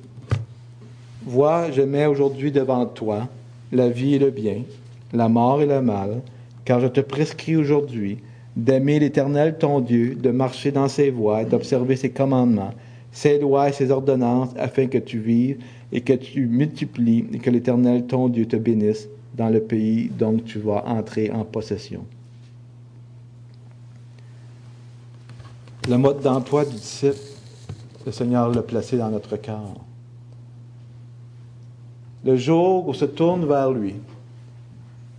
vois, 1.24 1.70
je 1.70 1.84
mets 1.84 2.08
aujourd'hui 2.08 2.52
devant 2.52 2.88
toi 2.88 3.28
la 3.72 3.90
vie 3.90 4.16
et 4.16 4.20
le 4.20 4.32
bien, 4.32 4.64
la 5.14 5.30
mort 5.30 5.62
et 5.62 5.66
le 5.66 5.82
mal, 5.82 6.22
car 6.66 6.80
je 6.80 6.88
te 6.88 7.00
prescris 7.00 7.56
aujourd'hui 7.56 8.18
d'aimer 8.56 9.00
l'Éternel 9.00 9.58
ton 9.58 9.82
Dieu, 9.82 10.16
de 10.16 10.32
marcher 10.32 10.72
dans 10.72 10.88
ses 10.88 11.10
voies, 11.10 11.44
d'observer 11.44 11.96
ses 11.96 12.10
commandements, 12.10 12.74
ses 13.12 13.40
lois 13.40 13.70
et 13.70 13.74
ses 13.74 13.92
ordonnances, 13.92 14.50
afin 14.58 14.88
que 14.88 14.98
tu 14.98 15.20
vives 15.20 15.58
et 15.92 16.02
que 16.02 16.14
tu 16.14 16.48
multiplies 16.48 17.26
et 17.34 17.40
que 17.40 17.50
l'Éternel 17.50 18.06
ton 18.08 18.30
Dieu 18.30 18.46
te 18.46 18.56
bénisse 18.56 19.08
dans 19.36 19.50
le 19.50 19.60
pays 19.60 20.10
dont 20.10 20.38
tu 20.38 20.60
vas 20.60 20.84
entrer 20.88 21.32
en 21.32 21.44
possession. 21.44 22.06
Le 25.88 25.98
mode 25.98 26.22
d'emploi 26.22 26.66
du 26.66 26.76
disciple, 26.76 27.18
le 28.06 28.12
Seigneur 28.12 28.50
l'a 28.50 28.64
placé 28.64 28.98
dans 28.98 29.10
notre 29.10 29.38
cœur. 29.38 29.76
Le 32.24 32.36
jour 32.38 32.88
où 32.88 32.90
on 32.90 32.94
se 32.94 33.06
tourne 33.06 33.46
vers 33.46 33.72
lui 33.72 33.96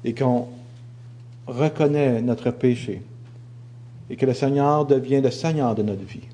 et 0.07 0.15
qu'on 0.15 0.47
reconnaît 1.49 2.23
notre 2.23 2.53
péché, 2.53 3.03
et 4.09 4.15
que 4.15 4.25
le 4.25 4.35
Seigneur 4.35 4.87
devient 4.87 5.21
le 5.21 5.33
Seigneur 5.33 5.75
de 5.75 5.83
notre 5.83 6.05
vie. 6.05 6.29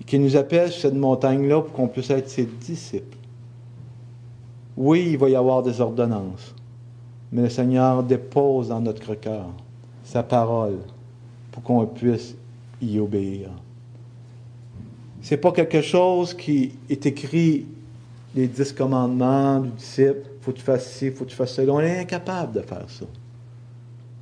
Et 0.00 0.04
qu'il 0.04 0.22
nous 0.22 0.36
appelle 0.36 0.70
sur 0.70 0.82
cette 0.82 0.94
montagne-là 0.94 1.60
pour 1.62 1.72
qu'on 1.72 1.88
puisse 1.88 2.10
être 2.10 2.30
ses 2.30 2.46
disciples. 2.46 3.18
Oui, 4.76 5.08
il 5.10 5.18
va 5.18 5.28
y 5.28 5.34
avoir 5.34 5.64
des 5.64 5.80
ordonnances, 5.80 6.54
mais 7.32 7.42
le 7.42 7.50
Seigneur 7.50 8.04
dépose 8.04 8.68
dans 8.68 8.80
notre 8.80 9.16
cœur 9.16 9.46
sa 10.04 10.22
parole 10.22 10.78
pour 11.50 11.64
qu'on 11.64 11.84
puisse 11.86 12.36
y 12.80 13.00
obéir. 13.00 13.50
C'est 15.22 15.38
pas 15.38 15.50
quelque 15.50 15.82
chose 15.82 16.34
qui 16.34 16.70
est 16.88 17.04
écrit 17.04 17.66
les 18.36 18.46
dix 18.46 18.72
commandements 18.72 19.58
du 19.58 19.70
disciple, 19.70 20.22
faut 20.40 20.52
que 20.52 20.58
tu 20.58 20.62
fasses 20.62 20.90
ci, 20.92 21.10
faut 21.10 21.24
que 21.24 21.30
tu 21.30 21.36
fasses 21.36 21.54
cela. 21.54 21.72
On 21.72 21.80
est 21.80 21.98
incapable 21.98 22.52
de 22.52 22.60
faire 22.60 22.84
ça. 22.88 23.04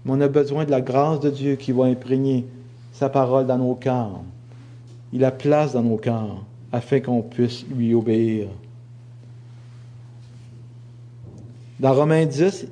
Mais 0.04 0.12
on 0.12 0.20
a 0.20 0.28
besoin 0.28 0.64
de 0.64 0.70
la 0.70 0.80
grâce 0.80 1.20
de 1.20 1.30
Dieu 1.30 1.56
qui 1.56 1.72
va 1.72 1.84
imprégner 1.84 2.46
sa 2.92 3.08
parole 3.08 3.46
dans 3.46 3.58
nos 3.58 3.74
cœurs. 3.74 4.20
Il 5.12 5.20
la 5.20 5.30
place 5.30 5.72
dans 5.72 5.82
nos 5.82 5.96
cœurs 5.96 6.44
afin 6.72 7.00
qu'on 7.00 7.22
puisse 7.22 7.64
lui 7.66 7.94
obéir. 7.94 8.48
Dans 11.78 11.92
Romains 11.92 12.24
10, 12.24 12.66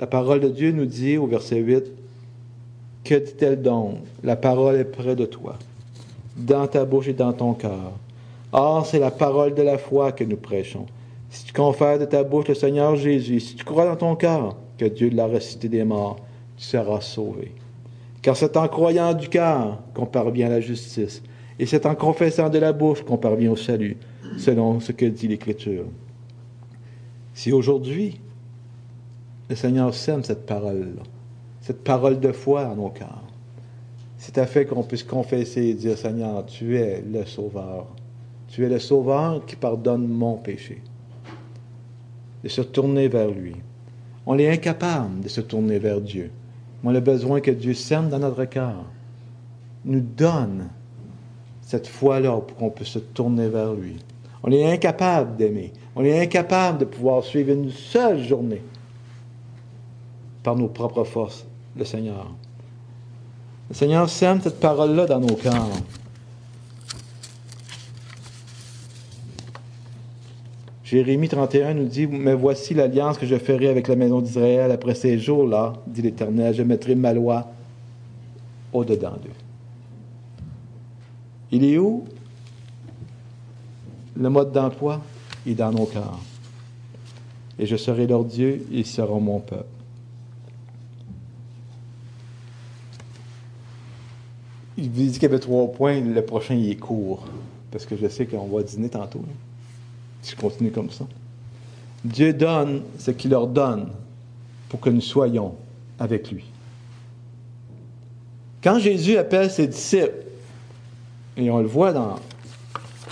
la 0.00 0.06
parole 0.06 0.40
de 0.40 0.48
Dieu 0.48 0.72
nous 0.72 0.86
dit 0.86 1.18
au 1.18 1.26
verset 1.26 1.58
8, 1.58 1.84
Que 3.04 3.14
dit-elle 3.16 3.60
donc? 3.60 3.96
La 4.22 4.36
parole 4.36 4.76
est 4.76 4.84
près 4.84 5.14
de 5.14 5.26
toi, 5.26 5.58
dans 6.36 6.66
ta 6.66 6.84
bouche 6.84 7.08
et 7.08 7.12
dans 7.12 7.32
ton 7.32 7.52
cœur. 7.52 7.92
Or, 8.52 8.86
c'est 8.86 8.98
la 8.98 9.10
parole 9.10 9.54
de 9.54 9.62
la 9.62 9.76
foi 9.76 10.12
que 10.12 10.24
nous 10.24 10.36
prêchons. 10.36 10.86
Si 11.30 11.44
tu 11.44 11.52
confères 11.52 11.98
de 11.98 12.04
ta 12.04 12.24
bouche 12.24 12.48
le 12.48 12.54
Seigneur 12.54 12.96
Jésus, 12.96 13.38
si 13.38 13.54
tu 13.54 13.64
crois 13.64 13.86
dans 13.86 13.96
ton 13.96 14.16
cœur 14.16 14.56
que 14.76 14.84
Dieu 14.84 15.10
l'a 15.10 15.26
ressuscité 15.26 15.68
des 15.68 15.84
morts, 15.84 16.16
tu 16.56 16.64
seras 16.64 17.00
sauvé. 17.00 17.54
Car 18.20 18.36
c'est 18.36 18.56
en 18.56 18.66
croyant 18.66 19.14
du 19.14 19.28
cœur 19.28 19.78
qu'on 19.94 20.06
parvient 20.06 20.48
à 20.48 20.50
la 20.50 20.60
justice, 20.60 21.22
et 21.58 21.66
c'est 21.66 21.86
en 21.86 21.94
confessant 21.94 22.48
de 22.48 22.58
la 22.58 22.72
bouche 22.72 23.02
qu'on 23.02 23.16
parvient 23.16 23.52
au 23.52 23.56
salut, 23.56 23.96
selon 24.38 24.80
ce 24.80 24.90
que 24.90 25.06
dit 25.06 25.28
l'Écriture. 25.28 25.86
Si 27.32 27.52
aujourd'hui, 27.52 28.20
le 29.48 29.54
Seigneur 29.54 29.94
sème 29.94 30.24
cette 30.24 30.46
parole-là, 30.46 31.02
cette 31.60 31.84
parole 31.84 32.18
de 32.18 32.32
foi 32.32 32.66
en 32.66 32.74
nos 32.74 32.88
cœurs, 32.88 33.22
c'est 34.18 34.36
à 34.36 34.46
fait 34.46 34.66
qu'on 34.66 34.82
puisse 34.82 35.04
confesser 35.04 35.68
et 35.68 35.74
dire, 35.74 35.96
Seigneur, 35.96 36.44
tu 36.44 36.76
es 36.76 37.02
le 37.02 37.24
Sauveur. 37.24 37.86
Tu 38.48 38.66
es 38.66 38.68
le 38.68 38.78
Sauveur 38.78 39.46
qui 39.46 39.56
pardonne 39.56 40.06
mon 40.08 40.36
péché. 40.36 40.82
De 42.42 42.48
se 42.48 42.62
tourner 42.62 43.08
vers 43.08 43.30
lui. 43.30 43.56
On 44.26 44.38
est 44.38 44.50
incapable 44.50 45.20
de 45.20 45.28
se 45.28 45.40
tourner 45.40 45.78
vers 45.78 46.00
Dieu. 46.00 46.30
On 46.82 46.94
a 46.94 47.00
besoin 47.00 47.40
que 47.40 47.50
Dieu 47.50 47.74
sème 47.74 48.08
dans 48.08 48.18
notre 48.18 48.44
cœur, 48.46 48.84
nous 49.84 50.00
donne 50.00 50.68
cette 51.62 51.86
foi-là 51.86 52.40
pour 52.40 52.56
qu'on 52.56 52.70
puisse 52.70 52.88
se 52.88 52.98
tourner 52.98 53.48
vers 53.48 53.74
lui. 53.74 53.96
On 54.42 54.50
est 54.50 54.72
incapable 54.72 55.36
d'aimer. 55.36 55.72
On 55.94 56.04
est 56.04 56.20
incapable 56.20 56.78
de 56.78 56.84
pouvoir 56.84 57.24
suivre 57.24 57.52
une 57.52 57.70
seule 57.70 58.22
journée 58.22 58.62
par 60.42 60.56
nos 60.56 60.68
propres 60.68 61.04
forces, 61.04 61.44
le 61.76 61.84
Seigneur. 61.84 62.26
Le 63.68 63.74
Seigneur 63.74 64.08
sème 64.08 64.40
cette 64.42 64.58
parole-là 64.58 65.06
dans 65.06 65.20
nos 65.20 65.34
cœurs. 65.34 65.68
Jérémie 70.90 71.28
31 71.28 71.74
nous 71.74 71.84
dit, 71.84 72.08
Mais 72.08 72.34
voici 72.34 72.74
l'alliance 72.74 73.16
que 73.16 73.24
je 73.24 73.36
ferai 73.36 73.68
avec 73.68 73.86
la 73.86 73.94
maison 73.94 74.20
d'Israël 74.20 74.72
après 74.72 74.96
ces 74.96 75.20
jours-là, 75.20 75.74
dit 75.86 76.02
l'Éternel, 76.02 76.52
je 76.52 76.64
mettrai 76.64 76.96
ma 76.96 77.12
loi 77.12 77.46
au-dedans 78.72 79.12
d'eux. 79.22 79.30
Il 81.52 81.64
est 81.64 81.78
où 81.78 82.06
le 84.16 84.28
mode 84.30 84.50
d'emploi? 84.50 85.00
Est 85.46 85.54
dans 85.54 85.70
nos 85.70 85.86
cœurs. 85.86 86.18
Et 87.56 87.66
je 87.66 87.76
serai 87.76 88.08
leur 88.08 88.24
Dieu, 88.24 88.66
ils 88.72 88.84
seront 88.84 89.20
mon 89.20 89.38
peuple. 89.38 89.64
Il 94.76 94.90
dit 94.90 95.12
qu'il 95.12 95.22
y 95.22 95.26
avait 95.26 95.38
trois 95.38 95.70
points, 95.70 96.00
le 96.00 96.22
prochain 96.22 96.54
il 96.54 96.68
est 96.68 96.76
court, 96.76 97.26
parce 97.70 97.86
que 97.86 97.96
je 97.96 98.08
sais 98.08 98.26
qu'on 98.26 98.48
va 98.48 98.64
dîner 98.64 98.88
tantôt 98.88 99.22
si 99.22 99.49
je 100.24 100.34
continue 100.36 100.70
comme 100.70 100.90
ça. 100.90 101.06
Dieu 102.04 102.32
donne 102.32 102.82
ce 102.98 103.10
qu'il 103.10 103.30
leur 103.30 103.46
donne 103.46 103.88
pour 104.68 104.80
que 104.80 104.90
nous 104.90 105.00
soyons 105.00 105.54
avec 105.98 106.30
lui. 106.30 106.44
Quand 108.62 108.78
Jésus 108.78 109.16
appelle 109.16 109.50
ses 109.50 109.66
disciples, 109.66 110.24
et 111.36 111.50
on 111.50 111.58
le 111.58 111.66
voit 111.66 111.92
dans, 111.92 112.16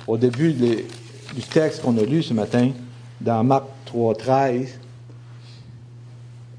au 0.07 0.17
début 0.17 0.53
du 0.53 1.43
texte 1.51 1.83
qu'on 1.83 1.97
a 1.97 2.03
lu 2.03 2.23
ce 2.23 2.35
matin, 2.35 2.71
dans 3.21 3.43
Marc 3.45 3.65
3, 3.87 4.15
13. 4.15 4.79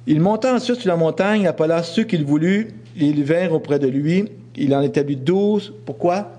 Il 0.07 0.19
monta 0.19 0.55
ensuite 0.55 0.79
sur 0.79 0.89
la 0.89 0.97
montagne, 0.97 1.47
appela 1.47 1.83
ceux 1.83 2.03
qu'il 2.03 2.25
voulut, 2.25 2.73
et 2.97 3.05
ils 3.05 3.23
vinrent 3.23 3.53
auprès 3.53 3.79
de 3.79 3.87
lui. 3.87 4.25
Il 4.55 4.75
en 4.75 4.81
établit 4.81 5.15
douze. 5.15 5.71
Pourquoi? 5.85 6.31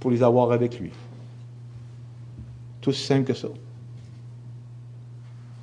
Pour 0.00 0.10
les 0.10 0.22
avoir 0.22 0.52
avec 0.52 0.78
lui. 0.78 0.90
Tout 2.82 2.90
aussi 2.90 3.04
simple 3.04 3.24
que 3.24 3.34
ça. 3.34 3.48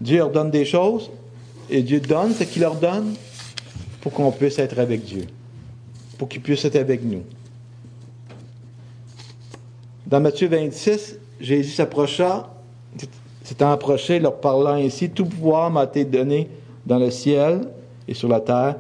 Dieu 0.01 0.17
leur 0.17 0.31
donne 0.31 0.49
des 0.49 0.65
choses, 0.65 1.11
et 1.69 1.83
Dieu 1.83 1.99
donne 1.99 2.33
ce 2.33 2.45
qu'il 2.45 2.61
leur 2.61 2.75
donne 2.75 3.13
pour 4.01 4.13
qu'on 4.13 4.31
puisse 4.31 4.57
être 4.57 4.79
avec 4.79 5.03
Dieu, 5.03 5.27
pour 6.17 6.29
qu'il 6.29 6.41
puisse 6.41 6.63
être 6.65 6.77
avec 6.77 7.03
nous. 7.03 7.23
Dans 10.07 10.21
Matthieu 10.21 10.47
26, 10.47 11.19
Jésus 11.39 11.71
s'approcha, 11.71 12.49
s'étant 13.43 13.71
approché, 13.71 14.19
leur 14.19 14.39
parlant 14.39 14.75
ainsi, 14.75 15.09
Tout 15.09 15.25
pouvoir 15.25 15.69
m'a 15.69 15.83
été 15.83 16.05
donné 16.05 16.49
dans 16.85 16.97
le 16.97 17.11
ciel 17.11 17.67
et 18.07 18.13
sur 18.13 18.29
la 18.29 18.39
terre. 18.39 18.77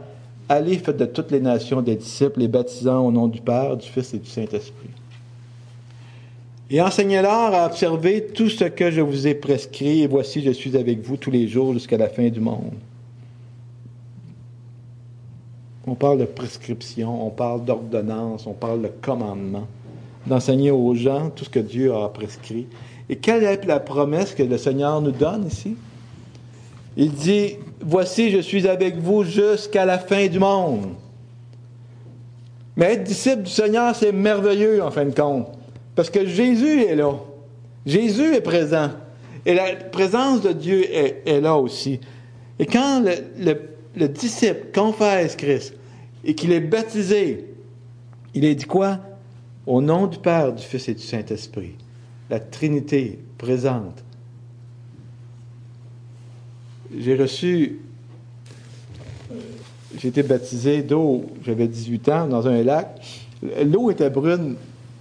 Allez, 0.47 0.77
faites 0.77 0.97
de 0.97 1.05
toutes 1.05 1.29
les 1.29 1.41
nations 1.41 1.81
des 1.81 1.95
disciples, 1.95 2.39
les 2.39 2.47
baptisant 2.47 3.05
au 3.05 3.11
nom 3.11 3.27
du 3.27 3.41
Père, 3.41 3.77
du 3.77 3.87
Fils 3.87 4.13
et 4.13 4.17
du 4.17 4.29
Saint-Esprit. 4.29 4.89
Et 6.71 6.81
enseignez-leur 6.81 7.53
à 7.53 7.65
observer 7.65 8.27
tout 8.27 8.49
ce 8.49 8.65
que 8.65 8.91
je 8.91 9.01
vous 9.01 9.25
ai 9.25 9.33
prescrit, 9.33 10.03
et 10.03 10.07
voici, 10.07 10.43
je 10.43 10.51
suis 10.51 10.77
avec 10.77 11.01
vous 11.01 11.17
tous 11.17 11.31
les 11.31 11.47
jours 11.47 11.73
jusqu'à 11.73 11.97
la 11.97 12.09
fin 12.09 12.27
du 12.29 12.39
monde. 12.39 12.73
On 15.87 15.95
parle 15.95 16.19
de 16.19 16.25
prescription, 16.25 17.25
on 17.25 17.31
parle 17.31 17.65
d'ordonnance, 17.65 18.45
on 18.45 18.53
parle 18.53 18.83
de 18.83 18.91
commandement, 19.01 19.65
d'enseigner 20.27 20.69
aux 20.69 20.93
gens 20.93 21.31
tout 21.31 21.45
ce 21.45 21.49
que 21.49 21.59
Dieu 21.59 21.91
a 21.95 22.07
prescrit. 22.09 22.67
Et 23.09 23.15
quelle 23.15 23.43
est 23.43 23.65
la 23.65 23.79
promesse 23.79 24.35
que 24.35 24.43
le 24.43 24.57
Seigneur 24.59 25.01
nous 25.01 25.11
donne 25.11 25.47
ici? 25.47 25.75
Il 26.95 27.11
dit, 27.13 27.55
voici, 27.81 28.29
je 28.29 28.39
suis 28.39 28.67
avec 28.67 28.97
vous 28.97 29.23
jusqu'à 29.23 29.85
la 29.85 29.97
fin 29.97 30.27
du 30.27 30.37
monde. 30.37 30.89
Mais 32.75 32.93
être 32.93 33.03
disciple 33.05 33.43
du 33.43 33.51
Seigneur, 33.51 33.95
c'est 33.95 34.11
merveilleux 34.11 34.83
en 34.83 34.91
fin 34.91 35.05
de 35.05 35.15
compte. 35.15 35.47
Parce 35.99 36.09
que 36.09 36.25
Jésus 36.25 36.83
est 36.83 36.95
là. 36.95 37.13
Jésus 37.85 38.33
est 38.33 38.39
présent. 38.39 38.89
Et 39.45 39.53
la 39.53 39.75
présence 39.75 40.39
de 40.39 40.53
Dieu 40.53 40.85
est, 40.89 41.41
là 41.41 41.57
aussi. 41.57 41.99
Et 42.57 42.65
quand 42.65 43.03
le, 43.37 44.07
disciple 44.07 44.67
confesse 44.73 45.35
Christ 45.35 45.73
et 46.23 46.35
qu'il 46.35 46.53
est 46.53 46.61
baptisé, 46.61 47.47
il 48.33 48.45
est 48.45 48.55
dit 48.55 48.63
quoi? 48.63 48.99
Au 49.67 49.81
nom 49.81 50.07
du 50.07 50.19
Père, 50.19 50.53
du 50.53 50.63
Fils 50.63 50.87
et 50.87 50.93
du 50.93 51.03
Saint-Esprit. 51.03 51.73
La 52.29 52.39
Trinité 52.39 53.19
présente. 53.37 54.01
J'ai 56.97 57.17
reçu, 57.17 57.81
j'ai 59.97 60.07
été 60.07 60.23
baptisé 60.23 60.81
d'eau, 60.81 61.25
j'avais 61.43 61.67
18 61.67 62.07
ans, 62.07 62.27
dans 62.27 62.47
un 62.47 62.63
lac. 62.63 63.01
L'eau 63.65 63.91
était 63.91 64.09
brune 64.09 64.55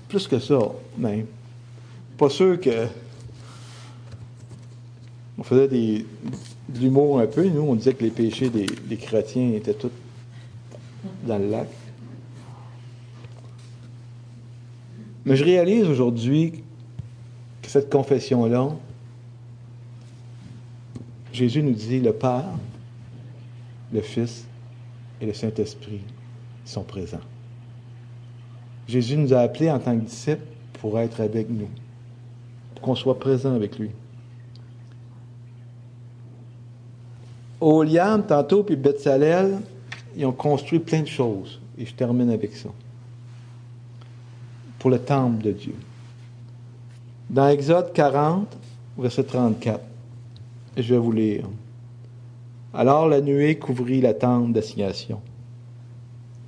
plus 0.09 0.27
que 0.27 0.39
ça, 0.39 0.59
même. 0.97 1.27
Pas 2.17 2.31
sûr 2.31 2.61
que. 2.61 2.87
On 5.37 5.45
faisait 5.45 5.69
des, 5.69 6.05
de 6.69 6.79
l'humour 6.81 7.21
un 7.21 7.27
peu. 7.27 7.47
Nous, 7.49 7.63
on 7.63 7.75
disait 7.77 7.95
que 7.95 8.03
les 8.03 8.11
péchés 8.11 8.51
des, 8.51 8.67
des 8.67 8.97
chrétiens 8.97 9.53
étaient 9.53 9.75
tous 9.75 9.93
dans 11.25 11.39
le 11.39 11.49
lac. 11.49 11.69
Mais 15.25 15.37
je 15.37 15.45
réalise 15.45 15.87
aujourd'hui 15.87 16.65
que 17.63 17.69
cette 17.69 17.91
confession-là, 17.91 18.71
Jésus 21.33 21.63
nous 21.63 21.75
dit 21.75 22.01
le 22.01 22.13
Père, 22.13 22.47
le 23.93 24.01
Fils 24.01 24.47
et 25.21 25.27
le 25.27 25.35
Saint-Esprit 25.35 26.01
sont 26.65 26.83
présents. 26.83 27.21
Jésus 28.89 29.19
nous 29.19 29.35
a 29.35 29.41
appelés 29.41 29.71
en 29.71 29.79
tant 29.79 29.95
que 29.95 30.05
disciples 30.05 30.47
pour 30.81 30.99
être 30.99 31.21
avec 31.21 31.51
nous, 31.51 31.69
pour 32.75 32.83
qu'on 32.83 32.95
soit 32.95 33.19
présent 33.19 33.55
avec 33.55 33.79
lui. 33.79 33.91
Oliam, 37.61 38.25
tantôt, 38.25 38.63
puis 38.63 38.77
Bethsalel, 38.77 39.59
ils 40.17 40.25
ont 40.25 40.33
construit 40.33 40.79
plein 40.79 41.03
de 41.03 41.09
choses. 41.09 41.61
Et 41.77 41.85
je 41.85 41.95
termine 41.95 42.31
avec 42.31 42.57
ça. 42.57 42.71
Pour 44.79 44.91
le 44.91 44.99
temple 44.99 45.43
de 45.43 45.53
Dieu. 45.53 45.75
Dans 47.29 47.49
Exode 47.49 47.93
40, 47.93 48.57
verset 48.97 49.25
34, 49.25 49.81
je 50.77 50.95
vais 50.95 51.01
vous 51.01 51.13
lire. 51.13 51.45
Alors 52.73 53.09
la 53.09 53.21
nuée 53.21 53.59
couvrit 53.59 54.01
la 54.01 54.15
tente 54.15 54.53
d'assignation 54.53 55.21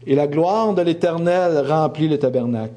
et 0.06 0.14
la 0.14 0.26
gloire 0.26 0.74
de 0.74 0.82
l'Éternel 0.82 1.66
remplit 1.66 2.08
le 2.08 2.18
tabernacle. 2.18 2.74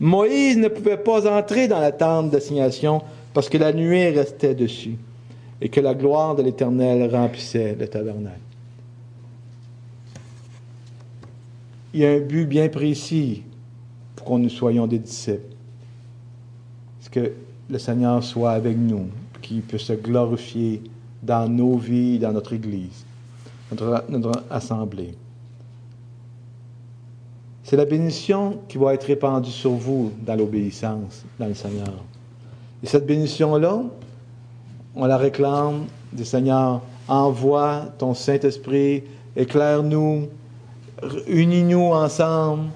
Moïse 0.00 0.56
ne 0.56 0.68
pouvait 0.68 0.96
pas 0.96 1.28
entrer 1.28 1.66
dans 1.66 1.80
la 1.80 1.92
tente 1.92 2.30
d'assignation 2.30 3.02
parce 3.34 3.48
que 3.48 3.58
la 3.58 3.72
nuée 3.72 4.10
restait 4.10 4.54
dessus 4.54 4.96
et 5.60 5.68
que 5.68 5.80
la 5.80 5.94
gloire 5.94 6.36
de 6.36 6.42
l'Éternel 6.42 7.14
remplissait 7.14 7.76
le 7.78 7.88
tabernacle. 7.88 8.38
Il 11.94 12.00
y 12.00 12.06
a 12.06 12.10
un 12.10 12.20
but 12.20 12.46
bien 12.46 12.68
précis 12.68 13.42
pour 14.14 14.26
qu'on 14.26 14.38
nous 14.38 14.50
soyons 14.50 14.86
des 14.86 14.98
disciples. 14.98 15.56
C'est 17.00 17.12
que 17.12 17.32
le 17.68 17.78
Seigneur 17.78 18.22
soit 18.22 18.52
avec 18.52 18.76
nous, 18.76 19.08
qu'il 19.40 19.62
puisse 19.62 19.82
se 19.82 19.94
glorifier 19.94 20.82
dans 21.22 21.48
nos 21.48 21.76
vies, 21.76 22.18
dans 22.18 22.32
notre 22.32 22.52
Église, 22.52 23.04
notre, 23.70 24.04
notre 24.08 24.44
assemblée. 24.50 25.14
C'est 27.68 27.76
la 27.76 27.84
bénédiction 27.84 28.60
qui 28.66 28.78
va 28.78 28.94
être 28.94 29.04
répandue 29.04 29.50
sur 29.50 29.72
vous 29.72 30.10
dans 30.24 30.34
l'obéissance, 30.34 31.22
dans 31.38 31.48
le 31.48 31.52
Seigneur. 31.52 31.92
Et 32.82 32.86
cette 32.86 33.04
bénédiction-là, 33.04 33.82
on 34.96 35.04
la 35.04 35.18
réclame 35.18 35.84
du 36.10 36.24
Seigneur. 36.24 36.80
Envoie 37.08 37.82
ton 37.98 38.14
Saint-Esprit, 38.14 39.02
éclaire-nous, 39.36 40.28
unis-nous 41.26 41.92
ensemble, 41.92 42.68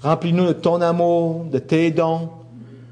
remplis-nous 0.00 0.46
de 0.46 0.52
ton 0.52 0.80
amour, 0.80 1.46
de 1.50 1.58
tes 1.58 1.90
dons, 1.90 2.28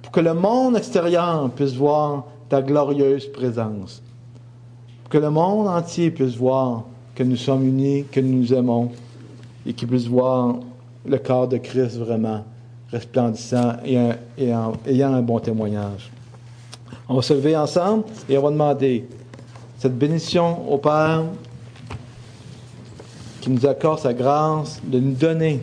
pour 0.02 0.10
que 0.10 0.18
le 0.18 0.34
monde 0.34 0.76
extérieur 0.76 1.48
puisse 1.50 1.74
voir 1.74 2.24
ta 2.48 2.60
glorieuse 2.60 3.30
présence. 3.30 4.02
Pour 5.04 5.10
que 5.10 5.18
le 5.18 5.30
monde 5.30 5.68
entier 5.68 6.10
puisse 6.10 6.34
voir 6.34 6.82
que 7.14 7.22
nous 7.22 7.36
sommes 7.36 7.64
unis, 7.64 8.06
que 8.10 8.18
nous 8.18 8.40
nous 8.40 8.52
aimons, 8.52 8.90
et 9.64 9.72
qu'il 9.72 9.86
puisse 9.86 10.08
voir 10.08 10.56
le 11.04 11.18
corps 11.18 11.48
de 11.48 11.58
Christ 11.58 11.96
vraiment 11.98 12.44
resplendissant 12.90 13.76
et, 13.84 13.96
ayant 14.86 15.14
un 15.14 15.22
bon 15.22 15.38
témoignage. 15.40 16.10
On 17.08 17.16
va 17.16 17.22
se 17.22 17.32
lever 17.32 17.56
ensemble 17.56 18.04
et 18.28 18.36
on 18.38 18.42
va 18.42 18.50
demander 18.50 19.08
cette 19.78 19.96
bénédiction 19.96 20.70
au 20.70 20.78
Père 20.78 21.24
qui 23.40 23.50
nous 23.50 23.66
accorde 23.66 23.98
sa 23.98 24.14
grâce 24.14 24.80
de 24.84 25.00
nous 25.00 25.14
donner 25.14 25.60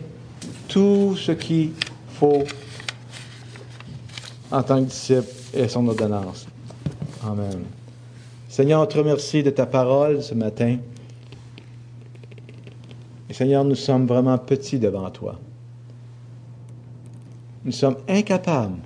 tout 0.68 1.16
ce 1.16 1.32
qu'il 1.32 1.72
faut 2.12 2.44
en 4.50 4.62
tant 4.62 4.80
que 4.80 4.88
disciple 4.88 5.28
et 5.54 5.68
son 5.68 5.86
ordonnance. 5.88 6.46
Amen. 7.24 7.64
Seigneur, 8.48 8.82
on 8.82 8.86
te 8.86 8.98
remercie 8.98 9.42
de 9.42 9.50
ta 9.50 9.64
parole 9.64 10.22
ce 10.22 10.34
matin. 10.34 10.76
Seigneur, 13.40 13.64
nous 13.64 13.74
sommes 13.74 14.04
vraiment 14.06 14.36
petits 14.36 14.78
devant 14.78 15.08
toi. 15.08 15.40
Nous 17.64 17.72
sommes 17.72 17.96
incapables 18.06 18.76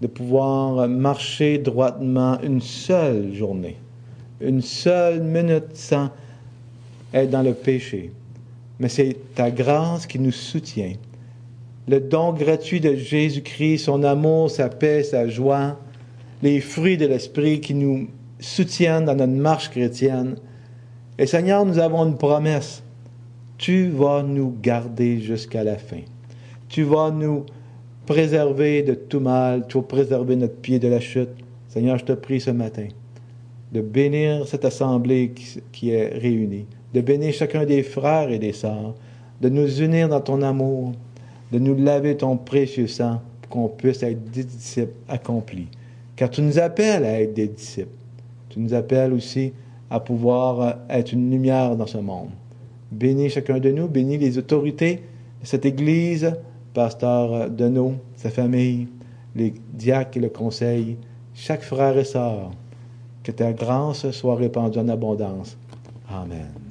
de 0.00 0.06
pouvoir 0.06 0.88
marcher 0.88 1.58
droitement 1.58 2.40
une 2.40 2.62
seule 2.62 3.34
journée, 3.34 3.76
une 4.40 4.62
seule 4.62 5.22
minute 5.22 5.74
sans 5.76 6.08
être 7.12 7.28
dans 7.28 7.42
le 7.42 7.52
péché. 7.52 8.10
Mais 8.80 8.88
c'est 8.88 9.18
ta 9.34 9.50
grâce 9.50 10.06
qui 10.06 10.18
nous 10.18 10.32
soutient. 10.32 10.94
Le 11.86 12.00
don 12.00 12.32
gratuit 12.32 12.80
de 12.80 12.94
Jésus-Christ, 12.94 13.84
son 13.84 14.02
amour, 14.02 14.50
sa 14.50 14.70
paix, 14.70 15.02
sa 15.02 15.28
joie, 15.28 15.78
les 16.42 16.62
fruits 16.62 16.96
de 16.96 17.04
l'Esprit 17.04 17.60
qui 17.60 17.74
nous 17.74 18.08
soutiennent 18.40 19.04
dans 19.04 19.14
notre 19.14 19.30
marche 19.30 19.68
chrétienne. 19.68 20.36
Et 21.18 21.26
Seigneur, 21.26 21.66
nous 21.66 21.78
avons 21.78 22.06
une 22.06 22.16
promesse 22.16 22.82
tu 23.58 23.88
vas 23.88 24.22
nous 24.22 24.54
garder 24.62 25.20
jusqu'à 25.20 25.64
la 25.64 25.76
fin. 25.76 26.02
Tu 26.68 26.82
vas 26.82 27.10
nous 27.10 27.44
préserver 28.06 28.82
de 28.82 28.94
tout 28.94 29.20
mal, 29.20 29.66
tu 29.68 29.78
vas 29.78 29.84
préserver 29.84 30.36
notre 30.36 30.56
pied 30.56 30.78
de 30.78 30.88
la 30.88 31.00
chute. 31.00 31.30
Seigneur, 31.68 31.98
je 31.98 32.04
te 32.04 32.12
prie 32.12 32.40
ce 32.40 32.50
matin 32.50 32.88
de 33.74 33.80
bénir 33.80 34.46
cette 34.46 34.64
assemblée 34.64 35.32
qui, 35.72 35.90
est 35.90 36.16
réunie, 36.16 36.66
de 36.94 37.00
bénir 37.00 37.34
chacun 37.34 37.64
des 37.64 37.82
frères 37.82 38.30
et 38.30 38.38
des 38.38 38.52
sœurs, 38.52 38.94
de 39.40 39.48
nous 39.48 39.82
unir 39.82 40.08
dans 40.08 40.20
ton 40.20 40.42
amour, 40.42 40.92
de 41.50 41.58
nous 41.58 41.74
laver 41.74 42.16
ton 42.16 42.36
précieux 42.36 42.86
sang 42.86 43.20
pour 43.42 43.50
qu'on 43.50 43.68
puisse 43.68 44.04
être 44.04 44.30
des 44.30 44.44
disciples 44.44 44.94
accomplis. 45.08 45.66
Car 46.14 46.30
tu 46.30 46.40
nous 46.40 46.60
appelles 46.60 47.04
à 47.04 47.20
être 47.20 47.34
des 47.34 47.48
disciples. 47.48 47.88
Tu 48.48 48.60
nous 48.60 48.72
appelles 48.74 49.12
aussi 49.12 49.52
à 49.90 49.98
pouvoir 49.98 50.78
être 50.88 51.12
une 51.12 51.28
lumière 51.32 51.74
dans 51.74 51.88
ce 51.88 51.98
monde. 51.98 52.30
Bénis 52.90 53.30
chacun 53.30 53.58
de 53.58 53.70
nous, 53.70 53.88
bénis 53.88 54.18
les 54.18 54.38
autorités 54.38 55.02
de 55.40 55.46
cette 55.46 55.64
Église, 55.64 56.34
pasteur 56.72 57.50
Deneau, 57.50 57.94
sa 58.16 58.30
famille, 58.30 58.88
les 59.34 59.54
diacres 59.72 60.16
et 60.16 60.20
le 60.20 60.28
conseil, 60.28 60.96
chaque 61.34 61.62
frère 61.62 61.98
et 61.98 62.04
sœur. 62.04 62.50
Que 63.22 63.32
ta 63.32 63.52
grâce 63.52 64.10
soit 64.10 64.36
répandue 64.36 64.78
en 64.78 64.88
abondance. 64.88 65.56
Amen. 66.10 66.63